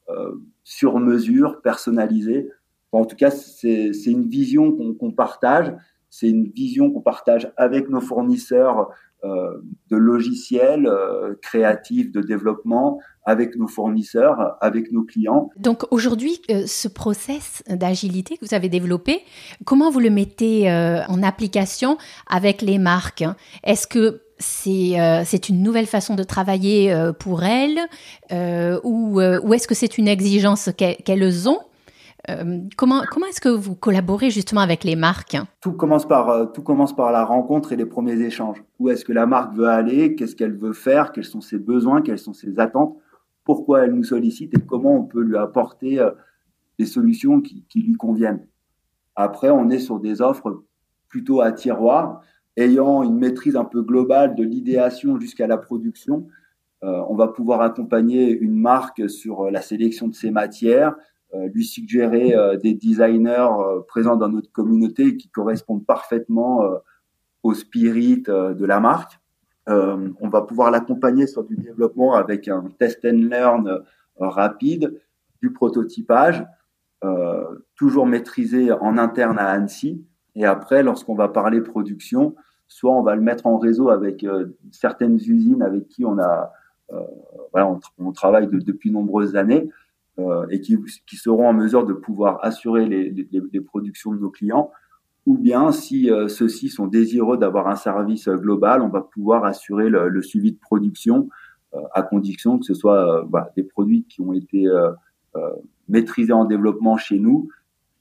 euh, 0.10 0.32
sur 0.64 1.00
mesure, 1.00 1.62
personnalisée. 1.62 2.50
en 2.92 3.06
tout 3.06 3.16
cas, 3.16 3.32
c'est 3.32 3.92
une 4.06 4.28
vision 4.28 4.72
qu'on 4.72 5.12
partage. 5.12 5.74
C'est 6.10 6.30
une 6.30 6.50
vision 6.50 6.92
qu'on 6.92 7.02
partage 7.02 7.52
avec 7.56 7.90
nos 7.90 8.02
fournisseurs 8.02 8.80
euh, 8.80 8.86
de 9.24 9.98
logiciels 9.98 10.88
euh, 10.88 11.36
créatifs, 11.42 12.12
de 12.12 12.22
développement, 12.22 13.00
avec 13.26 13.56
nos 13.56 13.68
fournisseurs, 13.68 14.58
avec 14.62 14.92
nos 14.92 15.04
clients. 15.04 15.50
Donc 15.58 15.84
aujourd'hui, 15.92 16.42
ce 16.66 16.88
process 16.88 17.64
d'agilité 17.70 18.38
que 18.38 18.46
vous 18.46 18.56
avez 18.56 18.70
développé, 18.70 19.22
comment 19.66 19.92
vous 19.92 20.00
le 20.00 20.10
mettez 20.10 20.72
en 21.08 21.22
application 21.22 21.98
avec 22.28 22.62
les 22.64 22.80
marques? 22.80 23.24
Est-ce 23.64 23.86
que 23.86 24.22
euh, 24.68 25.24
c'est 25.26 25.50
une 25.50 25.62
nouvelle 25.62 25.86
façon 25.86 26.16
de 26.16 26.24
travailler 26.24 26.94
euh, 26.94 27.12
pour 27.12 27.44
elles 27.44 27.80
euh, 28.32 28.80
ou, 28.84 29.20
ou 29.22 29.54
est-ce 29.54 29.68
que 29.68 29.76
c'est 29.76 29.98
une 29.98 30.08
exigence 30.08 30.70
qu'elles 30.78 31.50
ont? 31.50 31.60
Comment 32.76 33.02
comment 33.10 33.26
est-ce 33.28 33.42
que 33.42 33.50
vous 33.50 33.76
collaborez 33.76 34.30
justement 34.30 34.62
avec 34.62 34.84
les 34.84 34.96
marques? 34.96 35.38
Tout 35.62 35.74
commence 35.74 36.08
par 36.08 36.52
tout 36.52 36.62
commence 36.64 36.96
par 36.96 37.12
la 37.12 37.26
rencontre 37.26 37.72
et 37.72 37.76
les 37.76 37.86
premiers 37.86 38.20
échanges. 38.20 38.64
Où 38.80 38.90
est-ce 38.90 39.06
que 39.06 39.14
la 39.14 39.26
marque 39.26 39.56
veut 39.56 39.68
aller? 39.68 40.16
Qu'est-ce 40.16 40.36
qu'elle 40.36 40.58
veut 40.58 40.74
faire? 40.74 41.12
Quels 41.12 41.26
sont 41.26 41.42
ses 41.42 41.58
besoins? 41.58 42.02
Quelles 42.02 42.20
sont 42.20 42.34
ses 42.34 42.60
attentes? 42.60 42.98
Pourquoi 43.44 43.86
elle 43.86 43.94
nous 43.94 44.04
sollicite 44.04 44.56
et 44.56 44.62
comment 44.62 44.96
on 44.96 45.04
peut 45.04 45.22
lui 45.22 45.38
apporter 45.38 46.00
des 46.78 46.86
solutions 46.86 47.42
qui, 47.42 47.66
qui 47.68 47.82
lui 47.82 47.94
conviennent? 47.94 48.46
Après, 49.16 49.50
on 49.50 49.70
est 49.70 49.80
sur 49.80 50.00
des 50.00 50.22
offres 50.22 50.64
plutôt 51.10 51.42
à 51.42 51.52
tiroir, 51.52 52.22
ayant 52.56 53.04
une 53.04 53.18
maîtrise 53.18 53.56
un 53.56 53.66
peu 53.66 53.82
globale 53.82 54.36
de 54.36 54.44
l'idéation 54.44 55.20
jusqu'à 55.20 55.48
la 55.48 55.58
production. 55.58 56.28
Euh, 56.84 57.02
on 57.10 57.16
va 57.16 57.28
pouvoir 57.28 57.62
accompagner 57.62 58.30
une 58.30 58.56
marque 58.56 59.10
sur 59.10 59.52
la 59.52 59.62
sélection 59.62 60.08
de 60.08 60.14
ses 60.14 60.32
matières, 60.32 60.96
euh, 60.96 61.00
lui 61.34 61.64
suggérer 61.64 62.36
euh, 62.36 62.58
des 62.58 62.74
designers 62.74 63.50
présents 63.88 64.16
dans 64.16 64.30
notre 64.30 64.52
communauté 64.52 65.18
qui 65.18 65.30
correspondent 65.30 65.86
parfaitement 65.86 66.64
au 67.44 67.54
spirit 67.54 68.24
de 68.24 68.66
la 68.66 68.80
marque. 68.80 69.20
on 69.68 70.30
va 70.30 70.42
pouvoir 70.42 70.72
l'accompagner 70.72 71.28
sur 71.28 71.44
du 71.44 71.56
développement 71.56 72.16
avec 72.16 72.48
un 72.48 72.66
test 72.80 73.06
and 73.06 73.30
learn 73.30 73.82
rapide, 74.20 75.00
du 75.42 75.54
prototypage, 75.54 76.46
toujours 77.76 78.06
maîtrisé 78.06 78.72
en 78.72 78.98
interne 78.98 79.40
à 79.40 79.50
Annecy. 79.50 80.04
Et 80.36 80.46
après, 80.46 80.84
lorsqu'on 80.84 81.16
va 81.16 81.30
parler 81.30 81.62
production, 81.62 82.36
soit 82.68 82.92
on 82.92 83.04
va 83.04 83.16
le 83.16 83.22
mettre 83.22 83.46
en 83.48 83.58
réseau 83.58 83.90
avec 83.90 84.26
certaines 84.72 85.16
usines 85.16 85.62
avec 85.62 85.88
qui 85.88 86.04
on 86.04 86.20
a 86.20 86.52
voilà, 87.52 87.80
on, 88.00 88.12
travaille 88.12 88.48
depuis 88.48 88.92
nombreuses 88.92 89.36
années 89.36 89.70
euh, 89.70 89.88
et 90.50 90.62
qui, 90.62 90.78
seront 91.16 91.48
en 91.48 91.54
mesure 91.54 91.86
de 91.86 91.94
pouvoir 91.94 92.40
assurer 92.44 92.86
les, 92.86 93.62
productions 93.62 94.14
de 94.14 94.20
nos 94.20 94.30
clients. 94.30 94.72
Ou 95.26 95.38
bien, 95.38 95.72
si 95.72 96.10
euh, 96.10 96.28
ceux-ci 96.28 96.70
sont 96.70 96.88
désireux 96.88 97.38
d'avoir 97.38 97.68
un 97.68 97.76
service 97.76 98.28
global, 98.30 98.82
on 98.82 98.90
va 98.90 99.02
pouvoir 99.02 99.44
assurer 99.46 99.90
le, 99.90 100.22
suivi 100.22 100.52
de 100.54 100.60
production 100.60 101.30
euh, 101.76 101.80
à 101.94 102.02
condition 102.02 102.58
que 102.58 102.66
ce 102.66 102.74
soit 102.74 103.28
des 103.56 103.64
produits 103.64 104.06
qui 104.10 104.22
ont 104.22 104.34
été 104.34 104.66
maîtrisés 105.88 106.34
en 106.34 106.46
développement 106.46 106.98
chez 106.98 107.20
nous 107.20 107.50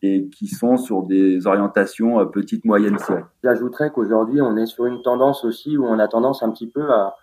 et 0.01 0.29
qui 0.29 0.47
sont 0.47 0.77
sur 0.77 1.03
des 1.03 1.47
orientations 1.47 2.25
petites, 2.27 2.65
moyennes 2.65 2.99
séries. 2.99 3.25
J'ajouterais 3.43 3.91
qu'aujourd'hui, 3.91 4.41
on 4.41 4.57
est 4.57 4.67
sur 4.67 4.87
une 4.87 5.03
tendance 5.03 5.45
aussi 5.45 5.77
où 5.77 5.85
on 5.85 5.99
a 5.99 6.07
tendance 6.07 6.43
un 6.43 6.51
petit 6.51 6.69
peu 6.69 6.91
à, 6.93 7.15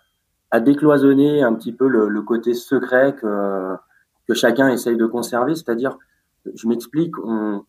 à 0.50 0.60
décloisonner 0.60 1.42
un 1.42 1.54
petit 1.54 1.72
peu 1.72 1.88
le, 1.88 2.22
côté 2.22 2.54
secret 2.54 3.14
que 4.28 4.34
chacun 4.34 4.68
essaye 4.68 4.96
de 4.96 5.06
conserver. 5.06 5.54
C'est-à-dire, 5.54 5.98
je 6.54 6.68
m'explique, 6.68 7.16
on, 7.18 7.64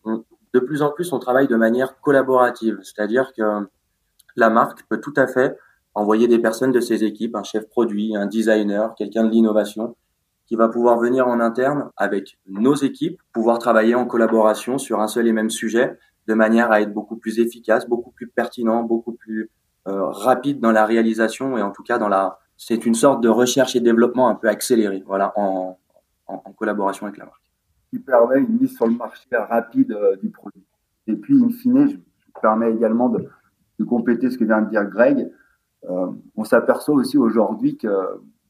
de 0.54 0.60
plus 0.60 0.82
en 0.82 0.90
plus, 0.90 1.12
on 1.12 1.18
travaille 1.18 1.48
de 1.48 1.56
manière 1.56 2.00
collaborative. 2.00 2.78
C'est-à-dire 2.82 3.32
que 3.36 3.68
la 4.36 4.50
marque 4.50 4.84
peut 4.88 5.00
tout 5.00 5.14
à 5.16 5.26
fait 5.26 5.56
envoyer 5.94 6.28
des 6.28 6.38
personnes 6.38 6.72
de 6.72 6.80
ses 6.80 7.04
équipes, 7.04 7.34
un 7.34 7.42
chef 7.42 7.68
produit, 7.68 8.14
un 8.16 8.26
designer, 8.26 8.94
quelqu'un 8.94 9.24
de 9.24 9.30
l'innovation, 9.30 9.96
qui 10.46 10.56
va 10.56 10.68
pouvoir 10.68 10.98
venir 10.98 11.26
en 11.26 11.40
interne 11.40 11.90
avec 11.96 12.38
nos 12.46 12.74
équipes, 12.74 13.20
pouvoir 13.32 13.58
travailler 13.58 13.94
en 13.94 14.06
collaboration 14.06 14.78
sur 14.78 15.00
un 15.00 15.08
seul 15.08 15.26
et 15.26 15.32
même 15.32 15.50
sujet, 15.50 15.98
de 16.26 16.34
manière 16.34 16.70
à 16.70 16.80
être 16.80 16.92
beaucoup 16.92 17.16
plus 17.16 17.38
efficace, 17.40 17.88
beaucoup 17.88 18.12
plus 18.12 18.28
pertinent, 18.28 18.82
beaucoup 18.82 19.12
plus 19.12 19.50
euh, 19.88 20.06
rapide 20.06 20.60
dans 20.60 20.72
la 20.72 20.86
réalisation 20.86 21.58
et 21.58 21.62
en 21.62 21.70
tout 21.70 21.82
cas 21.82 21.98
dans 21.98 22.08
la. 22.08 22.38
C'est 22.56 22.86
une 22.86 22.94
sorte 22.94 23.22
de 23.22 23.28
recherche 23.28 23.76
et 23.76 23.80
développement 23.80 24.28
un 24.28 24.34
peu 24.34 24.48
accéléré, 24.48 25.02
voilà, 25.06 25.32
en, 25.36 25.78
en, 26.28 26.52
collaboration 26.52 27.06
avec 27.06 27.18
la 27.18 27.24
marque. 27.24 27.42
Qui 27.90 27.98
permet 27.98 28.40
une 28.40 28.60
mise 28.60 28.76
sur 28.76 28.86
le 28.86 28.94
marché 28.94 29.26
rapide 29.32 29.92
euh, 29.92 30.16
du 30.16 30.30
produit. 30.30 30.64
Et 31.06 31.16
puis, 31.16 31.42
in 31.42 31.48
fine, 31.50 31.88
je, 31.88 31.96
je 31.96 32.40
permets 32.40 32.72
également 32.72 33.08
de, 33.08 33.28
compléter 33.86 34.28
ce 34.28 34.36
que 34.36 34.44
vient 34.44 34.60
de 34.60 34.70
dire 34.70 34.84
Greg. 34.84 35.30
Euh, 35.88 36.08
on 36.36 36.44
s'aperçoit 36.44 36.96
aussi 36.96 37.16
aujourd'hui 37.16 37.76
que 37.76 37.88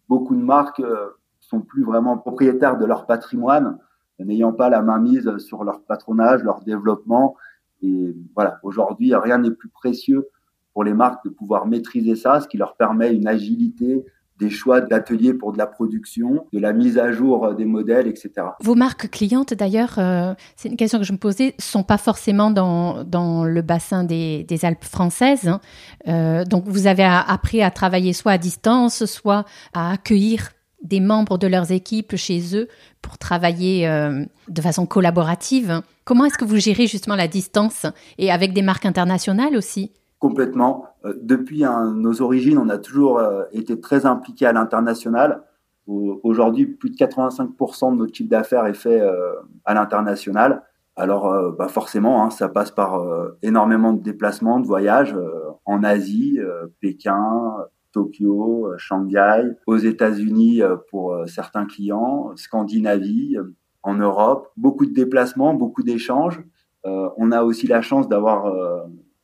beaucoup 0.09 0.35
de 0.35 0.43
marques 0.43 0.81
euh, 0.81 1.11
sont 1.39 1.61
plus 1.61 1.85
vraiment 1.85 2.17
propriétaires 2.17 2.79
de 2.79 2.87
leur 2.87 3.07
patrimoine, 3.07 3.79
n'ayant 4.19 4.53
pas 4.53 4.71
la 4.71 4.83
main 4.83 4.99
mise 4.99 5.37
sur 5.37 5.65
leur 5.65 5.83
patronage, 5.83 6.43
leur 6.43 6.63
développement. 6.63 7.37
Et 7.83 8.17
voilà, 8.35 8.59
aujourd'hui, 8.63 9.15
rien 9.15 9.39
n'est 9.39 9.51
plus 9.51 9.69
précieux 9.69 10.29
pour 10.73 10.83
les 10.83 10.95
marques 10.95 11.25
de 11.25 11.31
pouvoir 11.31 11.67
maîtriser 11.67 12.17
ça, 12.17 12.41
ce 12.41 12.49
qui 12.49 12.57
leur 12.57 12.77
permet 12.77 13.15
une 13.15 13.29
agilité, 13.29 14.05
des 14.39 14.51
choix 14.51 14.81
d'ateliers 14.81 15.35
pour 15.35 15.53
de 15.53 15.59
la 15.59 15.67
production, 15.67 16.47
de 16.53 16.59
la 16.59 16.73
mise 16.73 16.99
à 16.99 17.13
jour 17.13 17.55
des 17.55 17.65
modèles, 17.65 18.07
etc. 18.07 18.31
Vos 18.61 18.75
marques 18.75 19.11
clientes, 19.11 19.55
d'ailleurs, 19.55 19.99
euh, 19.99 20.35
c'est 20.57 20.69
une 20.69 20.77
question 20.77 20.99
que 20.99 21.05
je 21.05 21.13
me 21.13 21.19
posais, 21.19 21.55
sont 21.59 21.83
pas 21.83 21.99
forcément 21.99 22.51
dans, 22.51 23.05
dans 23.05 23.45
le 23.45 23.63
bassin 23.63 24.05
des, 24.05 24.45
des 24.45 24.65
Alpes 24.65 24.85
françaises. 24.85 25.49
Hein. 25.49 25.61
Euh, 26.07 26.45
donc, 26.45 26.65
vous 26.67 26.87
avez 26.87 27.05
appris 27.05 27.63
à 27.63 27.71
travailler 27.71 28.13
soit 28.13 28.33
à 28.33 28.39
distance, 28.39 29.05
soit 29.07 29.45
à 29.75 29.93
accueillir 29.93 30.51
des 30.83 31.01
membres 31.01 31.39
de 31.39 31.47
leurs 31.47 31.73
équipes 31.73 32.17
chez 32.17 32.57
eux 32.57 32.69
pour 33.03 33.19
travailler 33.19 33.89
euh, 33.89 34.25
de 34.49 34.63
façon 34.63 34.87
collaborative. 34.87 35.83
Comment 36.05 36.25
est-ce 36.25 36.39
que 36.39 36.45
vous 36.45 36.57
gérez 36.57 36.87
justement 36.87 37.17
la 37.17 37.29
distance 37.29 37.87
et 38.17 38.31
avec 38.31 38.53
des 38.53 38.63
marques 38.63 38.87
internationales 38.87 39.57
aussi? 39.57 39.93
Complètement. 40.19 40.85
Euh, 41.09 41.15
depuis 41.21 41.65
nos 41.95 42.23
origines, 42.23 42.59
on 42.59 42.69
a 42.69 42.79
toujours 42.79 43.19
euh, 43.19 43.45
été 43.53 43.81
très 43.81 44.07
impliqué 44.07 44.47
à 44.47 44.53
l'international. 44.53 45.43
Aujourd'hui, 45.87 46.67
plus 46.67 46.91
de 46.91 46.97
85% 46.97 47.93
de 47.93 47.97
notre 47.97 48.15
chiffre 48.15 48.29
d'affaires 48.29 48.67
est 48.67 48.75
fait 48.75 49.01
euh, 49.01 49.33
à 49.65 49.73
l'international. 49.73 50.63
Alors, 50.97 51.55
bah 51.57 51.69
forcément, 51.69 52.25
hein, 52.25 52.31
ça 52.31 52.49
passe 52.49 52.73
par 52.73 53.01
énormément 53.41 53.93
de 53.93 54.03
déplacements, 54.03 54.59
de 54.59 54.67
voyages 54.67 55.17
en 55.65 55.85
Asie, 55.85 56.41
Pékin, 56.81 57.55
Tokyo, 57.93 58.73
Shanghai, 58.79 59.45
aux 59.69 59.77
États-Unis 59.77 60.61
pour 60.91 61.17
certains 61.29 61.67
clients, 61.67 62.33
Scandinavie, 62.35 63.39
en 63.85 63.95
Europe. 63.95 64.49
Beaucoup 64.57 64.87
de 64.87 64.93
déplacements, 64.93 65.55
beaucoup 65.55 65.85
d'échanges. 65.85 66.43
on 66.83 67.31
a 67.31 67.45
aussi 67.45 67.69
la 67.69 67.81
chance 67.81 68.09
d'avoir 68.09 68.53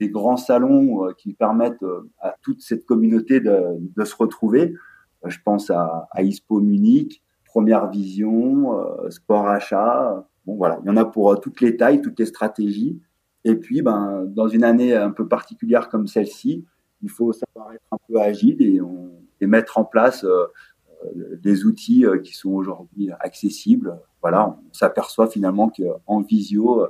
des 0.01 0.09
grands 0.09 0.37
salons 0.37 1.07
euh, 1.07 1.13
qui 1.13 1.35
permettent 1.35 1.83
euh, 1.83 2.11
à 2.21 2.35
toute 2.43 2.61
cette 2.63 2.85
communauté 2.85 3.41
de, 3.41 4.05
se 4.05 4.17
retrouver. 4.17 4.75
Euh, 5.25 5.29
je 5.29 5.39
pense 5.45 5.71
à, 5.71 6.09
à 6.11 6.23
ISPO 6.23 6.61
Munich, 6.61 7.23
Première 7.45 7.89
Vision, 7.89 8.77
Sport 9.11 9.47
Achat. 9.47 10.27
Bon 10.45 10.57
voilà, 10.57 10.81
il 10.83 10.89
y 10.89 10.91
en 10.91 10.97
a 10.97 11.05
pour 11.05 11.41
toutes 11.41 11.61
les 11.61 11.77
tailles, 11.77 12.03
toutes 12.03 12.19
les 12.19 12.27
stratégies. 12.27 13.01
Et 13.45 13.55
puis, 13.55 13.81
ben, 13.81 14.25
dans 14.27 14.49
une 14.49 14.65
année 14.65 14.93
un 14.93 15.13
peu 15.13 15.29
particulière 15.29 15.89
comme 15.89 16.09
celle-ci, 16.09 16.65
il 17.01 17.11
faut 17.11 17.33
savoir 17.33 17.73
être 17.73 17.85
un 17.93 17.99
peu 18.09 18.21
agile 18.21 18.61
et, 18.61 18.81
mettre 19.47 19.77
en 19.79 19.85
place 19.85 20.27
des 21.43 21.67
outils 21.67 22.07
qui 22.25 22.33
sont 22.33 22.53
aujourd'hui 22.53 23.11
accessibles. 23.21 24.01
Voilà, 24.21 24.49
on 24.49 24.73
s'aperçoit 24.73 25.29
finalement 25.29 25.69
qu'en 25.69 26.23
visio, 26.23 26.89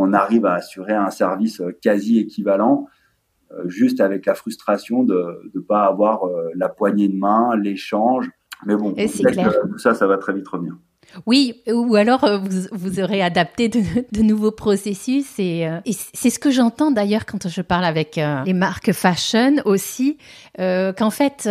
on 0.00 0.14
arrive 0.14 0.46
à 0.46 0.54
assurer 0.54 0.94
un 0.94 1.10
service 1.10 1.60
euh, 1.60 1.76
quasi 1.82 2.18
équivalent, 2.18 2.86
euh, 3.52 3.68
juste 3.68 4.00
avec 4.00 4.24
la 4.24 4.34
frustration 4.34 5.04
de 5.04 5.50
ne 5.54 5.60
pas 5.60 5.84
avoir 5.84 6.24
euh, 6.24 6.48
la 6.54 6.70
poignée 6.70 7.08
de 7.08 7.16
main, 7.16 7.54
l'échange. 7.56 8.30
Mais 8.66 8.76
bon, 8.76 8.94
tout 8.94 9.78
ça, 9.78 9.94
ça 9.94 10.06
va 10.06 10.16
très 10.16 10.32
vite 10.32 10.48
revenir. 10.48 10.76
Oui, 11.26 11.62
ou 11.66 11.94
alors 11.96 12.24
euh, 12.24 12.38
vous, 12.38 12.66
vous 12.72 13.00
aurez 13.00 13.22
adapté 13.22 13.68
de, 13.68 13.80
de 14.12 14.22
nouveaux 14.22 14.50
processus 14.50 15.26
et, 15.38 15.66
euh, 15.66 15.80
et 15.84 15.92
c'est 15.92 16.30
ce 16.30 16.38
que 16.38 16.50
j'entends 16.50 16.90
d'ailleurs 16.90 17.26
quand 17.26 17.48
je 17.48 17.62
parle 17.62 17.84
avec 17.84 18.18
euh, 18.18 18.42
les 18.44 18.52
marques 18.52 18.92
fashion 18.92 19.56
aussi, 19.64 20.18
qu'en 20.58 21.10
fait 21.10 21.48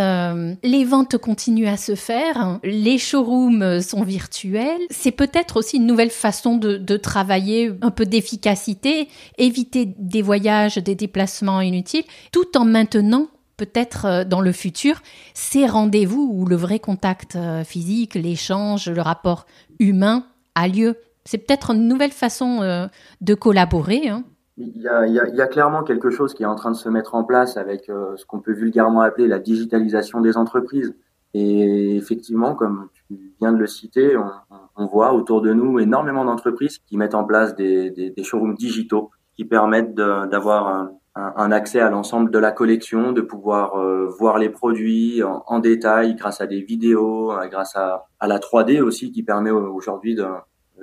les 0.64 0.86
ventes 0.86 1.18
continuent 1.18 1.68
à 1.68 1.78
se 1.78 1.95
faire, 1.95 2.60
les 2.64 2.97
showrooms 2.97 3.82
sont 3.82 4.03
virtuels, 4.03 4.82
c'est 4.89 5.12
peut-être 5.12 5.57
aussi 5.57 5.78
une 5.78 5.88
nouvelle 5.88 6.12
façon 6.12 6.57
de, 6.57 6.78
de 6.78 6.97
travailler, 6.97 7.72
un 7.82 7.91
peu 7.91 8.05
d'efficacité, 8.05 9.07
éviter 9.38 9.93
des 9.97 10.22
voyages, 10.22 10.78
des 10.78 10.95
déplacements 10.95 11.62
inutiles, 11.62 12.03
tout 12.32 12.57
en 12.57 12.66
maintenant 12.66 13.28
peut-être 13.60 14.05
euh, 14.05 14.24
dans 14.24 14.41
le 14.41 14.51
futur, 14.51 15.01
ces 15.34 15.68
rendez-vous 15.68 16.32
où 16.34 16.45
le 16.45 16.55
vrai 16.55 16.80
contact 16.80 17.36
euh, 17.36 17.64
physique, 17.64 18.16
l'échange, 18.16 18.89
le 18.89 19.01
rapport 19.01 19.45
humain 19.80 20.24
a 20.55 20.68
lieu. 20.68 20.95
C'est 21.26 21.38
peut-être 21.38 21.72
une 21.72 21.88
nouvelle 21.88 22.12
façon 22.12 22.62
euh, 22.62 22.88
de 23.22 23.34
collaborer. 23.36 24.07
Hein. 24.07 24.24
Il, 24.57 24.82
y 24.82 25.41
a, 25.41 25.47
clairement 25.47 25.84
quelque 25.84 26.10
chose 26.10 26.34
qui 26.34 26.43
est 26.43 26.47
en 26.47 26.55
train 26.55 26.72
de 26.72 26.76
se 26.76 26.89
mettre 26.89 27.16
en 27.16 27.24
place 27.24 27.55
avec 27.55 27.86
ce 27.86 28.26
qu'on 28.26 28.41
peut 28.41 28.51
vulgairement 28.51 28.99
appeler 28.99 29.26
la 29.26 29.39
digitalisation 29.39 30.20
des 30.20 30.36
entreprises. 30.36 30.93
Et 31.34 31.95
effectivement, 31.95 32.55
comme 32.55 32.89
tu 32.93 33.18
viens 33.39 33.53
de 33.53 33.57
le 33.57 33.68
citer, 33.68 34.18
on, 34.18 34.30
on 34.76 34.86
voit 34.86 35.14
autour 35.14 35.41
de 35.41 35.53
nous 35.53 35.80
énormément 35.80 36.26
d'entreprises 36.26 36.80
qui 36.80 36.97
mettent 36.97 37.16
en 37.16 37.24
place 37.24 37.55
des, 37.55 37.89
des, 37.91 38.10
des 38.10 38.24
showrooms 38.24 38.55
digitaux 38.55 39.12
qui 39.34 39.45
permettent 39.45 39.95
d'avoir 39.95 40.89
un, 41.36 41.51
accès 41.51 41.80
à 41.80 41.89
l'ensemble 41.89 42.32
de 42.32 42.39
la 42.39 42.51
collection, 42.51 43.11
de 43.11 43.22
pouvoir 43.22 43.76
euh, 43.76 44.07
voir 44.20 44.38
les 44.38 44.49
produits 44.49 45.22
en, 45.24 45.59
détail 45.59 46.15
grâce 46.15 46.41
à 46.41 46.47
des 46.47 46.61
vidéos, 46.61 47.32
euh, 47.32 47.47
grâce 47.47 47.76
à, 47.76 48.07
à, 48.20 48.28
la 48.28 48.39
3D 48.39 48.82
aussi 48.82 49.11
qui 49.11 49.24
permet 49.24 49.51
aujourd'hui 49.51 50.17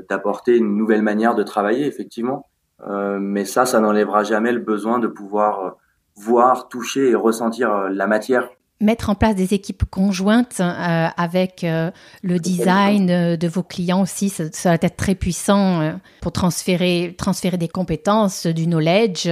d'apporter 0.09 0.57
une 0.57 0.77
nouvelle 0.77 1.03
manière 1.03 1.35
de 1.35 1.43
travailler 1.43 1.87
effectivement. 1.87 2.47
Euh, 2.87 3.19
mais 3.21 3.45
ça, 3.45 3.67
ça 3.67 3.81
n'enlèvera 3.81 4.23
jamais 4.23 4.53
le 4.53 4.61
besoin 4.61 4.99
de 4.99 5.07
pouvoir 5.07 5.77
voir, 6.17 6.69
toucher 6.69 7.11
et 7.11 7.15
ressentir 7.15 7.89
la 7.91 8.07
matière 8.07 8.49
mettre 8.81 9.09
en 9.09 9.15
place 9.15 9.35
des 9.35 9.55
équipes 9.55 9.85
conjointes 9.91 10.61
euh, 10.61 11.09
avec 11.17 11.65
euh, 11.65 11.91
le 12.23 12.39
design 12.39 13.11
euh, 13.11 13.37
de 13.37 13.49
vos 13.49 13.63
clients 13.63 14.03
aussi, 14.03 14.29
ça, 14.29 14.45
ça, 14.53 14.71
va 14.71 14.75
être 14.75 14.97
très 14.97 15.15
puissant 15.15 15.99
pour 16.21 16.33
transférer, 16.33 17.15
transférer 17.17 17.57
des 17.57 17.69
compétences, 17.69 18.47
du 18.47 18.67
knowledge 18.67 19.29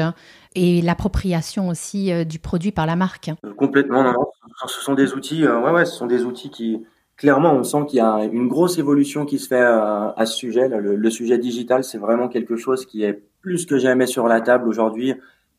et 0.55 0.83
l'appropriation 0.83 1.69
aussi 1.69 2.13
du 2.27 2.39
produit 2.39 2.73
par 2.73 2.87
la 2.87 2.97
marque. 2.97 3.31
Complètement, 3.57 4.03
non, 4.03 4.13
non. 4.13 4.27
Ce 4.67 4.81
sont 4.81 4.95
des 4.95 5.15
outils, 5.15 5.47
ouais, 5.47 5.71
ouais, 5.71 5.85
ce 5.85 5.97
sont 5.97 6.07
des 6.07 6.25
outils 6.25 6.51
qui, 6.51 6.85
clairement, 7.17 7.53
on 7.53 7.65
sent 7.65 7.87
qu'il 7.89 7.99
y 7.99 8.01
a 8.01 8.25
une 8.25 8.49
grosse 8.49 8.79
évolution 8.79 9.25
qui 9.25 9.39
se 9.39 9.49
fait 9.49 9.63
à, 9.63 10.15
ce 10.25 10.35
sujet. 10.35 10.69
Le, 10.69 11.11
sujet 11.11 11.39
digital, 11.39 11.85
c'est 11.85 11.99
vraiment 11.99 12.29
quelque 12.29 12.57
chose 12.57 12.87
qui 12.87 13.03
est 13.03 13.23
plus 13.41 13.67
que 13.67 13.79
jamais 13.79 14.07
sur 14.07 14.27
la 14.27 14.41
table 14.41 14.69
aujourd'hui 14.69 15.15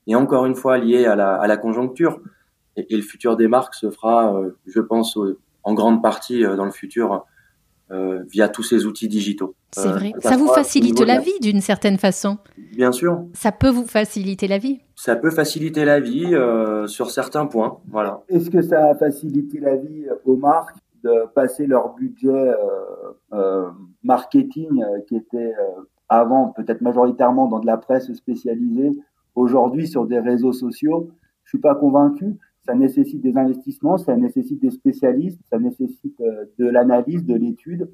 et 0.07 0.15
encore 0.15 0.45
une 0.45 0.55
fois 0.55 0.77
lié 0.77 1.05
à 1.05 1.15
la, 1.15 1.57
conjoncture 1.57 2.19
et, 2.75 2.95
le 2.95 3.01
futur 3.01 3.37
des 3.37 3.47
marques 3.47 3.75
se 3.75 3.89
fera, 3.89 4.35
euh, 4.35 4.57
je 4.65 4.79
pense, 4.79 5.17
en 5.63 5.73
grande 5.73 6.01
partie 6.01 6.45
euh, 6.45 6.55
dans 6.55 6.65
le 6.65 6.71
futur 6.71 7.25
euh, 7.91 8.23
via 8.27 8.49
tous 8.49 8.63
ces 8.63 8.85
outils 8.85 9.07
digitaux. 9.07 9.55
C'est 9.71 9.89
vrai. 9.89 10.13
Ça, 10.19 10.37
vous 10.37 10.47
facilite 10.47 10.99
la 11.01 11.19
vie 11.19 11.39
d'une 11.41 11.61
certaine 11.61 11.97
façon. 11.97 12.37
Bien 12.75 12.91
sûr. 12.91 13.25
Ça 13.33 13.51
peut 13.51 13.69
vous 13.69 13.85
faciliter 13.85 14.47
la 14.47 14.57
vie. 14.57 14.79
Ça 14.95 15.15
peut 15.15 15.29
faciliter 15.29 15.85
la 15.85 15.99
vie 15.99 16.35
sur 16.87 17.11
certains 17.11 17.45
points. 17.45 17.79
Voilà. 17.89 18.23
Est-ce 18.29 18.49
que 18.49 18.61
ça 18.61 18.87
a 18.89 18.95
facilité 18.95 19.59
la 19.59 19.75
vie 19.75 20.05
aux 20.23 20.37
marques 20.37 20.77
de 21.03 21.25
passer 21.35 21.67
leur 21.67 21.93
budget 21.93 22.53
marketing 24.03 24.83
qui 25.07 25.17
était 25.17 25.53
avant 26.09 26.49
peut-être 26.49 26.81
majoritairement 26.81 27.47
dans 27.47 27.59
de 27.59 27.67
la 27.67 27.77
presse 27.77 28.11
spécialisée, 28.13 28.91
aujourd'hui 29.35 29.87
sur 29.87 30.05
des 30.05 30.19
réseaux 30.19 30.53
sociaux? 30.53 31.09
Je 31.43 31.49
suis 31.49 31.59
pas 31.59 31.75
convaincu 31.75 32.37
ça 32.65 32.73
nécessite 32.73 33.21
des 33.21 33.37
investissements, 33.37 33.97
ça 33.97 34.15
nécessite 34.15 34.59
des 34.59 34.71
spécialistes, 34.71 35.39
ça 35.49 35.59
nécessite 35.59 36.19
euh, 36.21 36.45
de 36.57 36.65
l'analyse, 36.65 37.25
de 37.25 37.35
l'étude, 37.35 37.91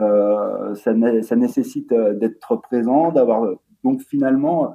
euh, 0.00 0.74
ça, 0.74 0.94
nécessite 0.94 1.92
euh, 1.92 2.14
d'être 2.14 2.56
présent, 2.56 3.12
d'avoir. 3.12 3.54
Donc 3.84 4.02
finalement, 4.02 4.72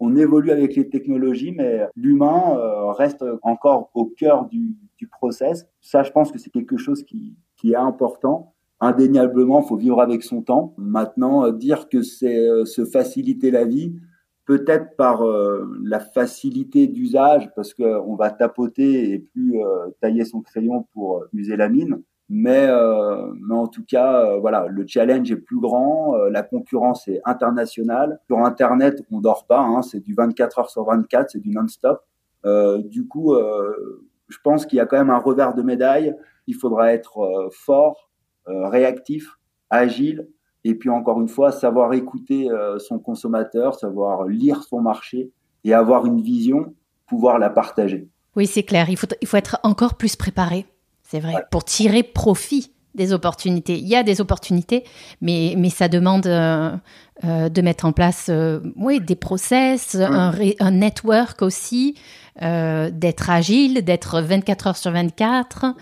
on 0.00 0.14
évolue 0.14 0.50
avec 0.50 0.76
les 0.76 0.88
technologies, 0.88 1.52
mais 1.52 1.86
l'humain 1.96 2.58
reste 2.92 3.24
encore 3.42 3.90
au 3.94 4.04
cœur 4.04 4.46
du, 4.46 4.76
du, 4.98 5.08
process. 5.08 5.66
Ça, 5.80 6.02
je 6.02 6.12
pense 6.12 6.30
que 6.30 6.38
c'est 6.38 6.50
quelque 6.50 6.76
chose 6.76 7.02
qui 7.04 7.36
est 7.64 7.74
important. 7.74 8.52
Indéniablement, 8.80 9.62
il 9.62 9.66
faut 9.66 9.76
vivre 9.76 10.00
avec 10.02 10.22
son 10.22 10.42
temps. 10.42 10.74
Maintenant, 10.76 11.50
dire 11.50 11.88
que 11.88 12.02
c'est 12.02 12.48
se 12.66 12.84
faciliter 12.84 13.50
la 13.50 13.64
vie, 13.64 13.94
peut-être 14.48 14.96
par 14.96 15.26
euh, 15.26 15.70
la 15.84 16.00
facilité 16.00 16.86
d'usage, 16.86 17.50
parce 17.54 17.74
qu'on 17.74 18.16
va 18.16 18.30
tapoter 18.30 19.12
et 19.12 19.18
plus 19.18 19.60
euh, 19.60 19.90
tailler 20.00 20.24
son 20.24 20.40
crayon 20.40 20.86
pour 20.94 21.18
euh, 21.18 21.28
user 21.34 21.56
la 21.56 21.68
mine. 21.68 22.02
Mais, 22.30 22.66
mais 22.66 23.54
en 23.54 23.68
tout 23.68 23.86
cas, 23.86 24.36
voilà, 24.36 24.66
le 24.68 24.86
challenge 24.86 25.30
est 25.32 25.36
plus 25.36 25.58
grand, 25.58 26.14
la 26.30 26.42
concurrence 26.42 27.08
est 27.08 27.22
internationale. 27.24 28.20
Sur 28.26 28.40
Internet, 28.40 29.02
on 29.10 29.20
dort 29.20 29.46
pas, 29.46 29.60
hein, 29.60 29.80
c'est 29.80 30.00
du 30.00 30.12
24 30.12 30.58
heures 30.58 30.68
sur 30.68 30.84
24, 30.84 31.30
c'est 31.30 31.40
du 31.40 31.48
non-stop. 31.48 32.04
du 32.84 33.08
coup, 33.08 33.34
je 34.28 34.36
pense 34.44 34.66
qu'il 34.66 34.76
y 34.76 34.80
a 34.80 34.84
quand 34.84 34.98
même 34.98 35.08
un 35.08 35.16
revers 35.16 35.54
de 35.54 35.62
médaille. 35.62 36.14
Il 36.46 36.54
faudra 36.54 36.92
être 36.92 37.48
fort, 37.50 38.10
réactif, 38.44 39.38
agile 39.70 40.28
et 40.64 40.74
puis 40.74 40.90
encore 40.90 41.20
une 41.20 41.28
fois, 41.28 41.52
savoir 41.52 41.92
écouter 41.94 42.50
euh, 42.50 42.78
son 42.78 42.98
consommateur, 42.98 43.74
savoir 43.74 44.24
lire 44.24 44.62
son 44.64 44.80
marché 44.80 45.30
et 45.64 45.72
avoir 45.72 46.06
une 46.06 46.20
vision, 46.20 46.74
pouvoir 47.06 47.38
la 47.38 47.50
partager. 47.50 48.08
Oui, 48.36 48.46
c'est 48.46 48.62
clair. 48.62 48.90
Il 48.90 48.96
faut, 48.96 49.06
il 49.20 49.28
faut 49.28 49.36
être 49.36 49.58
encore 49.62 49.94
plus 49.94 50.16
préparé, 50.16 50.66
c'est 51.02 51.20
vrai, 51.20 51.34
pour 51.50 51.64
tirer 51.64 52.02
profit 52.02 52.72
des 52.94 53.12
opportunités. 53.12 53.78
Il 53.78 53.86
y 53.86 53.96
a 53.96 54.02
des 54.02 54.20
opportunités, 54.20 54.84
mais, 55.20 55.54
mais 55.56 55.70
ça 55.70 55.88
demande 55.88 56.26
euh, 56.26 56.76
euh, 57.24 57.48
de 57.48 57.62
mettre 57.62 57.84
en 57.84 57.92
place 57.92 58.30
oui, 58.76 59.00
des 59.00 59.14
process, 59.14 59.94
un, 59.94 60.32
un, 60.60 60.70
network 60.70 61.42
aussi, 61.42 61.94
d'être 62.40 63.30
agile, 63.30 63.82
d'être 63.82 64.20
24 64.20 64.66
heures 64.68 64.76
sur 64.76 64.92
24, 64.92 65.74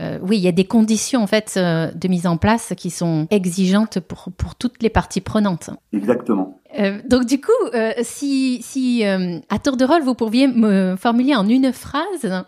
euh, 0.00 0.18
oui, 0.22 0.38
il 0.38 0.42
y 0.42 0.48
a 0.48 0.52
des 0.52 0.64
conditions 0.64 1.22
en 1.22 1.26
fait 1.26 1.54
euh, 1.56 1.90
de 1.92 2.08
mise 2.08 2.26
en 2.26 2.36
place 2.36 2.72
qui 2.76 2.90
sont 2.90 3.26
exigeantes 3.30 4.00
pour, 4.00 4.28
pour 4.36 4.56
toutes 4.56 4.82
les 4.82 4.90
parties 4.90 5.20
prenantes. 5.20 5.70
Exactement. 5.92 6.60
Euh, 6.78 6.98
donc 7.08 7.26
du 7.26 7.40
coup, 7.40 7.52
si, 8.02 8.60
si 8.62 9.04
à 9.04 9.58
tour 9.62 9.76
de 9.76 9.84
rôle, 9.84 10.02
vous 10.02 10.14
pourriez 10.14 10.48
me 10.48 10.96
formuler 10.96 11.36
en 11.36 11.48
une 11.48 11.72
phrase, 11.72 12.44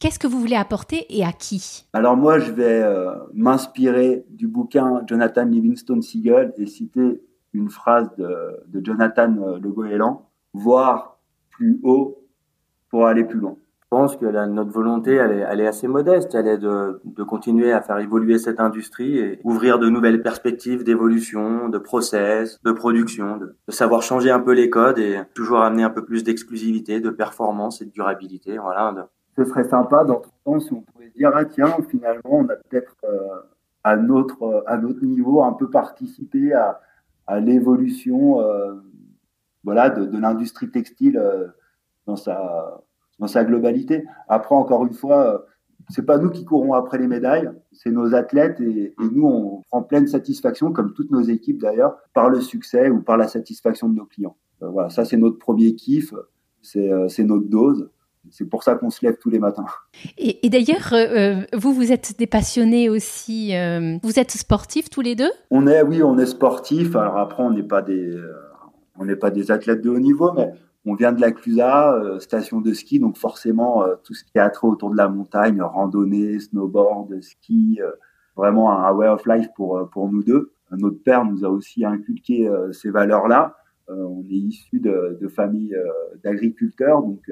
qu'est-ce 0.00 0.18
que 0.18 0.26
vous 0.26 0.40
voulez 0.40 0.56
apporter 0.56 1.06
et 1.08 1.24
à 1.24 1.32
qui? 1.32 1.84
Alors 1.92 2.16
moi, 2.16 2.40
je 2.40 2.50
vais 2.50 2.84
m'inspirer 3.34 4.24
du 4.30 4.48
bouquin 4.48 5.02
Jonathan 5.06 5.44
Livingstone 5.44 6.02
Seagull 6.02 6.52
et 6.58 6.66
citer 6.66 7.22
une 7.52 7.70
phrase 7.70 8.08
de, 8.18 8.28
de 8.66 8.84
Jonathan 8.84 9.58
Le 9.62 9.70
Goéland, 9.70 10.28
voir 10.52 11.20
plus 11.50 11.78
haut 11.84 12.24
pour 12.90 13.06
aller 13.06 13.24
plus 13.24 13.38
loin. 13.38 13.56
Je 13.90 13.96
pense 13.96 14.16
que 14.18 14.26
notre 14.26 14.70
volonté, 14.70 15.14
elle 15.14 15.32
est, 15.32 15.46
elle 15.48 15.60
est, 15.62 15.66
assez 15.66 15.88
modeste. 15.88 16.34
Elle 16.34 16.46
est 16.46 16.58
de, 16.58 17.00
de, 17.06 17.22
continuer 17.22 17.72
à 17.72 17.80
faire 17.80 17.98
évoluer 17.98 18.36
cette 18.36 18.60
industrie 18.60 19.16
et 19.16 19.40
ouvrir 19.44 19.78
de 19.78 19.88
nouvelles 19.88 20.20
perspectives 20.20 20.84
d'évolution, 20.84 21.70
de 21.70 21.78
process, 21.78 22.60
de 22.62 22.72
production, 22.72 23.38
de, 23.38 23.56
savoir 23.68 24.02
changer 24.02 24.30
un 24.30 24.40
peu 24.40 24.52
les 24.52 24.68
codes 24.68 24.98
et 24.98 25.22
toujours 25.32 25.60
amener 25.60 25.84
un 25.84 25.90
peu 25.90 26.04
plus 26.04 26.22
d'exclusivité, 26.22 27.00
de 27.00 27.08
performance 27.08 27.80
et 27.80 27.86
de 27.86 27.90
durabilité. 27.90 28.58
Voilà. 28.58 29.08
Ce 29.38 29.44
serait 29.46 29.64
sympa 29.64 30.04
dans 30.04 30.20
temps 30.44 30.60
si 30.60 30.70
on 30.74 30.82
pouvait 30.82 31.08
dire 31.16 31.30
ah 31.34 31.46
tiens 31.46 31.74
finalement 31.88 32.40
on 32.40 32.48
a 32.50 32.56
peut-être 32.56 32.94
euh, 33.04 33.40
à 33.84 33.96
notre 33.96 34.64
à 34.66 34.76
notre 34.76 35.02
niveau 35.02 35.42
un 35.42 35.54
peu 35.54 35.70
participé 35.70 36.52
à, 36.52 36.80
à 37.26 37.40
l'évolution 37.40 38.42
euh, 38.42 38.74
voilà 39.64 39.88
de, 39.88 40.04
de 40.04 40.18
l'industrie 40.18 40.70
textile 40.70 41.16
euh, 41.16 41.46
dans 42.06 42.16
sa 42.16 42.82
dans 43.18 43.26
sa 43.26 43.44
globalité. 43.44 44.04
Après, 44.28 44.54
encore 44.54 44.86
une 44.86 44.92
fois, 44.92 45.34
euh, 45.34 45.38
c'est 45.90 46.04
pas 46.04 46.18
nous 46.18 46.30
qui 46.30 46.44
courons 46.44 46.74
après 46.74 46.98
les 46.98 47.06
médailles, 47.06 47.50
c'est 47.72 47.90
nos 47.90 48.14
athlètes 48.14 48.60
et, 48.60 48.94
nous, 48.98 49.26
on 49.26 49.62
prend 49.70 49.82
pleine 49.82 50.06
satisfaction, 50.06 50.72
comme 50.72 50.92
toutes 50.92 51.10
nos 51.10 51.22
équipes 51.22 51.60
d'ailleurs, 51.60 51.96
par 52.14 52.28
le 52.30 52.40
succès 52.40 52.90
ou 52.90 53.00
par 53.00 53.16
la 53.16 53.28
satisfaction 53.28 53.88
de 53.88 53.94
nos 53.94 54.04
clients. 54.04 54.36
Euh, 54.62 54.68
voilà, 54.68 54.90
ça 54.90 55.04
c'est 55.04 55.16
notre 55.16 55.38
premier 55.38 55.74
kiff, 55.74 56.12
c'est 56.62 56.90
euh, 56.90 57.08
notre 57.20 57.48
dose. 57.48 57.90
C'est 58.30 58.44
pour 58.44 58.62
ça 58.62 58.74
qu'on 58.74 58.90
se 58.90 59.06
lève 59.06 59.16
tous 59.18 59.30
les 59.30 59.38
matins. 59.38 59.64
Et, 60.18 60.50
d'ailleurs, 60.50 60.92
vous, 61.54 61.72
vous 61.72 61.92
êtes 61.92 62.18
des 62.18 62.26
passionnés 62.26 62.90
aussi. 62.90 63.54
vous 64.02 64.18
êtes 64.18 64.32
sportifs 64.32 64.90
tous 64.90 65.00
les 65.00 65.14
deux? 65.14 65.30
On 65.50 65.66
est, 65.66 65.80
oui, 65.82 66.02
on 66.02 66.18
est 66.18 66.26
sportifs. 66.26 66.94
Alors 66.94 67.16
après, 67.16 67.42
on 67.42 67.52
n'est 67.52 67.62
pas 67.62 67.80
des, 67.80 68.12
on 68.98 69.06
n'est 69.06 69.16
pas 69.16 69.30
des 69.30 69.50
athlètes 69.50 69.80
de 69.80 69.88
haut 69.88 69.98
niveau, 69.98 70.32
mais 70.32 70.52
on 70.84 70.94
vient 70.94 71.12
de 71.12 71.20
la 71.20 71.32
Clusa, 71.32 71.94
euh, 71.94 72.18
station 72.18 72.60
de 72.60 72.72
ski, 72.72 72.98
donc 72.98 73.16
forcément 73.16 73.82
euh, 73.84 73.94
tout 74.04 74.14
ce 74.14 74.24
qui 74.24 74.32
est 74.36 74.40
attrait 74.40 74.68
autour 74.68 74.90
de 74.90 74.96
la 74.96 75.08
montagne, 75.08 75.60
randonnée, 75.60 76.38
snowboard, 76.40 77.20
ski, 77.22 77.78
euh, 77.82 77.90
vraiment 78.36 78.72
un, 78.72 78.92
way 78.92 79.08
of 79.08 79.26
life 79.26 79.48
pour 79.56 79.88
pour 79.90 80.10
nous 80.10 80.22
deux. 80.22 80.52
Notre 80.70 81.02
père 81.02 81.24
nous 81.24 81.44
a 81.44 81.48
aussi 81.48 81.84
inculqué 81.84 82.48
ces 82.72 82.90
valeurs-là. 82.90 83.56
on 83.88 84.22
est 84.30 84.34
issu 84.34 84.80
de, 84.80 85.18
familles 85.28 85.74
d'agriculteurs, 86.22 87.02
donc 87.02 87.22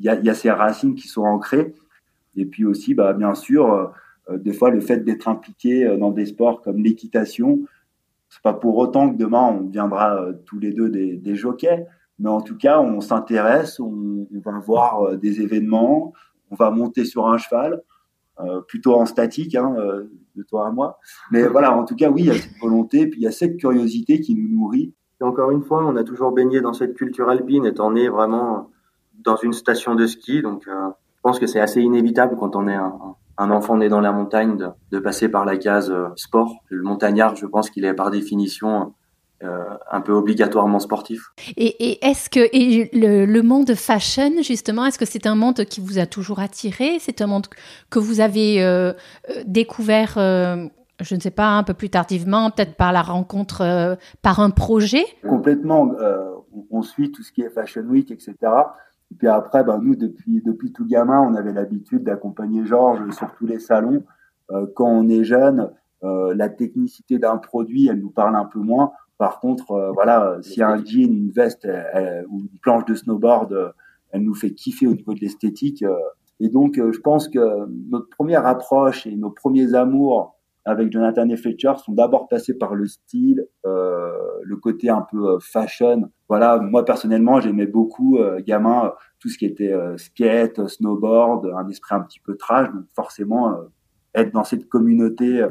il 0.00 0.06
y 0.06 0.08
a, 0.08 0.32
a, 0.32 0.34
ces 0.34 0.50
racines 0.50 0.96
qui 0.96 1.06
sont 1.06 1.22
ancrées. 1.22 1.72
Et 2.34 2.46
puis 2.46 2.64
aussi, 2.64 2.94
bah, 2.94 3.12
bien 3.12 3.36
sûr, 3.36 3.92
des 4.28 4.52
fois 4.52 4.70
le 4.70 4.80
fait 4.80 4.98
d'être 5.04 5.28
impliqué 5.28 5.96
dans 5.98 6.10
des 6.10 6.26
sports 6.26 6.62
comme 6.62 6.82
l'équitation, 6.82 7.60
c'est 8.28 8.42
pas 8.42 8.54
pour 8.54 8.76
autant 8.76 9.08
que 9.08 9.16
demain 9.16 9.56
on 9.60 9.68
viendra 9.68 10.26
tous 10.46 10.58
les 10.58 10.72
deux 10.72 10.90
des 10.90 11.36
jockeys, 11.36 11.86
mais 12.20 12.28
en 12.28 12.42
tout 12.42 12.56
cas, 12.56 12.80
on 12.80 13.00
s'intéresse, 13.00 13.80
on, 13.80 14.26
va 14.44 14.58
voir 14.58 15.02
euh, 15.02 15.16
des 15.16 15.40
événements, 15.40 16.12
on 16.50 16.54
va 16.54 16.70
monter 16.70 17.04
sur 17.06 17.26
un 17.26 17.38
cheval, 17.38 17.82
euh, 18.40 18.60
plutôt 18.60 18.94
en 18.94 19.06
statique, 19.06 19.54
hein, 19.54 19.74
euh, 19.78 20.04
de 20.36 20.42
toi 20.42 20.66
à 20.66 20.70
moi. 20.70 20.98
Mais 21.32 21.48
voilà, 21.48 21.74
en 21.74 21.84
tout 21.84 21.96
cas, 21.96 22.10
oui, 22.10 22.22
il 22.22 22.26
y 22.26 22.30
a 22.30 22.34
cette 22.34 22.58
volonté, 22.60 23.06
puis 23.06 23.20
il 23.20 23.24
y 23.24 23.26
a 23.26 23.32
cette 23.32 23.56
curiosité 23.56 24.20
qui 24.20 24.34
nous 24.34 24.54
nourrit. 24.54 24.94
Et 25.20 25.24
encore 25.24 25.50
une 25.50 25.62
fois, 25.62 25.84
on 25.84 25.96
a 25.96 26.04
toujours 26.04 26.32
baigné 26.32 26.60
dans 26.60 26.74
cette 26.74 26.94
culture 26.94 27.30
alpine, 27.30 27.64
étant 27.64 27.90
né 27.90 28.08
vraiment 28.08 28.70
dans 29.24 29.36
une 29.36 29.54
station 29.54 29.94
de 29.94 30.06
ski. 30.06 30.42
Donc, 30.42 30.64
je 30.66 31.20
pense 31.22 31.38
que 31.38 31.46
c'est 31.46 31.60
assez 31.60 31.80
inévitable 31.80 32.36
quand 32.38 32.54
on 32.56 32.68
est 32.68 32.74
un, 32.74 32.98
un 33.38 33.50
enfant 33.50 33.76
né 33.76 33.88
dans 33.88 34.00
la 34.00 34.12
montagne 34.12 34.56
de, 34.56 34.68
de 34.92 34.98
passer 34.98 35.28
par 35.28 35.44
la 35.44 35.58
case 35.58 35.92
sport. 36.16 36.54
Le 36.68 36.82
montagnard, 36.82 37.36
je 37.36 37.46
pense 37.46 37.68
qu'il 37.68 37.84
est 37.84 37.94
par 37.94 38.10
définition 38.10 38.94
euh, 39.42 39.64
un 39.90 40.00
peu 40.00 40.12
obligatoirement 40.12 40.78
sportif. 40.78 41.32
Et, 41.56 42.04
est-ce 42.06 42.28
que 42.28 42.40
et 42.52 42.90
le, 42.92 43.40
monde 43.42 43.74
fashion, 43.74 44.42
justement, 44.42 44.86
est-ce 44.86 44.98
que 44.98 45.06
c'est 45.06 45.26
un 45.26 45.34
monde 45.34 45.64
qui 45.64 45.80
vous 45.80 45.98
a 45.98 46.06
toujours 46.06 46.40
attiré? 46.40 46.98
C'est 47.00 47.22
un 47.22 47.26
monde 47.26 47.46
que 47.90 47.98
vous 47.98 48.20
avez 48.20 48.62
euh, 48.62 48.92
euh, 49.30 49.42
découvert, 49.46 50.14
je 50.16 51.14
ne 51.14 51.20
sais 51.20 51.30
pas, 51.30 51.56
un 51.56 51.62
peu 51.62 51.74
plus 51.74 51.90
tardivement, 51.90 52.50
peut-être 52.50 52.76
par 52.76 52.92
la 52.92 53.02
rencontre, 53.02 53.96
par 54.22 54.40
un 54.40 54.50
projet? 54.50 55.04
Complètement. 55.26 55.90
on 56.70 56.82
suit 56.82 57.10
tout 57.10 57.22
ce 57.22 57.32
qui 57.32 57.42
est 57.42 57.50
Fashion 57.50 57.82
Week, 57.82 58.10
etc. 58.10 58.34
Et 59.10 59.14
puis 59.16 59.28
après, 59.28 59.64
ben, 59.64 59.78
nous, 59.78 59.96
depuis, 59.96 60.42
depuis 60.44 60.72
tout 60.72 60.86
gamin, 60.86 61.20
on 61.20 61.34
avait 61.34 61.52
l'habitude 61.52 62.04
d'accompagner 62.04 62.64
Georges 62.64 63.10
sur 63.10 63.32
tous 63.34 63.46
les 63.46 63.58
salons. 63.58 64.04
Euh, 64.52 64.66
quand 64.74 64.88
on 64.88 65.08
est 65.08 65.24
jeune, 65.24 65.70
euh, 66.04 66.34
la 66.34 66.48
technicité 66.48 67.18
d'un 67.18 67.36
produit, 67.36 67.88
elle 67.88 68.00
nous 68.00 68.10
parle 68.10 68.36
un 68.36 68.44
peu 68.44 68.60
moins. 68.60 68.92
Par 69.20 69.38
contre, 69.38 69.72
euh, 69.72 69.92
voilà, 69.92 70.38
y 70.56 70.62
a 70.62 70.70
un 70.70 70.82
jean, 70.82 71.12
une 71.12 71.30
veste 71.30 71.68
ou 72.30 72.40
une 72.40 72.58
planche 72.62 72.86
de 72.86 72.94
snowboard, 72.94 73.74
elle 74.12 74.22
nous 74.22 74.34
fait 74.34 74.54
kiffer 74.54 74.86
au 74.86 74.94
niveau 74.94 75.12
de 75.12 75.20
l'esthétique. 75.20 75.84
et 76.40 76.48
donc, 76.48 76.76
je 76.76 76.98
pense 77.00 77.28
que 77.28 77.38
notre 77.90 78.08
première 78.08 78.46
approche 78.46 79.06
et 79.06 79.14
nos 79.14 79.30
premiers 79.30 79.74
amours 79.74 80.38
avec 80.64 80.90
Jonathan 80.90 81.28
et 81.28 81.36
Fletcher 81.36 81.72
sont 81.84 81.92
d'abord 81.92 82.28
passés 82.28 82.56
par 82.56 82.74
le 82.74 82.86
style, 82.86 83.46
euh, 83.66 84.10
le 84.42 84.56
côté 84.56 84.88
un 84.88 85.02
peu 85.02 85.38
fashion. 85.38 86.10
Voilà, 86.30 86.58
moi 86.58 86.86
personnellement, 86.86 87.40
j'aimais 87.40 87.66
beaucoup, 87.66 88.16
euh, 88.16 88.40
gamin, 88.40 88.94
tout 89.18 89.28
ce 89.28 89.36
qui 89.36 89.44
était 89.44 89.74
skate, 89.98 90.66
snowboard, 90.66 91.52
un 91.58 91.68
esprit 91.68 91.94
un 91.94 92.00
petit 92.00 92.20
peu 92.20 92.38
trash. 92.38 92.72
Donc 92.72 92.86
forcément, 92.94 93.54
être 94.14 94.32
dans 94.32 94.44
cette 94.44 94.68
communauté 94.68 95.40
euh, 95.40 95.50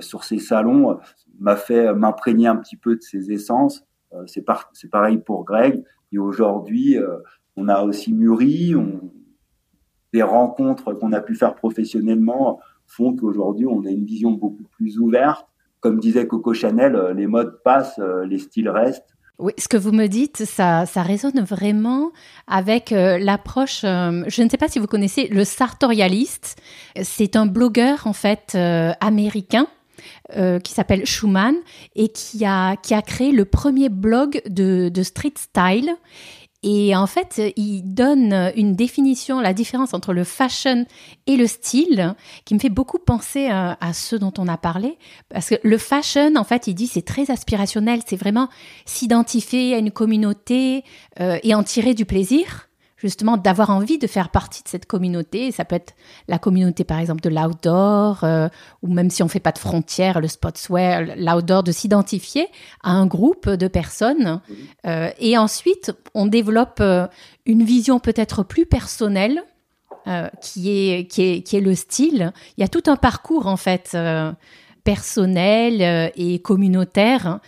sur 0.00 0.24
ces 0.24 0.38
salons 0.38 0.98
m'a 1.38 1.56
fait 1.56 1.92
m'imprégner 1.94 2.46
un 2.46 2.56
petit 2.56 2.76
peu 2.76 2.96
de 2.96 3.02
ces 3.02 3.32
essences. 3.32 3.84
Euh, 4.14 4.24
c'est 4.26 4.44
c'est 4.72 4.90
pareil 4.90 5.18
pour 5.18 5.44
Greg. 5.44 5.84
Et 6.12 6.18
aujourd'hui, 6.18 6.96
euh, 6.96 7.18
on 7.56 7.68
a 7.68 7.82
aussi 7.82 8.12
mûri. 8.12 8.74
On, 8.74 9.10
des 10.12 10.22
rencontres 10.22 10.92
qu'on 10.94 11.12
a 11.12 11.20
pu 11.20 11.34
faire 11.34 11.56
professionnellement 11.56 12.60
font 12.86 13.16
qu'aujourd'hui, 13.16 13.66
on 13.66 13.84
a 13.84 13.90
une 13.90 14.04
vision 14.04 14.30
beaucoup 14.30 14.62
plus 14.62 15.00
ouverte. 15.00 15.48
Comme 15.80 15.98
disait 15.98 16.28
Coco 16.28 16.54
Chanel, 16.54 16.96
les 17.16 17.26
modes 17.26 17.60
passent, 17.64 18.00
les 18.24 18.38
styles 18.38 18.68
restent. 18.68 19.13
Oui, 19.40 19.52
ce 19.58 19.66
que 19.66 19.76
vous 19.76 19.90
me 19.90 20.06
dites, 20.06 20.44
ça, 20.44 20.86
ça 20.86 21.02
résonne 21.02 21.40
vraiment 21.42 22.12
avec 22.46 22.92
euh, 22.92 23.18
l'approche. 23.18 23.80
Euh, 23.82 24.22
je 24.28 24.42
ne 24.42 24.48
sais 24.48 24.56
pas 24.56 24.68
si 24.68 24.78
vous 24.78 24.86
connaissez 24.86 25.26
le 25.26 25.44
sartorialiste. 25.44 26.56
C'est 27.02 27.34
un 27.34 27.46
blogueur 27.46 28.06
en 28.06 28.12
fait 28.12 28.52
euh, 28.54 28.92
américain 29.00 29.66
qui 30.64 30.72
s'appelle 30.72 31.06
Schumann 31.06 31.54
et 31.96 32.08
qui 32.08 32.44
a 32.44 32.76
qui 32.76 32.92
a 32.92 33.00
créé 33.00 33.30
le 33.30 33.44
premier 33.44 33.88
blog 33.88 34.42
de, 34.48 34.90
de 34.90 35.02
street 35.02 35.34
style 35.36 35.94
et 36.66 36.96
en 36.96 37.06
fait, 37.06 37.42
il 37.56 37.82
donne 37.82 38.50
une 38.56 38.74
définition, 38.74 39.38
la 39.38 39.52
différence 39.52 39.92
entre 39.92 40.14
le 40.14 40.24
fashion 40.24 40.86
et 41.26 41.36
le 41.36 41.46
style, 41.46 42.14
qui 42.46 42.54
me 42.54 42.58
fait 42.58 42.70
beaucoup 42.70 42.98
penser 42.98 43.48
à, 43.50 43.76
ce 43.92 44.16
dont 44.16 44.32
on 44.38 44.48
a 44.48 44.56
parlé. 44.56 44.96
Parce 45.28 45.50
que 45.50 45.56
le 45.62 45.76
fashion, 45.76 46.36
en 46.36 46.44
fait, 46.44 46.66
il 46.66 46.74
dit 46.74 46.86
c'est 46.86 47.02
très 47.02 47.30
aspirationnel, 47.30 48.00
c'est 48.06 48.16
vraiment 48.16 48.48
s'identifier 48.86 49.74
à 49.74 49.78
une 49.78 49.90
communauté 49.90 50.84
euh, 51.20 51.38
et 51.42 51.54
en 51.54 51.62
tirer 51.62 51.92
du 51.92 52.06
plaisir 52.06 52.70
justement 53.04 53.36
d'avoir 53.36 53.68
envie 53.68 53.98
de 53.98 54.06
faire 54.06 54.30
partie 54.30 54.62
de 54.62 54.68
cette 54.68 54.86
communauté. 54.86 55.52
Ça 55.52 55.66
peut 55.66 55.76
être 55.76 55.94
la 56.26 56.38
communauté 56.38 56.84
par 56.84 56.98
exemple 56.98 57.20
de 57.20 57.28
l'outdoor, 57.28 58.24
euh, 58.24 58.48
ou 58.82 58.88
même 58.92 59.10
si 59.10 59.22
on 59.22 59.28
fait 59.28 59.40
pas 59.40 59.52
de 59.52 59.58
frontières, 59.58 60.22
le 60.22 60.26
sportswear, 60.26 61.02
l'outdoor, 61.18 61.62
de 61.62 61.70
s'identifier 61.70 62.48
à 62.82 62.92
un 62.92 63.06
groupe 63.06 63.48
de 63.48 63.68
personnes. 63.68 64.40
Euh, 64.86 65.10
et 65.18 65.36
ensuite, 65.36 65.92
on 66.14 66.24
développe 66.26 66.78
euh, 66.80 67.06
une 67.44 67.62
vision 67.62 68.00
peut-être 68.00 68.42
plus 68.42 68.66
personnelle. 68.66 69.42
qui, 70.42 70.68
est, 70.68 71.06
qui, 71.10 71.22
est, 71.22 71.42
qui 71.42 71.56
est 71.56 71.62
le 71.62 71.74
style. 71.74 72.32
Il 72.58 72.60
y 72.60 72.64
a 72.64 72.68
tout 72.68 72.82
un 72.88 72.96
parcours 72.96 73.46
en 73.46 73.56
fait 73.56 73.96
personnel 74.84 76.12
et 76.14 76.38
communautaire 76.40 77.40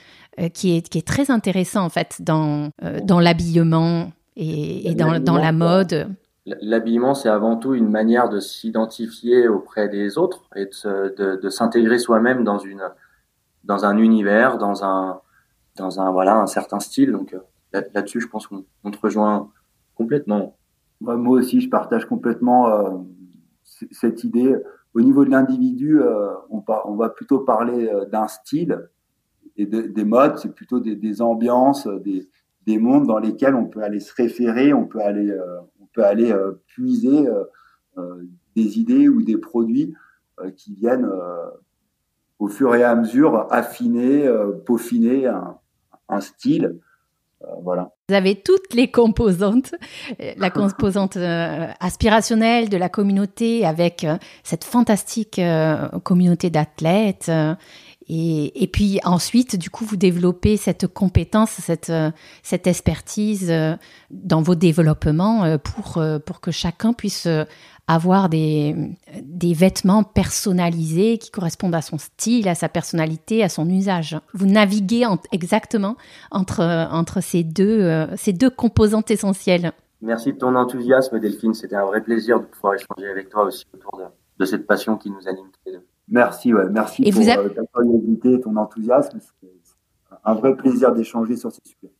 qui, 0.54 0.74
est, 0.74 0.88
qui 0.88 0.96
est 0.96 1.06
très 1.06 1.30
intéressant 1.30 1.84
en 1.84 1.90
fait 1.90 2.22
dans, 2.22 2.70
dans 3.02 3.20
l'habillement 3.20 4.10
et, 4.36 4.94
dans, 4.94 5.38
la 5.38 5.52
mode. 5.52 6.14
L'habillement, 6.44 7.14
c'est 7.14 7.28
avant 7.28 7.56
tout 7.56 7.74
une 7.74 7.88
manière 7.88 8.28
de 8.28 8.38
s'identifier 8.38 9.48
auprès 9.48 9.88
des 9.88 10.18
autres 10.18 10.48
et 10.54 10.66
de, 10.66 11.48
s'intégrer 11.48 11.98
soi-même 11.98 12.44
dans 12.44 12.58
une 12.58 12.82
dans 13.64 13.84
un 13.84 13.98
univers, 13.98 14.58
dans 14.58 14.84
un 14.84 15.20
dans 15.76 16.00
un 16.00 16.12
voilà 16.12 16.36
un 16.36 16.46
certain 16.46 16.78
style. 16.78 17.12
Donc 17.12 17.34
euh, 17.34 17.82
là-dessus, 17.94 18.20
je 18.20 18.28
pense 18.28 18.46
qu'on 18.46 18.90
te 18.90 18.98
rejoint 19.00 19.50
complètement. 19.96 20.56
Moi 21.00 21.38
aussi, 21.38 21.60
je 21.60 21.68
partage 21.68 22.06
complètement 22.06 22.68
euh, 22.68 22.90
cette 23.64 24.22
idée. 24.22 24.56
Au 24.94 25.00
niveau 25.00 25.24
de 25.24 25.30
l'individu, 25.30 26.00
euh, 26.00 26.32
on, 26.48 26.62
on, 26.84 26.94
va 26.94 27.10
plutôt 27.10 27.40
parler 27.40 27.90
d'un 28.10 28.28
style 28.28 28.88
et 29.56 29.66
des 29.66 30.04
modes. 30.04 30.38
C'est 30.38 30.54
plutôt 30.54 30.80
des, 30.80 30.94
des 30.94 31.20
ambiances, 31.20 31.86
des, 31.86 32.28
des 32.66 32.78
mondes 32.78 33.06
dans 33.06 33.18
lesquels 33.18 33.54
on 33.54 33.66
peut 33.66 33.82
aller 33.82 34.00
se 34.00 34.12
référer, 34.14 34.72
on 34.72 34.86
peut 34.86 35.00
aller, 35.00 35.30
euh, 35.30 35.60
on 35.80 35.86
peut 35.92 36.04
aller 36.04 36.32
euh, 36.32 36.60
puiser 36.66 37.26
euh, 37.96 38.22
des 38.56 38.78
idées 38.78 39.08
ou 39.08 39.22
des 39.22 39.36
produits 39.36 39.94
qui 40.54 40.74
viennent 40.74 41.08
au 42.38 42.48
fur 42.48 42.74
et 42.74 42.84
à 42.84 42.94
mesure 42.94 43.46
affiner, 43.50 44.30
peaufiner 44.66 45.26
un, 45.26 46.20
style. 46.20 46.78
voilà. 47.62 47.94
Vous 48.10 48.14
avez 48.14 48.34
toutes 48.34 48.74
les 48.74 48.90
composantes, 48.90 49.74
la 50.36 50.50
composante 50.50 51.16
aspirationnelle 51.16 52.68
de 52.68 52.76
la 52.76 52.90
communauté 52.90 53.64
avec 53.64 54.06
cette 54.42 54.64
fantastique 54.64 55.40
communauté 56.04 56.50
d'athlètes 56.50 57.30
et, 58.08 58.68
puis 58.72 59.00
ensuite, 59.04 59.56
du 59.56 59.68
coup, 59.68 59.84
vous 59.84 59.96
développez 59.96 60.56
cette 60.56 60.86
compétence, 60.86 61.50
cette, 61.50 61.90
euh, 61.90 62.10
expertise 62.52 63.50
euh, 63.50 63.74
dans 64.10 64.42
vos 64.42 64.54
développements 64.54 65.44
euh, 65.44 65.58
pour, 65.58 66.40
que 66.40 66.52
chacun 66.52 66.92
puisse 66.92 67.26
avoir 67.88 68.28
des, 68.28 68.74
vêtements 69.42 70.04
personnalisés 70.04 71.18
qui 71.18 71.32
correspondent 71.32 71.74
à 71.74 71.82
son 71.82 71.98
style, 71.98 72.48
à 72.48 72.54
sa 72.54 72.68
personnalité, 72.68 73.42
à 73.42 73.48
son 73.48 73.68
usage. 73.68 74.16
Vous 74.34 74.46
naviguez 74.46 75.04
exactement 75.32 75.96
entre, 76.30 76.62
entre 76.92 77.20
ces, 77.20 77.42
deux, 77.42 78.06
ces 78.16 78.32
deux 78.32 78.50
composantes 78.50 79.10
essentielles. 79.10 79.72
Merci 80.00 80.32
de 80.32 80.38
ton 80.38 80.54
enthousiasme, 80.54 81.18
Delphine. 81.18 81.54
C'était 81.54 81.76
un 81.76 81.86
vrai 81.86 82.02
plaisir 82.02 82.38
de 82.38 82.44
pouvoir 82.44 82.74
échanger 82.74 83.08
avec 83.08 83.30
toi 83.30 83.44
aussi 83.44 83.64
autour 83.74 83.98
de, 83.98 84.04
de 84.38 84.44
cette 84.44 84.66
passion 84.66 84.96
qui 84.96 85.10
nous 85.10 85.26
anime 85.26 85.46
tous 85.46 85.70
les 85.70 85.72
deux. 85.72 85.86
Merci, 86.08 86.54
ouais, 86.54 86.68
merci 86.70 87.10
pour 87.10 87.20
euh, 87.20 87.48
ta 87.48 87.62
curiosité 87.74 88.34
et 88.34 88.40
ton 88.40 88.56
enthousiasme. 88.56 89.18
C'est 89.20 89.48
un 90.24 90.34
vrai 90.34 90.56
plaisir 90.56 90.94
d'échanger 90.94 91.36
sur 91.36 91.50
ces 91.50 91.60
sujets. 91.64 91.92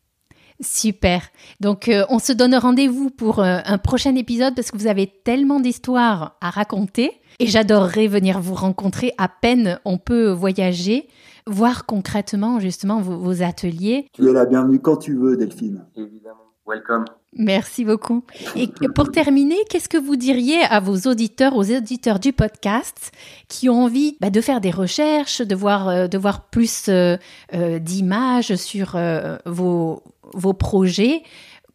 Super. 0.61 1.23
Donc, 1.61 1.89
euh, 1.89 2.05
on 2.09 2.19
se 2.19 2.33
donne 2.33 2.55
rendez-vous 2.55 3.11
pour 3.11 3.41
euh, 3.41 3.59
un 3.65 3.79
prochain 3.79 4.15
épisode 4.15 4.55
parce 4.55 4.71
que 4.71 4.79
vous 4.79 4.87
avez 4.87 5.07
tellement 5.25 5.61
d'histoires 5.61 6.39
à 6.41 6.51
raconter 6.51 7.11
et 7.41 7.47
j'adorerais 7.47 8.07
venir 8.07 8.41
vous 8.41 8.55
rencontrer 8.55 9.13
à 9.19 9.29
peine 9.29 9.79
on 9.85 9.99
peut 9.99 10.31
voyager, 10.31 11.09
voir 11.47 11.85
concrètement 11.85 12.59
justement 12.59 13.01
vos, 13.01 13.19
vos 13.19 13.43
ateliers. 13.43 14.07
Tu 14.13 14.27
es 14.27 14.33
la 14.33 14.47
bienvenue 14.47 14.81
quand 14.81 14.97
tu 14.97 15.15
veux, 15.15 15.37
Delphine. 15.37 15.85
Évidemment. 15.95 16.46
Welcome. 16.67 17.05
Merci 17.39 17.85
beaucoup. 17.85 18.25
Et 18.57 18.69
pour 18.95 19.13
terminer, 19.13 19.57
qu'est-ce 19.71 19.89
que 19.89 19.99
vous 19.99 20.17
diriez 20.17 20.63
à 20.63 20.81
vos 20.81 21.09
auditeurs, 21.09 21.55
aux 21.55 21.71
auditeurs 21.71 22.19
du 22.19 22.33
podcast 22.33 23.13
qui 23.49 23.69
ont 23.69 23.85
envie 23.85 24.17
bah, 24.21 24.31
de 24.31 24.41
faire 24.41 24.61
des 24.61 24.73
recherches, 24.73 25.43
de 25.43 25.55
voir, 25.55 25.89
euh, 25.89 26.07
de 26.09 26.19
voir 26.19 26.49
plus 26.49 26.89
euh, 26.89 27.17
euh, 27.55 27.79
d'images 27.79 28.57
sur 28.57 28.97
vos, 29.45 30.03
vos 30.35 30.55
projets? 30.55 31.23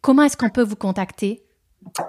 Comment 0.02 0.24
est-ce 0.24 0.36
qu'on 0.36 0.50
peut 0.50 0.64
vous 0.64 0.76
contacter? 0.76 1.42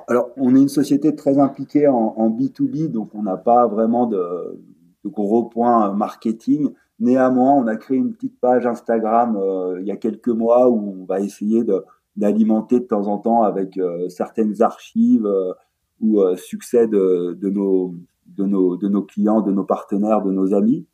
Alors, 0.07 0.31
on 0.35 0.53
est 0.55 0.61
une 0.61 0.67
société 0.67 1.15
très 1.15 1.39
impliquée 1.39 1.87
en, 1.87 2.15
en 2.17 2.29
B2B, 2.29 2.91
donc 2.91 3.11
on 3.13 3.23
n'a 3.23 3.37
pas 3.37 3.67
vraiment 3.67 4.07
de, 4.07 4.59
de, 5.05 5.09
gros 5.09 5.43
points 5.43 5.93
marketing. 5.93 6.69
Néanmoins, 6.99 7.53
on 7.53 7.67
a 7.67 7.75
créé 7.75 7.97
une 7.97 8.13
petite 8.13 8.39
page 8.39 8.65
Instagram 8.65 9.39
il 9.79 9.85
y 9.85 9.91
a 9.91 9.95
quelques 9.95 10.27
mois 10.27 10.69
où 10.69 11.01
on 11.01 11.05
va 11.05 11.21
essayer 11.21 11.63
de 11.63 11.83
d'alimenter 12.15 12.79
de 12.79 12.85
temps 12.85 13.07
en 13.07 13.17
temps 13.17 13.43
avec 13.43 13.77
euh, 13.77 14.07
certaines 14.09 14.61
archives 14.61 15.25
euh, 15.25 15.53
ou 15.99 16.21
euh, 16.21 16.35
succès 16.35 16.87
de, 16.87 17.37
de, 17.39 17.49
nos, 17.49 17.95
de, 18.27 18.45
nos, 18.45 18.77
de 18.77 18.87
nos 18.87 19.01
clients, 19.01 19.41
de 19.41 19.51
nos 19.51 19.63
partenaires, 19.63 20.21
de 20.21 20.31
nos 20.31 20.53
amis. 20.53 20.85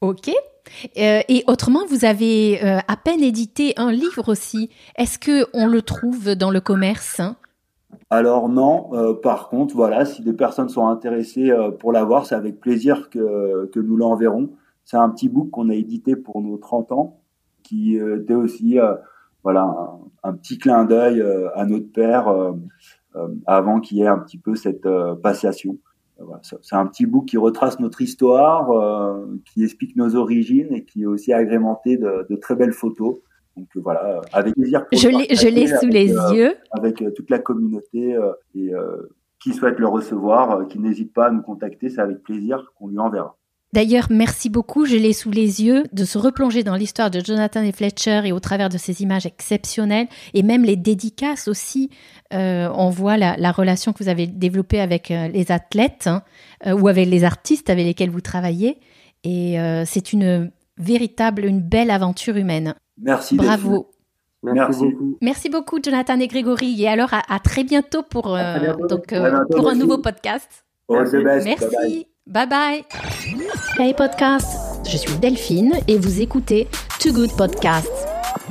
Ok. 0.00 0.30
et 0.96 1.44
autrement, 1.46 1.80
vous 1.86 2.06
avez 2.06 2.58
à 2.60 2.96
peine 2.96 3.22
édité 3.22 3.74
un 3.76 3.92
livre 3.92 4.30
aussi. 4.30 4.70
Est-ce 4.96 5.18
que 5.18 5.46
on 5.52 5.66
le 5.66 5.82
trouve 5.82 6.34
dans 6.36 6.50
le 6.50 6.60
commerce 6.60 7.20
hein? 7.20 7.36
Alors 8.08 8.48
non. 8.48 8.90
par 9.22 9.50
contre, 9.50 9.74
voilà, 9.74 10.06
si 10.06 10.22
des 10.22 10.32
personnes 10.32 10.70
sont 10.70 10.86
intéressées 10.86 11.50
pour 11.80 11.92
l'avoir, 11.92 12.24
c'est 12.24 12.34
avec 12.34 12.60
plaisir 12.60 13.10
que, 13.10 13.66
que 13.66 13.78
nous 13.78 13.96
l'enverrons. 13.96 14.50
C'est 14.84 14.96
un 14.96 15.10
petit 15.10 15.28
book 15.28 15.50
qu'on 15.50 15.68
a 15.68 15.74
édité 15.74 16.16
pour 16.16 16.40
nos 16.40 16.56
30 16.56 16.92
ans, 16.92 17.20
qui 17.62 17.96
était 17.96 18.34
aussi 18.34 18.78
voilà 19.42 19.98
un, 20.22 20.32
petit 20.34 20.58
clin 20.58 20.84
d'œil 20.84 21.20
euh, 21.20 21.48
à 21.54 21.64
notre 21.64 21.90
père 21.92 22.28
euh, 22.28 22.52
euh, 23.16 23.28
avant 23.46 23.80
qu'il 23.80 23.98
y 23.98 24.02
ait 24.02 24.08
un 24.08 24.18
petit 24.18 24.38
peu 24.38 24.54
cette 24.54 24.86
passation. 25.22 25.78
c'est 26.42 26.76
un 26.76 26.86
petit 26.86 27.06
bout 27.06 27.22
qui 27.22 27.38
retrace 27.38 27.80
notre 27.80 28.02
histoire, 28.02 28.68
qui 29.46 29.64
explique 29.64 29.96
nos 29.96 30.14
origines 30.14 30.72
et 30.72 30.84
qui 30.84 31.02
est 31.02 31.06
aussi 31.06 31.32
agrémenté 31.32 31.96
de, 31.96 32.36
très 32.36 32.54
belles 32.54 32.72
photos. 32.72 33.16
Donc 33.56 33.66
voilà, 33.74 34.20
avec 34.32 34.54
plaisir. 34.54 34.86
Je 34.92 35.08
l'ai, 35.08 35.34
je 35.34 35.48
l'ai 35.48 35.66
sous 35.66 35.88
les 35.88 36.12
yeux. 36.34 36.54
Avec 36.70 37.02
toute 37.14 37.30
la 37.30 37.40
communauté 37.40 38.16
et 38.54 38.72
qui 39.40 39.54
souhaite 39.54 39.80
le 39.80 39.88
recevoir, 39.88 40.68
qui 40.68 40.78
n'hésite 40.78 41.12
pas 41.12 41.26
à 41.26 41.30
nous 41.30 41.42
contacter, 41.42 41.88
c'est 41.88 42.00
avec 42.00 42.22
plaisir 42.22 42.72
qu'on 42.76 42.88
lui 42.88 42.98
enverra. 42.98 43.39
D'ailleurs, 43.72 44.08
merci 44.10 44.50
beaucoup, 44.50 44.84
je 44.84 44.96
l'ai 44.96 45.12
sous 45.12 45.30
les 45.30 45.62
yeux, 45.62 45.84
de 45.92 46.04
se 46.04 46.18
replonger 46.18 46.64
dans 46.64 46.74
l'histoire 46.74 47.08
de 47.08 47.20
Jonathan 47.20 47.62
et 47.62 47.70
Fletcher 47.70 48.22
et 48.24 48.32
au 48.32 48.40
travers 48.40 48.68
de 48.68 48.76
ces 48.78 49.02
images 49.02 49.26
exceptionnelles 49.26 50.08
et 50.34 50.42
même 50.42 50.64
les 50.64 50.74
dédicaces 50.74 51.46
aussi. 51.46 51.88
Euh, 52.32 52.68
on 52.74 52.90
voit 52.90 53.16
la, 53.16 53.52
relation 53.52 53.92
que 53.92 54.02
vous 54.02 54.08
avez 54.08 54.26
développée 54.26 54.80
avec 54.80 55.12
euh, 55.12 55.28
les 55.28 55.52
athlètes 55.52 56.08
hein, 56.08 56.22
euh, 56.66 56.72
ou 56.72 56.88
avec 56.88 57.08
les 57.08 57.22
artistes 57.22 57.70
avec 57.70 57.86
lesquels 57.86 58.10
vous 58.10 58.20
travaillez. 58.20 58.78
Et 59.22 59.58
c'est 59.84 60.14
une 60.14 60.50
véritable, 60.78 61.44
une 61.44 61.60
belle 61.60 61.90
aventure 61.90 62.38
humaine. 62.38 62.74
Merci. 62.96 63.36
Bravo. 63.36 63.90
Merci. 64.42 64.80
beaucoup. 64.80 65.18
Merci 65.20 65.50
beaucoup, 65.50 65.78
Jonathan 65.82 66.18
et 66.18 66.26
Grégory. 66.26 66.82
Et 66.82 66.88
alors, 66.88 67.10
à, 67.12 67.38
très 67.38 67.62
bientôt 67.62 68.02
pour, 68.02 68.38
Donc, 68.88 69.14
pour 69.50 69.68
un 69.68 69.74
nouveau 69.74 69.98
podcast. 69.98 70.64
Merci. 70.88 72.06
Bye 72.30 72.46
bye. 72.46 72.84
Hey 73.76 73.92
podcast, 73.92 74.86
je 74.88 74.96
suis 74.96 75.18
Delphine 75.18 75.72
et 75.88 75.98
vous 75.98 76.20
écoutez 76.20 76.68
Too 77.00 77.12
Good 77.12 77.36
Podcast. 77.36 77.90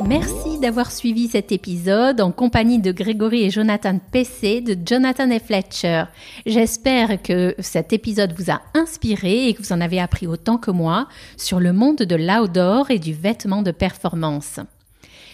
Merci 0.05 0.59
d'avoir 0.59 0.91
suivi 0.91 1.29
cet 1.29 1.53
épisode 1.53 2.19
en 2.19 2.33
compagnie 2.33 2.79
de 2.79 2.91
Grégory 2.91 3.43
et 3.43 3.49
Jonathan 3.49 3.97
PC 4.11 4.59
de 4.59 4.75
Jonathan 4.85 5.29
et 5.29 5.39
Fletcher. 5.39 6.03
J'espère 6.45 7.21
que 7.21 7.55
cet 7.59 7.93
épisode 7.93 8.33
vous 8.37 8.51
a 8.51 8.59
inspiré 8.73 9.47
et 9.47 9.53
que 9.53 9.61
vous 9.61 9.71
en 9.71 9.79
avez 9.79 10.01
appris 10.01 10.27
autant 10.27 10.57
que 10.57 10.71
moi 10.71 11.07
sur 11.37 11.61
le 11.61 11.71
monde 11.71 11.99
de 11.99 12.15
l'outdoor 12.17 12.91
et 12.91 12.99
du 12.99 13.13
vêtement 13.13 13.61
de 13.61 13.71
performance. 13.71 14.59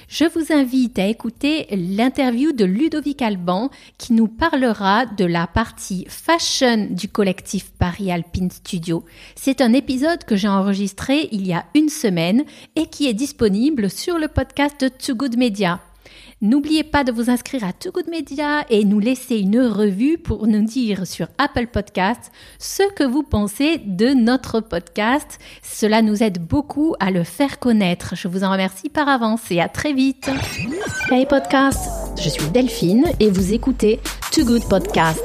Je 0.07 0.25
vous 0.25 0.53
invite 0.53 0.99
à 0.99 1.07
écouter 1.07 1.67
l'interview 1.71 2.51
de 2.51 2.65
Ludovic 2.65 3.21
Alban 3.21 3.69
qui 3.97 4.13
nous 4.13 4.27
parlera 4.27 5.05
de 5.05 5.25
la 5.25 5.47
partie 5.47 6.05
fashion 6.07 6.87
du 6.91 7.07
collectif 7.07 7.71
Paris 7.71 8.11
Alpine 8.11 8.51
Studio. 8.51 9.03
C'est 9.35 9.61
un 9.61 9.73
épisode 9.73 10.23
que 10.23 10.35
j'ai 10.35 10.47
enregistré 10.47 11.29
il 11.31 11.47
y 11.47 11.53
a 11.53 11.65
une 11.73 11.89
semaine 11.89 12.43
et 12.75 12.87
qui 12.87 13.07
est 13.07 13.13
disponible 13.13 13.89
sur 13.89 14.19
le 14.19 14.27
podcast 14.27 14.79
de 14.81 14.89
Too 14.89 15.15
Good 15.15 15.37
Media. 15.37 15.81
N'oubliez 16.41 16.83
pas 16.83 17.05
de 17.05 17.13
vous 17.13 17.29
inscrire 17.29 17.63
à 17.63 17.71
Too 17.71 17.91
Good 17.91 18.09
Media 18.09 18.65
et 18.69 18.83
nous 18.83 18.99
laisser 18.99 19.37
une 19.37 19.61
revue 19.61 20.17
pour 20.17 20.47
nous 20.47 20.63
dire 20.63 21.07
sur 21.07 21.27
Apple 21.37 21.67
Podcast 21.67 22.29
ce 22.59 22.83
que 22.93 23.05
vous 23.05 23.23
pensez 23.23 23.77
de 23.77 24.09
notre 24.09 24.59
podcast. 24.59 25.39
Cela 25.63 26.01
nous 26.01 26.23
aide 26.23 26.45
beaucoup 26.45 26.93
à 26.99 27.09
le 27.09 27.23
faire 27.23 27.57
connaître. 27.57 28.15
Je 28.17 28.27
vous 28.27 28.43
en 28.43 28.51
remercie 28.51 28.89
par 28.89 29.07
avance 29.07 29.49
et 29.49 29.61
à 29.61 29.69
très 29.69 29.93
vite. 29.93 30.29
Hey 31.09 31.25
podcast, 31.25 31.89
je 32.21 32.27
suis 32.27 32.49
Delphine 32.49 33.05
et 33.21 33.29
vous 33.29 33.53
écoutez 33.53 34.01
Too 34.33 34.43
Good 34.43 34.67
Podcast. 34.67 35.23